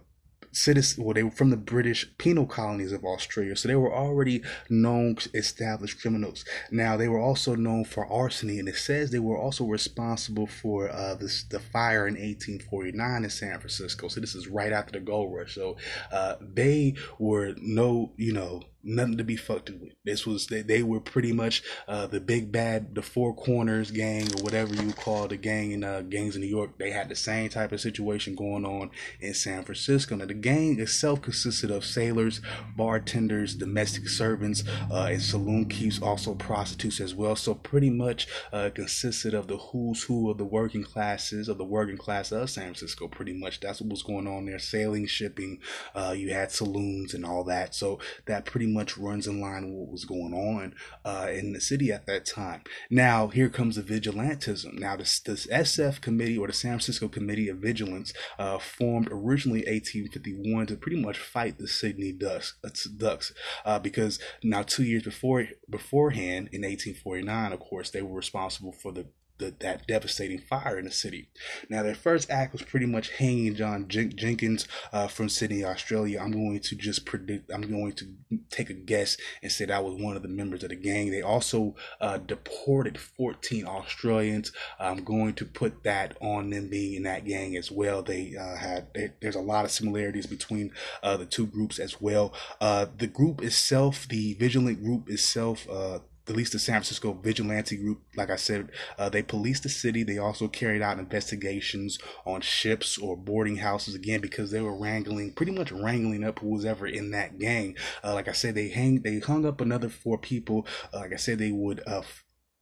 citizens, 0.55 1.05
well, 1.05 1.15
they 1.15 1.23
were 1.23 1.31
from 1.31 1.51
the 1.51 1.57
British 1.57 2.07
penal 2.19 2.47
colonies 2.47 2.93
of 2.93 3.05
Australia, 3.05 3.57
so 3.57 3.69
they 3.69 3.77
were 3.77 3.95
already 3.95 4.43
known 4.69 5.17
established 5.35 6.01
criminals. 6.01 6.45
Now, 6.71 6.97
they 6.97 7.09
were 7.09 7.21
also 7.21 7.55
known 7.55 7.85
for 7.85 8.07
arson, 8.07 8.51
and 8.51 8.69
it 8.69 8.77
says 8.77 9.11
they 9.11 9.19
were 9.19 9.39
also 9.39 9.65
responsible 9.65 10.47
for 10.47 10.91
uh, 10.91 11.15
this, 11.15 11.45
the 11.45 11.61
fire 11.61 12.07
in 12.07 12.15
1849 12.15 13.25
in 13.25 13.31
San 13.31 13.59
Francisco. 13.59 14.09
So 14.09 14.21
this 14.21 14.35
is 14.35 14.49
right 14.49 14.73
after 14.73 14.93
the 14.93 15.05
gold 15.05 15.35
rush. 15.35 15.55
So 15.55 15.77
uh, 16.13 16.37
they 16.41 16.95
were 17.19 17.55
no, 17.59 18.13
you 18.17 18.33
know, 18.33 18.63
nothing 18.85 19.19
to 19.19 19.25
be 19.25 19.37
fucked 19.37 19.71
with. 19.71 19.93
This 20.05 20.27
was 20.27 20.47
they, 20.47 20.63
they 20.63 20.83
were 20.83 21.01
pretty 21.01 21.33
much 21.33 21.63
uh, 21.89 22.07
the 22.07 22.21
big 22.21 22.53
bad, 22.53 22.95
the 22.95 23.03
Four 23.03 23.35
Corners 23.35 23.91
gang 23.91 24.27
or 24.35 24.43
whatever 24.43 24.75
you 24.75 24.93
call 24.93 25.29
the 25.29 25.37
gang 25.37 25.73
in 25.73 25.85
uh, 25.85 26.03
gangs 26.03 26.37
in 26.37 26.43
New 26.43 26.49
York. 26.49 26.79
They 26.79 26.91
had 26.91 27.09
the 27.09 27.15
same 27.15 27.49
type 27.49 27.73
of 27.73 27.81
situation 27.81 28.35
going 28.35 28.65
on 28.65 28.91
in 29.21 29.35
San 29.35 29.65
Francisco. 29.65 30.17
Now 30.17 30.27
the 30.27 30.35
gang 30.35 30.79
itself 30.79 31.23
consisted 31.23 31.71
of 31.71 31.85
sailors, 31.85 32.41
bartenders, 32.77 33.55
domestic 33.55 34.09
servants, 34.09 34.65
uh, 34.91 35.09
and 35.11 35.23
saloon 35.23 35.69
keeps, 35.69 36.01
also 36.01 36.35
prostitutes 36.35 37.01
as 37.01 37.15
well. 37.15 37.37
So 37.37 37.55
pretty 37.55 37.91
much 37.91 38.27
uh, 38.53 38.71
consisted 38.75 39.35
of 39.35 39.49
the 39.49 39.57
who's 39.57 40.03
who 40.05 40.31
of 40.31 40.39
the 40.39 40.45
working 40.45 40.85
classes 40.85 41.49
of 41.49 41.59
the 41.59 41.65
working 41.65 41.97
class 41.97 42.33
of 42.33 42.51
San 42.51 42.65
Francisco. 42.65 43.09
Pretty 43.09 43.33
much 43.33 43.61
that's 43.61 43.81
what 43.81 43.91
was 43.91 44.03
going 44.03 44.27
on 44.27 44.45
there: 44.45 44.59
sailing, 44.59 45.07
shipping. 45.07 45.61
Uh, 45.95 46.15
you 46.17 46.33
had 46.33 46.53
saloons 46.53 47.15
and 47.15 47.25
all 47.25 47.45
that. 47.45 47.75
So 47.75 47.99
that 48.27 48.45
pretty 48.45 48.67
much 48.75 48.99
runs 48.99 49.27
in 49.27 49.41
line 49.41 49.65
with 49.65 49.75
what 49.75 49.93
was 49.93 50.05
going 50.05 50.35
on 50.35 50.75
uh, 51.05 51.29
in 51.31 51.53
the 51.53 51.61
city 51.61 51.93
at 51.93 52.07
that 52.07 52.27
time. 52.27 52.63
Now 52.91 53.29
here 53.29 53.49
comes 53.49 53.77
the 53.77 53.83
vigilantism. 53.83 54.79
Now 54.79 54.97
this, 54.97 55.21
this 55.21 55.47
SF 55.47 56.01
committee 56.01 56.37
or 56.37 56.47
the 56.47 56.53
San 56.53 56.73
Francisco 56.73 57.09
Committee 57.09 57.49
of 57.49 57.59
Vigilance 57.59 58.13
uh, 58.39 58.59
formed 58.59 59.09
originally 59.11 59.61
1851 59.61 60.67
to 60.67 60.77
pretty 60.77 61.01
much 61.01 61.19
fight 61.19 61.59
the 61.59 61.69
Sydney 61.69 62.13
Ducks, 62.13 62.55
uh, 62.65 62.71
Ducks 62.97 63.33
uh, 63.65 63.79
because 63.79 64.19
now 64.43 64.63
two 64.63 64.85
years 64.85 65.03
before 65.03 65.47
beforehand 65.71 66.49
in 66.53 66.63
1849, 66.63 67.53
of 67.53 67.61
course, 67.61 67.91
they 67.91 68.03
were 68.03 68.17
responsible 68.17 68.73
for 68.73 68.93
the 68.93 69.07
the, 69.39 69.55
that 69.61 69.87
devastating 69.87 70.39
fire 70.39 70.79
in 70.79 70.85
the 70.85 70.91
city. 70.91 71.29
Now, 71.69 71.83
their 71.83 71.95
first 71.95 72.31
act 72.31 72.53
was 72.53 72.63
pretty 72.63 72.87
much 72.87 73.11
hanging 73.11 73.55
John 73.55 73.89
Jen- 73.89 74.15
Jenkins 74.15 74.69
uh, 74.93 75.09
from 75.09 75.29
Sydney, 75.29 75.65
Australia. 75.65 76.21
I'm 76.21 76.31
going 76.31 76.61
to 76.61 76.77
just 76.77 77.05
predict, 77.05 77.51
I'm 77.53 77.63
going 77.63 77.93
to 77.95 78.07
take 78.51 78.71
a 78.71 78.75
guess 78.75 79.17
and 79.43 79.51
say 79.51 79.65
that 79.65 79.85
was 79.85 80.01
one 80.01 80.17
of 80.17 80.23
the 80.23 80.29
members 80.29 80.63
of 80.63 80.71
the 80.71 80.77
gang. 80.77 81.11
They 81.11 81.23
also 81.23 81.75
uh, 82.01 82.19
deported 82.19 82.99
14 82.99 83.67
Australians. 83.67 84.53
I'm 84.79 85.05
going 85.05 85.35
to 85.35 85.45
put 85.45 85.83
that 85.85 86.17
on 86.21 86.51
them 86.51 86.69
being 86.69 86.95
in 86.95 87.03
that 87.05 87.25
gang 87.25 87.57
as 87.57 87.71
well. 87.71 88.03
They 88.03 88.37
uh, 88.37 88.57
had, 88.57 88.89
they, 88.95 89.13
there's 89.21 89.37
a 89.37 89.41
lot 89.41 89.65
of 89.65 89.71
similarities 89.71 90.27
between 90.27 90.73
uh, 91.03 91.17
the 91.17 91.27
two 91.27 91.47
groups 91.47 91.79
as 91.79 92.01
well. 92.01 92.33
Uh, 92.61 92.87
the 92.97 93.07
group 93.07 93.43
itself, 93.43 94.07
the 94.09 94.35
vigilant 94.35 94.83
group 94.83 95.11
itself, 95.11 95.67
uh, 95.69 95.99
at 96.29 96.37
least 96.37 96.53
the 96.53 96.59
San 96.59 96.77
Francisco 96.77 97.13
vigilante 97.13 97.77
group, 97.77 98.01
like 98.17 98.31
I 98.31 98.37
said, 98.37 98.71
uh, 98.99 99.09
they 99.09 99.23
policed 99.23 99.63
the 99.63 99.69
city. 99.69 100.03
They 100.03 100.19
also 100.19 100.49
carried 100.49 100.83
out 100.83 100.99
investigations 100.99 101.99
on 102.25 102.41
ships 102.41 102.97
or 102.97 103.17
boarding 103.17 103.57
houses 103.57 103.95
again 103.95 104.21
because 104.21 104.51
they 104.51 104.61
were 104.61 104.77
wrangling, 104.77 105.33
pretty 105.33 105.53
much 105.53 105.71
wrangling 105.71 106.25
up 106.25 106.39
who 106.39 106.49
was 106.49 106.65
ever 106.65 106.87
in 106.87 107.11
that 107.11 107.39
gang. 107.39 107.77
Uh, 108.03 108.15
like 108.15 108.29
I 108.29 108.33
said, 108.33 108.55
they 108.55 108.69
hang, 108.69 109.03
they 109.03 109.19
hung 109.19 109.45
up 109.45 109.61
another 109.61 109.89
four 109.89 110.17
people. 110.17 110.67
Uh, 110.93 111.01
like 111.01 111.13
I 111.13 111.17
said, 111.17 111.39
they 111.39 111.53
would 111.53 111.83
uh, 111.87 112.03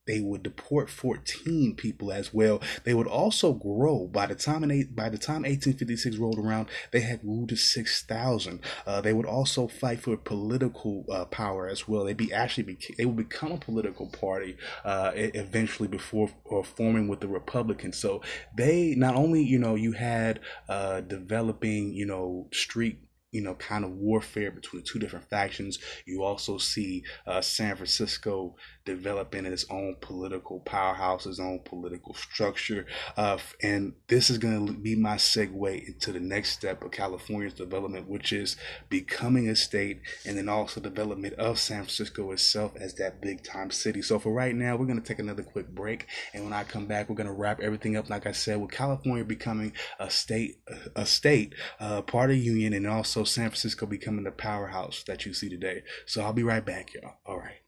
they 0.06 0.20
would 0.20 0.42
deport 0.42 0.90
14 0.90 1.76
people 1.76 2.12
as 2.12 2.34
well. 2.34 2.60
They 2.84 2.94
would 2.94 3.06
also 3.06 3.52
grow 3.52 4.08
by 4.08 4.26
the 4.26 4.34
time 4.34 4.68
eight, 4.70 4.94
by 4.96 5.08
the 5.08 5.18
time 5.18 5.42
1856 5.42 6.16
rolled 6.16 6.38
around, 6.38 6.68
they 6.90 7.00
had 7.00 7.22
grew 7.22 7.46
to 7.46 7.56
6,000. 7.56 8.60
Uh, 8.86 9.00
they 9.00 9.12
would 9.12 9.26
also 9.26 9.68
fight 9.68 10.00
for 10.00 10.16
political 10.16 11.04
uh, 11.10 11.24
power 11.26 11.68
as 11.68 11.86
well. 11.86 12.04
They'd 12.04 12.16
be 12.16 12.32
actually 12.32 12.64
be, 12.64 12.78
they 12.98 13.06
would 13.06 13.16
become 13.16 13.52
a 13.52 13.58
political 13.58 14.08
party 14.08 14.56
uh, 14.84 15.12
eventually 15.14 15.88
before 15.88 16.30
or 16.44 16.64
forming 16.64 17.08
with 17.08 17.20
the 17.20 17.28
Republicans. 17.28 17.98
So 17.98 18.22
they 18.56 18.94
not 18.96 19.14
only 19.14 19.42
you 19.42 19.58
know 19.58 19.74
you 19.74 19.92
had 19.92 20.40
uh, 20.68 21.00
developing 21.00 21.92
you 21.92 22.06
know 22.06 22.48
street 22.52 22.98
you 23.32 23.40
know, 23.40 23.54
kind 23.54 23.84
of 23.84 23.92
warfare 23.92 24.50
between 24.50 24.82
the 24.82 24.86
two 24.88 24.98
different 24.98 25.28
factions. 25.28 25.78
You 26.04 26.22
also 26.22 26.58
see 26.58 27.02
uh, 27.26 27.40
San 27.40 27.76
Francisco 27.76 28.56
developing 28.84 29.46
its 29.46 29.64
own 29.70 29.96
political 30.00 30.60
powerhouse, 30.60 31.26
its 31.26 31.38
own 31.38 31.60
political 31.64 32.14
structure. 32.14 32.86
Uh, 33.16 33.38
and 33.62 33.94
this 34.08 34.30
is 34.30 34.38
going 34.38 34.66
to 34.66 34.72
be 34.72 34.94
my 34.94 35.16
segue 35.16 35.86
into 35.86 36.12
the 36.12 36.20
next 36.20 36.50
step 36.50 36.82
of 36.82 36.90
California's 36.90 37.54
development, 37.54 38.08
which 38.08 38.32
is 38.32 38.56
becoming 38.88 39.48
a 39.48 39.56
state 39.56 40.00
and 40.26 40.36
then 40.36 40.48
also 40.48 40.80
development 40.80 41.34
of 41.34 41.58
San 41.58 41.78
Francisco 41.78 42.30
itself 42.32 42.72
as 42.76 42.94
that 42.94 43.20
big 43.20 43.42
time 43.42 43.70
city. 43.70 44.02
So 44.02 44.18
for 44.18 44.32
right 44.32 44.54
now, 44.54 44.76
we're 44.76 44.86
going 44.86 45.00
to 45.00 45.06
take 45.06 45.18
another 45.18 45.42
quick 45.42 45.68
break. 45.68 46.06
And 46.34 46.44
when 46.44 46.52
I 46.52 46.64
come 46.64 46.86
back, 46.86 47.08
we're 47.08 47.16
going 47.16 47.26
to 47.26 47.32
wrap 47.32 47.60
everything 47.60 47.96
up, 47.96 48.10
like 48.10 48.26
I 48.26 48.32
said, 48.32 48.60
with 48.60 48.70
California 48.70 49.24
becoming 49.24 49.72
a 49.98 50.10
state, 50.10 50.58
a 50.96 51.06
state, 51.06 51.54
uh, 51.80 52.02
part 52.02 52.30
of 52.30 52.36
union, 52.36 52.72
and 52.72 52.86
also 52.86 53.24
San 53.24 53.48
Francisco 53.48 53.86
becoming 53.86 54.24
the 54.24 54.32
powerhouse 54.32 55.02
that 55.06 55.26
you 55.26 55.34
see 55.34 55.48
today. 55.48 55.82
So 56.06 56.22
I'll 56.22 56.32
be 56.32 56.42
right 56.42 56.64
back, 56.64 56.94
y'all. 56.94 57.14
All 57.24 57.38
right. 57.38 57.62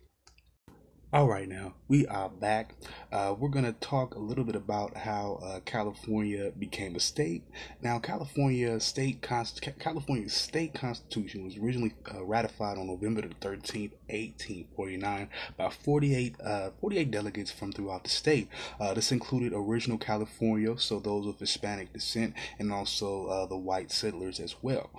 All 1.14 1.29
right, 1.29 1.48
now 1.48 1.74
we 1.87 2.09
are 2.09 2.29
back. 2.29 2.74
Uh, 3.12 3.37
we're 3.38 3.48
going 3.48 3.64
to 3.64 3.72
talk 3.72 4.16
a 4.16 4.18
little 4.18 4.42
bit 4.42 4.57
about 4.57 4.96
how 4.96 5.38
uh, 5.44 5.61
California 5.61 6.50
became 6.59 6.96
a 6.96 6.98
state. 6.98 7.44
Now, 7.81 8.00
California 8.00 8.81
state 8.81 9.22
Const- 9.22 9.62
California 9.79 10.29
state 10.29 10.74
constitution 10.74 11.44
was 11.44 11.57
originally 11.57 11.94
uh, 12.12 12.24
ratified 12.24 12.79
on 12.79 12.88
November 12.88 13.20
the 13.20 13.29
13th, 13.29 13.92
1849, 14.09 15.29
by 15.57 15.71
48 15.71 16.40
uh, 16.40 16.71
48 16.81 17.11
delegates 17.11 17.51
from 17.51 17.73
throughout 17.73 18.05
the 18.05 18.11
state. 18.11 18.49
Uh, 18.81 18.95
this 18.95 19.12
included 19.12 19.53
original 19.55 19.99
California, 19.99 20.79
so 20.79 20.99
those 20.99 21.27
of 21.27 21.38
Hispanic 21.38 21.93
descent, 21.93 22.35
and 22.59 22.73
also 22.73 23.27
uh, 23.27 23.47
the 23.47 23.57
white 23.57 23.90
settlers 23.90 24.40
as 24.40 24.57
well. 24.62 24.90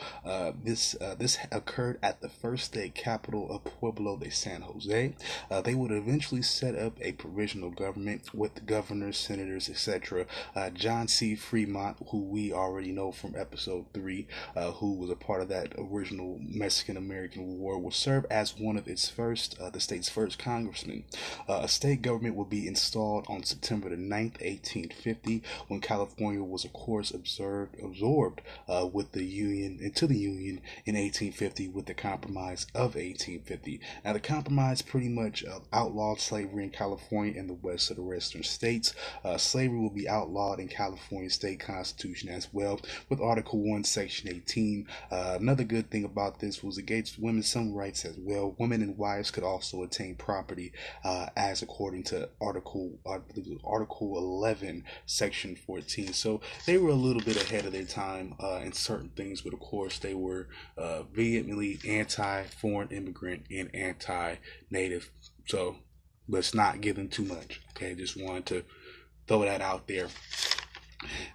this 0.64 0.96
this 1.18 1.38
occurred 1.52 2.00
at 2.02 2.22
the 2.22 2.30
first 2.30 2.66
state 2.66 2.96
capital 2.96 3.52
of 3.52 3.64
Pueblo 3.64 4.18
de 4.18 4.30
San 4.32 4.62
Jose. 4.62 5.14
they 5.64 5.76
would 5.76 5.92
eventually 5.92 6.42
set 6.42 6.76
up 6.76 6.98
a 7.02 7.12
provisional 7.14 7.70
government 7.70 8.34
with 8.34 8.66
governors, 8.66 9.18
senators, 9.18 9.70
etc. 9.70 10.26
Uh, 10.56 10.70
John 10.70 11.08
C. 11.08 11.36
Fremont, 11.36 11.98
who 12.10 12.20
we 12.20 12.52
already 12.54 12.92
know 12.92 13.12
from 13.12 13.36
episode 13.36 13.86
three, 13.94 14.28
uh, 14.56 14.72
who 14.72 14.94
was 14.94 15.10
a 15.10 15.16
part 15.16 15.42
of 15.42 15.50
that 15.50 15.74
original 15.78 16.40
Mexican 16.42 16.98
American 16.98 17.58
War, 17.60 17.80
will 17.80 17.92
serve 17.92 18.26
as 18.30 18.58
one 18.58 18.78
of 18.78 18.88
first, 19.10 19.60
uh, 19.60 19.70
the 19.70 19.80
state's 19.80 20.10
first 20.10 20.40
congressman. 20.40 21.04
Uh, 21.48 21.62
a 21.64 21.68
state 21.68 22.02
government 22.02 22.36
will 22.36 22.46
be 22.46 22.68
installed 22.68 23.26
on 23.28 23.44
September 23.44 23.90
the 23.90 23.96
9th, 23.96 24.42
1850, 24.42 25.44
when 25.68 25.82
California 25.82 26.44
was, 26.44 26.66
of 26.66 26.74
course, 26.74 27.12
observed, 27.12 27.76
absorbed 27.84 28.42
uh, 28.68 28.88
with 28.92 29.12
the 29.12 29.26
Union 29.26 29.80
into 29.82 30.08
the 30.08 30.18
Union 30.18 30.62
in 30.86 30.96
1850 30.96 31.68
with 31.70 31.86
the 31.86 31.94
Compromise 31.94 32.68
of 32.74 32.96
1850. 32.96 33.82
Now, 34.04 34.14
the 34.14 34.20
Compromise 34.20 34.82
pretty 34.82 35.10
much 35.10 35.44
uh, 35.44 35.60
outlawed 35.74 36.06
outlawed 36.06 36.20
slavery 36.20 36.64
in 36.64 36.70
California 36.70 37.34
and 37.40 37.50
the 37.50 37.54
west 37.54 37.90
of 37.90 37.98
the 37.98 38.04
western 38.04 38.44
states. 38.44 38.94
Uh, 39.24 39.38
slavery 39.38 39.80
will 39.80 39.90
be 39.90 40.08
outlawed 40.08 40.60
in 40.60 40.68
California 40.68 41.30
state 41.30 41.60
constitution 41.60 42.30
as 42.30 42.48
well, 42.54 42.80
with 43.10 43.20
Article 43.20 43.60
1, 43.60 43.84
Section 43.84 44.30
18. 44.30 44.88
Uh, 45.12 45.38
another 45.40 45.64
good 45.64 45.90
thing 45.90 46.04
about 46.04 46.40
this 46.40 46.64
was 46.64 46.78
it 46.78 46.86
gave 46.86 47.10
women 47.18 47.44
some 47.44 47.74
rights 47.74 48.06
as 48.06 48.16
well. 48.18 48.56
Women 48.60 48.82
and 48.86 48.98
wives 48.98 49.32
could 49.32 49.44
also 49.44 49.84
attain 49.84 50.16
property 50.16 50.72
uh, 51.04 51.28
as 51.36 51.62
according 51.62 52.04
to 52.04 52.30
Article 52.40 53.00
uh, 53.06 53.20
Article 53.64 54.18
11, 54.18 54.84
Section 55.06 55.56
14. 55.56 56.14
So 56.14 56.42
they 56.66 56.78
were 56.78 56.90
a 56.90 56.96
little 56.96 57.22
bit 57.22 57.42
ahead 57.42 57.66
of 57.66 57.74
their 57.74 57.84
time 57.84 58.36
uh, 58.40 58.62
in 58.64 58.72
certain 58.74 59.10
things, 59.10 59.42
but 59.42 59.54
of 59.54 59.60
course 59.60 60.00
they 60.00 60.14
were 60.14 60.48
uh, 60.78 61.04
vehemently 61.04 61.80
anti-foreign 61.88 62.90
immigrant 62.90 63.46
and 63.52 63.74
anti-native. 63.74 65.10
So 65.48 65.78
let's 66.28 66.54
not 66.54 66.82
give 66.82 66.96
them 66.96 67.10
too 67.10 67.26
much. 67.26 67.62
Okay, 67.72 67.96
just 67.96 68.22
wanted 68.22 68.46
to 68.48 68.64
throw 69.28 69.42
that 69.42 69.62
out 69.62 69.88
there. 69.88 70.08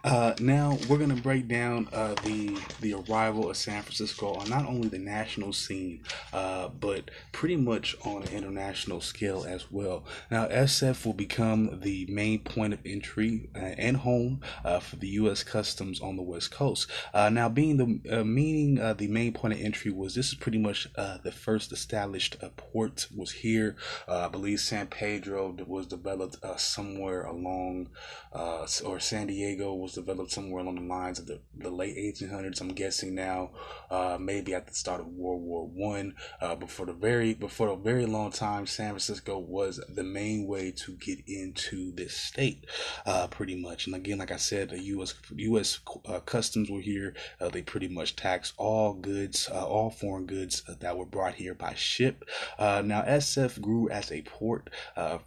Uh, 0.02 0.34
now 0.40 0.78
we're 0.88 0.98
gonna 0.98 1.14
break 1.14 1.48
down 1.48 1.88
uh, 1.92 2.14
the 2.24 2.58
the 2.80 2.94
arrival 2.94 3.50
of 3.50 3.56
San 3.56 3.82
Francisco 3.82 4.34
on 4.34 4.48
not 4.48 4.66
only 4.66 4.88
the 4.88 4.98
national 4.98 5.52
scene, 5.52 6.02
uh, 6.32 6.68
but 6.68 7.10
pretty 7.32 7.56
much 7.56 7.96
on 8.04 8.22
an 8.22 8.32
international 8.32 9.00
scale 9.00 9.44
as 9.46 9.70
well. 9.70 10.04
Now 10.30 10.46
SF 10.46 11.04
will 11.04 11.12
become 11.12 11.80
the 11.80 12.06
main 12.08 12.40
point 12.40 12.72
of 12.72 12.80
entry 12.84 13.50
uh, 13.54 13.58
and 13.58 13.98
home 13.98 14.40
uh, 14.64 14.80
for 14.80 14.96
the 14.96 15.08
U.S. 15.08 15.42
Customs 15.42 16.00
on 16.00 16.16
the 16.16 16.22
West 16.22 16.50
Coast. 16.50 16.90
Uh, 17.12 17.28
now, 17.28 17.48
being 17.48 17.76
the 17.76 18.24
meaning 18.24 18.76
the 18.96 19.08
main 19.08 19.32
point 19.32 19.54
of 19.54 19.60
entry 19.60 19.90
was 19.90 20.14
this 20.14 20.28
is 20.28 20.34
pretty 20.34 20.58
much 20.58 20.88
the 20.94 21.32
first 21.32 21.72
established 21.72 22.36
port 22.56 23.06
was 23.14 23.32
here. 23.32 23.76
I 24.08 24.28
believe 24.28 24.60
San 24.60 24.86
Pedro 24.86 25.54
was 25.66 25.86
developed 25.86 26.36
somewhere 26.58 27.24
along 27.24 27.88
or 28.32 29.00
San 29.00 29.26
Diego 29.26 29.59
Was 29.68 29.94
developed 29.94 30.32
somewhere 30.32 30.62
along 30.62 30.76
the 30.76 30.82
lines 30.82 31.18
of 31.18 31.26
the, 31.26 31.40
the 31.56 31.70
late 31.70 31.96
1800s. 31.96 32.60
I'm 32.60 32.68
guessing 32.68 33.14
now, 33.14 33.50
uh, 33.90 34.16
maybe 34.18 34.54
at 34.54 34.66
the 34.66 34.74
start 34.74 35.00
of 35.00 35.08
World 35.08 35.42
War 35.42 35.66
One. 35.66 36.14
Uh, 36.40 36.54
but 36.56 36.70
for 36.70 36.86
the 36.86 36.92
very 36.92 37.34
before 37.34 37.68
a 37.68 37.76
very 37.76 38.06
long 38.06 38.32
time, 38.32 38.66
San 38.66 38.90
Francisco 38.90 39.38
was 39.38 39.80
the 39.88 40.02
main 40.02 40.46
way 40.46 40.70
to 40.72 40.92
get 40.92 41.18
into 41.26 41.92
this 41.92 42.16
state, 42.16 42.66
uh, 43.06 43.26
pretty 43.26 43.60
much. 43.60 43.86
And 43.86 43.94
again, 43.94 44.18
like 44.18 44.32
I 44.32 44.36
said, 44.36 44.70
the 44.70 44.82
U.S. 44.84 45.14
U.S. 45.36 45.80
Uh, 46.06 46.20
customs 46.20 46.70
were 46.70 46.80
here. 46.80 47.14
Uh, 47.40 47.48
they 47.48 47.62
pretty 47.62 47.88
much 47.88 48.16
taxed 48.16 48.54
all 48.56 48.94
goods, 48.94 49.48
uh, 49.52 49.66
all 49.66 49.90
foreign 49.90 50.26
goods 50.26 50.62
that 50.80 50.96
were 50.96 51.06
brought 51.06 51.34
here 51.34 51.54
by 51.54 51.74
ship. 51.74 52.24
now, 52.58 53.02
SF 53.02 53.60
grew 53.60 53.88
as 53.90 54.10
a 54.10 54.22
port 54.22 54.70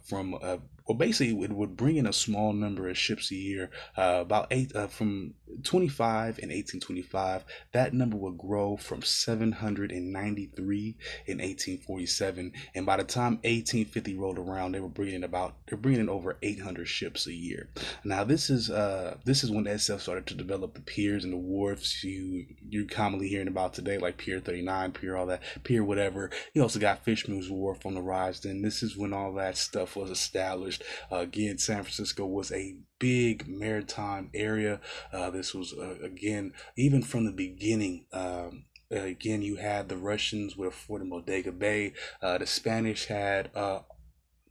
from 0.02 0.38
well, 0.86 0.98
basically, 0.98 1.42
it 1.42 1.52
would 1.52 1.76
bring 1.76 1.96
in 1.96 2.06
a 2.06 2.12
small 2.12 2.52
number 2.52 2.88
of 2.88 2.98
ships 2.98 3.30
a 3.30 3.36
year, 3.36 3.70
uh, 3.96 4.18
about 4.20 4.48
eight 4.50 4.74
uh, 4.76 4.86
from 4.86 5.34
25 5.62 6.38
in 6.38 6.48
1825, 6.48 7.44
that 7.72 7.94
number 7.94 8.16
would 8.16 8.38
grow 8.38 8.76
from 8.76 9.02
793 9.02 10.96
in 11.26 11.38
1847, 11.38 12.52
and 12.74 12.86
by 12.86 12.96
the 12.96 13.04
time 13.04 13.34
1850 13.44 14.16
rolled 14.16 14.38
around, 14.38 14.72
they 14.72 14.80
were 14.80 14.88
bringing 14.88 15.24
about 15.24 15.56
they're 15.66 15.78
bringing 15.78 16.08
over 16.08 16.36
800 16.42 16.88
ships 16.88 17.26
a 17.26 17.32
year. 17.32 17.68
Now 18.04 18.24
this 18.24 18.50
is 18.50 18.70
uh 18.70 19.18
this 19.24 19.44
is 19.44 19.50
when 19.50 19.64
SF 19.64 20.00
started 20.00 20.26
to 20.28 20.34
develop 20.34 20.74
the 20.74 20.80
piers 20.80 21.24
and 21.24 21.32
the 21.32 21.38
wharfs 21.38 22.02
you 22.02 22.46
you're 22.68 22.86
commonly 22.86 23.28
hearing 23.28 23.48
about 23.48 23.74
today, 23.74 23.98
like 23.98 24.16
Pier 24.16 24.40
39, 24.40 24.92
Pier 24.92 25.16
all 25.16 25.26
that, 25.26 25.42
Pier 25.62 25.84
whatever. 25.84 26.30
You 26.54 26.62
also 26.62 26.78
got 26.78 27.04
Fisherman's 27.04 27.50
Wharf 27.50 27.84
on 27.86 27.94
the 27.94 28.02
rise. 28.02 28.40
Then 28.40 28.62
this 28.62 28.82
is 28.82 28.96
when 28.96 29.12
all 29.12 29.32
that 29.34 29.56
stuff 29.56 29.96
was 29.96 30.10
established. 30.10 30.82
Uh, 31.10 31.16
again, 31.16 31.58
San 31.58 31.82
Francisco 31.82 32.26
was 32.26 32.52
a 32.52 32.76
big 32.98 33.46
maritime 33.46 34.30
area. 34.34 34.80
Uh, 35.12 35.30
this 35.44 35.54
was 35.54 35.74
uh, 35.74 35.96
again 36.02 36.54
even 36.74 37.02
from 37.02 37.26
the 37.26 37.32
beginning. 37.32 38.06
Um, 38.12 38.64
again, 38.90 39.42
you 39.42 39.56
had 39.56 39.90
the 39.90 39.96
Russians 39.98 40.56
with 40.56 40.72
Fort 40.72 41.02
in 41.02 41.10
Bodega 41.10 41.52
Bay. 41.52 41.92
Uh, 42.22 42.38
the 42.38 42.46
Spanish 42.46 43.06
had 43.06 43.50
uh, 43.54 43.80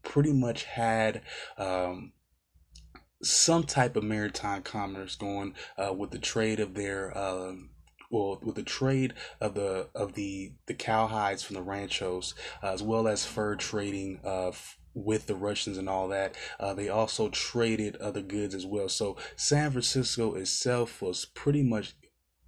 pretty 0.03 0.33
much 0.33 0.65
had. 0.65 1.21
Um, 1.57 2.13
some 3.23 3.63
type 3.63 3.95
of 3.95 4.03
maritime 4.03 4.61
commerce 4.61 5.15
going 5.15 5.55
uh, 5.77 5.93
with 5.93 6.11
the 6.11 6.19
trade 6.19 6.59
of 6.59 6.73
their 6.73 7.17
um, 7.17 7.69
well, 8.11 8.37
with 8.43 8.55
the 8.55 8.63
trade 8.63 9.13
of 9.39 9.53
the 9.53 9.87
of 9.95 10.13
the 10.13 10.51
the 10.65 10.73
cowhides 10.73 11.41
from 11.41 11.55
the 11.55 11.61
ranchos, 11.61 12.35
uh, 12.61 12.73
as 12.73 12.83
well 12.83 13.07
as 13.07 13.25
fur 13.25 13.55
trading 13.55 14.19
of 14.25 14.77
with 14.93 15.27
the 15.27 15.35
Russians 15.35 15.77
and 15.77 15.89
all 15.89 16.07
that. 16.09 16.35
Uh, 16.59 16.73
they 16.73 16.89
also 16.89 17.29
traded 17.29 17.95
other 17.97 18.21
goods 18.21 18.55
as 18.55 18.65
well. 18.65 18.89
So 18.89 19.17
San 19.35 19.71
Francisco 19.71 20.35
itself 20.35 21.01
was 21.01 21.25
pretty 21.25 21.63
much 21.63 21.95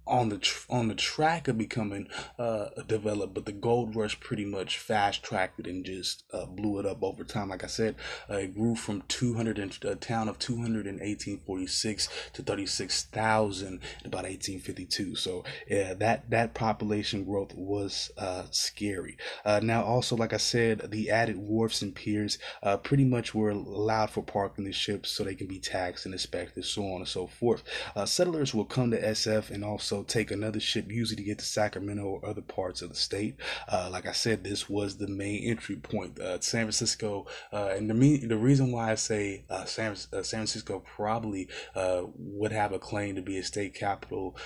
on 0.06 0.28
the 0.28 0.38
tr- 0.38 0.66
on 0.70 0.88
the 0.88 0.94
track 0.94 1.48
of 1.48 1.58
becoming 1.58 2.08
uh, 2.38 2.66
developed, 2.86 3.34
but 3.34 3.44
the 3.46 3.52
gold 3.52 3.96
rush 3.96 4.18
pretty 4.20 4.44
much 4.44 4.78
fast 4.78 5.22
tracked 5.22 5.58
it 5.58 5.66
and 5.66 5.84
just 5.84 6.24
uh, 6.32 6.46
blew 6.46 6.78
it 6.78 6.86
up 6.86 7.02
over 7.02 7.24
time. 7.24 7.48
Like 7.48 7.64
I 7.64 7.68
said, 7.68 7.96
uh, 8.30 8.36
it 8.36 8.54
grew 8.54 8.76
from 8.76 9.02
200 9.08 9.58
in 9.58 9.72
a 9.82 9.96
town 9.96 10.28
of 10.28 10.38
200 10.38 10.86
in 10.86 10.94
1846 10.94 12.08
to 12.34 12.42
36,000 12.42 13.66
in 13.66 13.80
about 14.04 14.24
1852. 14.24 15.16
So 15.16 15.44
yeah, 15.68 15.94
that 15.94 16.30
that 16.30 16.54
population 16.54 17.24
growth 17.24 17.54
was 17.54 18.10
uh, 18.16 18.44
scary. 18.50 19.16
Uh, 19.44 19.60
now 19.62 19.82
also, 19.82 20.16
like 20.16 20.32
I 20.32 20.38
said, 20.38 20.90
the 20.90 21.10
added 21.10 21.36
wharfs 21.36 21.82
and 21.82 21.94
piers 21.94 22.38
uh, 22.62 22.76
pretty 22.76 23.04
much 23.04 23.34
were 23.34 23.50
allowed 23.50 24.10
for 24.10 24.22
parking 24.22 24.64
the 24.64 24.72
ships 24.72 25.10
so 25.10 25.24
they 25.24 25.34
can 25.34 25.46
be 25.48 25.58
taxed 25.58 26.06
and 26.06 26.14
inspected, 26.14 26.64
so 26.64 26.84
on 26.84 27.00
and 27.00 27.08
so 27.08 27.26
forth. 27.26 27.64
settlers 28.04 28.54
will 28.54 28.64
come 28.64 28.90
to 28.90 29.00
SF 29.00 29.50
and 29.50 29.64
also 29.64 29.95
take 30.02 30.30
another 30.30 30.60
ship, 30.60 30.90
usually 30.90 31.16
to 31.16 31.22
get 31.22 31.38
to 31.38 31.44
Sacramento 31.44 32.02
or 32.02 32.26
other 32.26 32.42
parts 32.42 32.82
of 32.82 32.88
the 32.90 32.96
state. 32.96 33.36
Uh, 33.68 33.88
like 33.90 34.06
I 34.06 34.12
said, 34.12 34.44
this 34.44 34.68
was 34.68 34.96
the 34.96 35.08
main 35.08 35.44
entry 35.44 35.76
point. 35.76 36.18
Uh, 36.18 36.40
San 36.40 36.62
Francisco, 36.62 37.26
uh, 37.52 37.72
and 37.76 37.88
the 37.88 37.94
me 37.94 38.18
the 38.18 38.36
reason 38.36 38.72
why 38.72 38.92
I 38.92 38.94
say 38.94 39.44
uh, 39.50 39.64
San 39.64 39.92
uh, 39.92 40.22
San 40.22 40.22
Francisco 40.22 40.82
probably 40.96 41.48
uh, 41.74 42.02
would 42.16 42.52
have 42.52 42.72
a 42.72 42.78
claim 42.78 43.14
to 43.16 43.22
be 43.22 43.38
a 43.38 43.42
state 43.42 43.74
capital, 43.74 44.36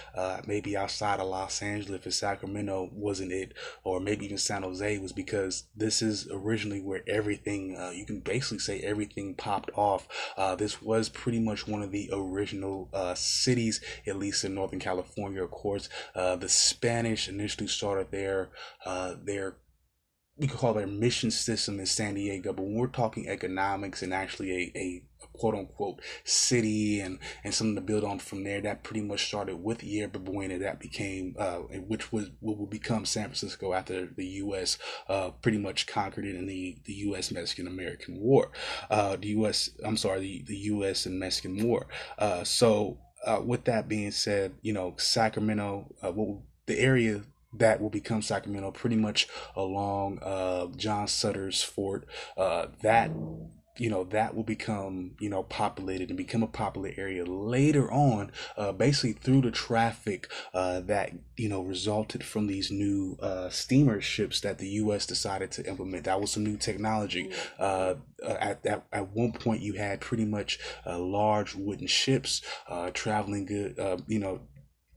maybe 0.47 0.77
outside 0.77 1.21
of 1.21 1.29
Los 1.29 1.63
Angeles 1.63 2.07
if 2.07 2.15
Sacramento 2.15 2.91
wasn't 2.93 3.33
it, 3.33 3.53
or 3.85 4.01
maybe 4.01 4.25
even 4.25 4.39
San 4.39 4.63
Jose 4.63 4.99
was 4.99 5.13
because 5.13 5.65
this 5.77 6.03
is 6.03 6.29
originally 6.33 6.81
where 6.81 7.03
everything 7.07 7.77
you 7.95 8.07
can 8.07 8.21
basically 8.21 8.59
say 8.59 8.81
everything 8.81 9.35
popped 9.35 9.71
off. 9.75 10.09
this 10.59 10.83
was 10.83 11.09
pretty 11.09 11.41
much 11.41 11.67
one 11.67 11.83
of 11.83 11.91
the 11.91 12.11
original 12.13 12.89
cities, 13.15 13.81
at 14.07 14.17
least 14.17 14.45
in 14.45 14.55
Northern 14.55 14.81
California 14.81 15.40
of 15.41 15.51
course. 15.51 15.89
Uh, 16.15 16.37
the 16.37 16.49
Spanish 16.49 17.29
initially 17.29 17.67
started 17.67 18.11
their 18.11 18.51
uh, 18.85 19.15
their 19.23 19.57
we 20.37 20.47
could 20.47 20.59
call 20.59 20.73
their 20.73 20.87
mission 20.87 21.31
system 21.31 21.79
in 21.79 21.87
San 21.87 22.15
Diego, 22.15 22.53
but 22.55 22.63
when 22.63 22.75
we're 22.75 22.87
talking 22.87 23.29
economics 23.29 24.03
and 24.03 24.15
actually 24.15 24.53
a, 24.53 24.79
a 24.79 25.03
quote 25.33 25.55
unquote 25.55 26.01
city 26.25 27.01
and 27.01 27.19
and 27.45 27.55
something 27.55 27.75
to 27.75 27.81
build 27.81 28.05
on 28.05 28.19
from 28.19 28.45
there. 28.45 28.61
That 28.61 28.83
pretty 28.83 29.03
much 29.03 29.27
started 29.27 29.57
with 29.57 29.83
Yerba 29.83 30.19
Buena. 30.19 30.59
That 30.59 30.81
became 30.81 31.35
uh, 31.39 31.59
which 31.87 32.13
was 32.13 32.31
what 32.41 32.59
will 32.59 32.67
become 32.67 33.05
San 33.05 33.25
Francisco 33.25 33.73
after 33.73 34.07
the 34.07 34.27
U.S. 34.27 34.79
Uh, 35.09 35.31
pretty 35.31 35.59
much 35.59 35.87
conquered 35.87 36.27
it 36.27 36.37
in 36.37 36.47
the 36.47 36.79
the 36.85 36.95
U.S. 36.95 37.31
Mexican 37.31 37.67
American 37.67 38.21
War. 38.21 38.51
Uh, 38.91 39.17
the 39.17 39.29
U.S. 39.29 39.71
I'm 39.85 39.97
sorry, 39.97 40.21
the 40.21 40.45
the 40.47 40.57
U.S. 40.57 41.07
and 41.07 41.19
Mexican 41.19 41.67
War. 41.67 41.87
Uh, 42.19 42.45
so 42.45 42.99
uh, 43.27 43.41
with 43.45 43.65
that 43.65 43.89
being 43.89 44.11
said, 44.11 44.53
you 44.63 44.73
know, 44.73 44.95
Sacramento, 44.97 45.87
uh, 46.03 46.13
what 46.13 46.39
the 46.67 46.79
area 46.79 47.23
that 47.53 47.81
will 47.81 47.91
become 47.91 48.23
Sacramento, 48.23 48.71
pretty 48.71 48.97
much 48.97 49.29
along 49.57 50.19
uh, 50.21 50.67
John 50.77 51.09
Sutter's 51.09 51.63
fort, 51.63 52.07
uh, 52.37 52.67
that 52.83 53.11
you 53.81 53.89
know 53.89 54.05
that 54.05 54.37
will 54.37 54.43
become 54.43 55.13
you 55.19 55.31
know 55.31 55.43
populated 55.43 56.11
and 56.11 56.17
become 56.19 56.43
a 56.43 56.47
popular 56.47 56.91
area 56.99 57.25
later 57.25 57.91
on 57.91 58.31
uh, 58.59 58.71
basically 58.73 59.15
through 59.15 59.41
the 59.41 59.51
traffic 59.51 60.31
uh, 60.53 60.81
that 60.81 61.13
you 61.37 61.49
know 61.49 61.63
resulted 61.63 62.23
from 62.23 62.47
these 62.47 62.71
new 62.71 63.17
uh, 63.23 63.49
steamer 63.49 64.01
ships 64.01 64.43
that 64.43 64.59
the 64.59 64.69
us 64.69 65.07
decided 65.07 65.51
to 65.51 65.67
implement 65.67 66.05
that 66.05 66.21
was 66.21 66.31
some 66.31 66.45
new 66.45 66.59
technology 66.59 67.33
uh, 67.59 67.95
uh, 68.23 68.37
at, 68.39 68.67
at, 68.67 68.85
at 68.93 69.09
one 69.15 69.33
point 69.33 69.63
you 69.63 69.73
had 69.73 69.99
pretty 69.99 70.27
much 70.27 70.59
uh, 70.87 70.99
large 70.99 71.55
wooden 71.55 71.87
ships 71.87 72.43
traveling 72.93 73.47
good 73.47 73.75
you 74.07 74.19
know 74.19 74.41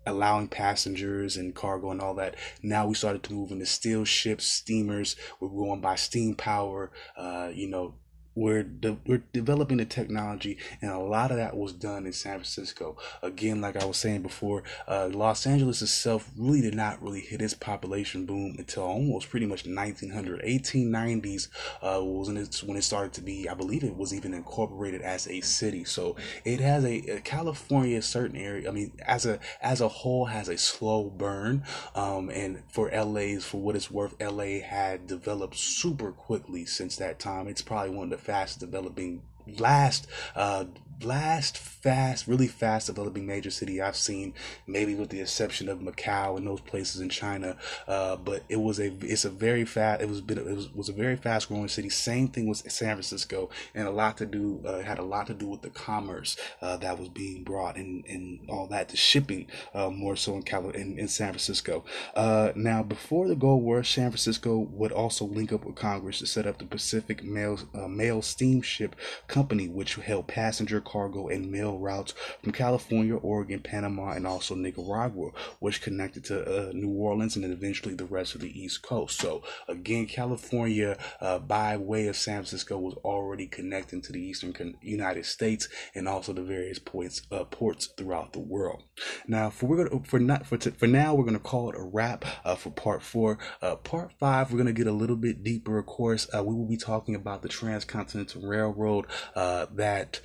allowing 0.06 0.50
passengers 0.50 1.38
and 1.38 1.56
cargo 1.56 1.90
and 1.90 2.02
all 2.02 2.14
that. 2.16 2.36
Now 2.62 2.88
we 2.88 2.94
started 2.94 3.24
to 3.24 3.34
move 3.34 3.52
into 3.52 3.66
steel 3.66 4.04
ships, 4.04 4.46
steamers. 4.46 5.16
We're 5.40 5.48
going 5.48 5.80
by 5.80 5.96
steam 5.96 6.36
power. 6.36 6.92
Uh, 7.16 7.52
you 7.54 7.70
know, 7.70 7.96
we're 8.36 8.64
de- 8.64 8.98
we're 9.06 9.24
developing 9.32 9.78
the 9.78 9.86
technology, 9.86 10.58
and 10.82 10.92
a 10.92 10.98
lot 10.98 11.32
of 11.32 11.38
that 11.38 11.56
was 11.56 11.74
done 11.74 12.06
in 12.06 12.14
San 12.14 12.34
Francisco. 12.34 12.98
Again, 13.22 13.62
like 13.62 13.76
I 13.76 13.86
was 13.86 13.98
saying 13.98 14.22
before, 14.22 14.64
uh, 14.88 15.10
Los 15.12 15.46
Angeles 15.46 15.82
itself 15.82 16.32
really 16.38 16.62
did 16.62 16.76
not 16.76 17.02
really 17.02 17.22
hit 17.22 17.42
its 17.42 17.54
population 17.54 18.26
boom 18.26 18.56
until 18.58 18.84
almost 18.84 19.30
pretty 19.30 19.46
much 19.46 19.66
1900, 19.66 20.42
1890s 20.42 21.48
uh, 21.82 22.04
was 22.04 22.28
when 22.28 22.38
it, 22.38 22.64
when 22.66 22.78
it 22.78 22.84
started 22.84 23.14
to 23.14 23.22
be. 23.22 23.48
I 23.48 23.54
believe 23.54 23.84
it 23.84 23.96
was 23.96 24.14
even 24.14 24.34
incorporated 24.34 25.02
as 25.02 25.28
a 25.28 25.42
city. 25.42 25.84
So 25.84 26.16
it 26.44 26.60
has 26.60 26.84
a, 26.84 27.00
a 27.10 27.22
California, 27.22 28.02
certain 28.02 28.38
area. 28.38 28.68
I 28.68 28.72
mean, 28.72 28.94
as 29.06 29.26
a 29.26 29.40
as 29.62 29.82
a 29.82 29.88
whole, 29.88 30.26
has 30.26 30.50
a 30.50 30.58
slow 30.58 31.10
burn. 31.10 31.64
Um, 31.96 32.30
and 32.30 32.64
for 32.70 32.90
LA's, 32.90 33.46
for 33.46 33.62
what 33.62 33.76
it's 33.76 33.92
worth, 33.92 34.16
LA 34.20 34.60
had 34.66 35.08
developed 35.08 35.56
super 35.56 36.12
quickly 36.12 36.66
since 36.66 36.96
that 36.98 37.20
time. 37.20 37.48
It's 37.48 37.62
probably 37.62 37.96
one 37.96 38.12
of 38.12 38.20
the 38.20 38.23
fast 38.24 38.60
developing 38.60 39.22
last 39.60 40.08
uh 40.36 40.66
last 41.02 41.58
fast, 41.58 42.28
really 42.28 42.48
fast 42.48 42.88
developing 42.88 43.26
major 43.26 43.52
city 43.52 43.82
I've 43.82 43.96
seen, 43.96 44.34
maybe 44.68 44.96
with 44.96 45.10
the 45.10 45.22
exception 45.22 45.68
of 45.68 45.80
Macau 45.80 46.38
and 46.38 46.48
those 46.48 46.62
places 46.62 47.02
in 47.02 47.10
China. 47.10 47.58
Uh, 47.88 48.16
but 48.16 48.44
it 48.50 48.62
was 48.62 48.80
a 48.80 48.94
it's 49.02 49.26
a 49.26 49.30
very 49.30 49.66
fast 49.66 50.02
it 50.02 50.10
was 50.10 50.22
been 50.22 50.38
it 50.38 50.46
was, 50.46 50.74
was 50.74 50.90
a 50.90 50.94
very 50.94 51.16
fast 51.16 51.50
growing 51.50 51.68
city. 51.68 51.90
Same 51.90 52.28
thing 52.28 52.48
with 52.48 52.60
San 52.72 52.96
Francisco, 52.96 53.50
and 53.76 53.88
a 53.88 53.92
lot 53.92 54.18
to 54.18 54.26
do 54.26 54.62
uh, 54.66 54.82
had 54.82 55.00
a 55.00 55.04
lot 55.04 55.28
to 55.28 55.34
do 55.34 55.48
with 55.48 55.62
the 55.62 55.70
commerce 55.70 56.38
uh, 56.62 56.78
that 56.78 57.00
was 57.00 57.10
being 57.10 57.44
brought 57.44 57.76
and 57.76 58.06
and 58.08 58.40
all 58.50 58.68
that 58.68 58.90
the 58.90 58.98
shipping 58.98 59.48
uh, 59.74 59.90
more 59.90 60.16
so 60.16 60.36
in 60.36 60.44
Cali 60.44 60.80
in, 60.80 60.98
in 60.98 61.08
San 61.08 61.30
Francisco. 61.30 61.84
Uh, 62.16 62.52
now 62.56 62.84
before 62.84 63.28
the 63.28 63.36
Gold 63.36 63.64
War, 63.64 63.84
San 63.84 64.10
Francisco 64.10 64.58
would 64.58 64.92
also 64.92 65.26
link 65.26 65.52
up 65.52 65.66
with 65.66 65.76
Congress 65.76 66.20
to 66.20 66.28
set 66.28 66.48
up 66.48 66.60
the 66.60 66.66
Pacific 66.66 67.24
Mail 67.24 67.60
uh, 67.74 67.88
Mail 67.88 68.22
Steamship 68.22 68.96
Company, 69.28 69.68
which 69.68 69.96
held 69.96 70.28
passenger 70.28 70.80
cargo 70.84 71.28
and 71.28 71.52
mail 71.52 71.78
routes 71.78 72.14
from 72.42 72.52
California, 72.52 73.16
Oregon, 73.16 73.60
Panama, 73.60 74.12
and 74.12 74.28
also 74.28 74.56
Nicaragua, 74.56 75.32
which 75.60 75.82
connected 75.82 76.24
to 76.26 76.70
uh, 76.70 76.72
New 76.74 76.90
Orleans 76.90 77.36
and 77.36 77.44
then 77.44 77.52
eventually 77.52 77.96
the 77.96 78.06
rest 78.06 78.36
of 78.36 78.42
the 78.42 78.60
East 78.60 78.82
Coast. 78.82 79.20
So 79.20 79.44
again, 79.68 80.06
California, 80.06 80.98
uh, 81.22 81.40
by 81.40 81.78
way 81.78 82.08
of 82.08 82.16
San 82.16 82.36
Francisco, 82.36 82.78
was 82.78 82.96
already 83.04 83.48
connecting 83.48 84.02
to 84.02 84.12
the 84.12 84.22
Eastern 84.22 84.54
United 84.82 85.26
States 85.26 85.68
and 85.96 86.08
also 86.08 86.34
the 86.34 86.42
various 86.42 86.80
ports 86.80 87.22
uh, 87.32 87.44
ports 87.46 87.88
throughout 87.98 88.34
the 88.34 88.40
world. 88.40 88.84
Now, 89.28 89.50
for 89.50 89.68
we're 89.68 89.86
gonna 89.86 90.04
for 90.04 90.20
not 90.20 90.46
for 90.46 90.58
t- 90.58 90.72
for 90.72 90.88
now, 90.88 91.16
we're 91.16 91.26
gonna 91.26 91.40
call 91.40 91.70
it 91.70 91.76
a 91.78 91.84
wrap 91.84 92.26
uh, 92.46 92.56
for 92.56 92.72
part 92.72 93.02
four. 93.02 93.38
Uh, 93.62 93.76
part 93.76 94.12
five, 94.20 94.52
we're 94.52 94.58
gonna 94.58 94.74
get 94.74 94.88
a 94.88 94.92
little 94.92 95.16
bit 95.16 95.44
deeper. 95.44 95.78
Of 95.78 95.86
course, 95.86 96.28
uh, 96.36 96.44
we 96.44 96.54
will 96.54 96.68
be 96.68 96.78
talking 96.78 97.16
about 97.16 97.42
the 97.42 97.50
transcontinental 97.50 98.42
railroad 98.42 99.06
that 99.36 100.20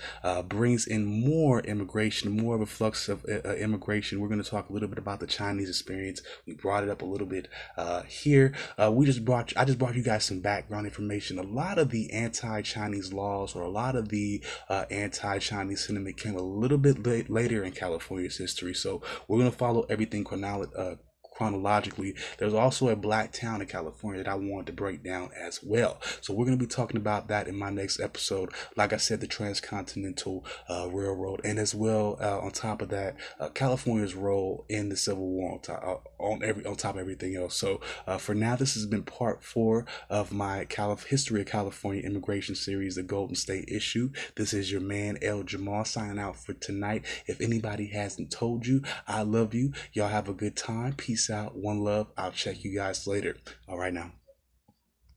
brings 0.49 0.87
in 0.87 1.05
more 1.05 1.61
immigration, 1.61 2.31
more 2.31 2.55
of 2.55 2.61
a 2.61 2.67
flux 2.67 3.09
of 3.09 3.25
uh, 3.29 3.49
uh 3.49 3.55
immigration. 3.55 4.21
We're 4.21 4.29
going 4.29 4.43
to 4.43 4.49
talk 4.49 4.69
a 4.69 4.73
little 4.73 4.89
bit 4.89 4.99
about 4.99 5.21
the 5.21 5.27
Chinese 5.27 5.69
experience. 5.69 6.23
We 6.47 6.55
brought 6.55 6.85
it 6.85 6.91
up 6.91 7.03
a 7.03 7.07
little 7.07 7.27
bit 7.27 7.49
uh, 7.77 8.03
here. 8.03 8.55
Uh, 8.77 8.91
we 8.93 9.07
just 9.07 9.25
brought, 9.25 9.53
I 9.57 9.65
just 9.65 9.79
brought 9.79 9.95
you 9.95 10.03
guys 10.03 10.25
some 10.25 10.41
background 10.41 10.87
information. 10.87 11.39
A 11.39 11.43
lot 11.43 11.79
of 11.79 11.91
the 11.91 12.13
anti-Chinese 12.13 13.13
laws 13.13 13.55
or 13.55 13.63
a 13.63 13.69
lot 13.71 13.97
of 13.97 14.09
the 14.09 14.43
uh, 14.69 14.85
anti-Chinese 14.91 15.87
sentiment 15.87 16.17
came 16.17 16.37
a 16.37 16.43
little 16.43 16.79
bit 16.79 17.05
late, 17.07 17.31
later 17.31 17.63
in 17.63 17.73
California's 17.73 18.37
history. 18.37 18.75
So 18.75 19.03
we're 19.27 19.39
going 19.39 19.51
to 19.51 19.57
follow 19.57 19.87
everything 19.89 20.25
chronolo- 20.25 20.77
uh, 20.77 20.97
chronologically. 21.39 22.17
There's 22.39 22.53
also 22.53 22.89
a 22.89 22.97
black 22.97 23.33
town 23.33 23.61
in 23.61 23.69
California 23.69 24.25
that 24.25 24.31
I 24.31 24.35
wanted 24.35 24.67
to 24.67 24.73
break 24.73 25.05
down 25.05 25.31
as 25.41 25.63
well. 25.63 26.01
So 26.21 26.35
we're 26.35 26.47
going 26.47 26.59
to 26.59 26.65
be 26.65 26.69
talking 26.69 26.97
about 26.97 27.29
that 27.29 27.47
in 27.47 27.57
my 27.57 27.71
next 27.71 28.01
episode. 28.01 28.51
Like 28.77 28.93
I 28.93 28.97
said, 28.97 29.21
the 29.21 29.29
Transcontinental 29.29 30.45
uh, 30.69 30.89
Railroad, 30.91 31.41
and 31.45 31.61
as 31.61 31.77
well 31.77 32.19
uh, 32.21 32.41
on 32.41 32.51
top 32.51 32.83
of 32.83 32.89
that, 32.89 33.15
uh, 33.39 33.51
California's 33.51 34.17
role 34.17 34.65
in 34.69 34.89
the 34.89 34.97
Civil 34.97 35.29
War 35.29 35.53
on 35.53 35.61
top, 35.61 35.85
uh, 35.85 36.23
on 36.23 36.43
every 36.43 36.67
on 36.67 36.75
top 36.75 36.97
of 36.97 37.01
everything 37.01 37.37
else. 37.37 37.57
So 37.57 37.81
uh, 38.09 38.19
for 38.19 38.35
now, 38.35 38.57
this 38.57 38.75
has 38.75 38.87
been 38.87 39.05
part 39.05 39.45
four 39.45 39.87
of 40.11 40.33
my 40.33 40.65
Calif- 40.65 41.05
history 41.05 41.43
of 41.43 41.47
California 41.47 42.03
immigration 42.03 42.57
series, 42.57 42.97
the 42.97 43.05
Golden 43.05 43.37
State 43.37 43.69
issue. 43.69 44.11
This 44.35 44.53
is 44.53 44.73
your 44.73 44.81
man 44.81 45.19
El 45.23 45.45
Jamal 45.45 45.85
signing 45.85 46.19
out 46.19 46.35
for 46.35 46.55
tonight. 46.55 47.05
If 47.27 47.41
anybody 47.41 47.87
hasn't 47.87 48.33
told 48.33 48.67
you, 48.67 48.83
I 49.07 49.23
love 49.23 49.55
you. 49.55 49.73
Y'all 49.93 50.09
have 50.09 50.29
a 50.29 50.35
good 50.35 50.57
time. 50.57 50.95
Peace 51.29 51.35
out. 51.37 51.57
One 51.57 51.85
love. 51.85 52.07
I'll 52.17 52.33
check 52.33 52.65
you 52.65 52.75
guys 52.75 53.07
later. 53.07 53.37
All 53.69 53.77
right 53.79 53.93
now. 53.93 54.13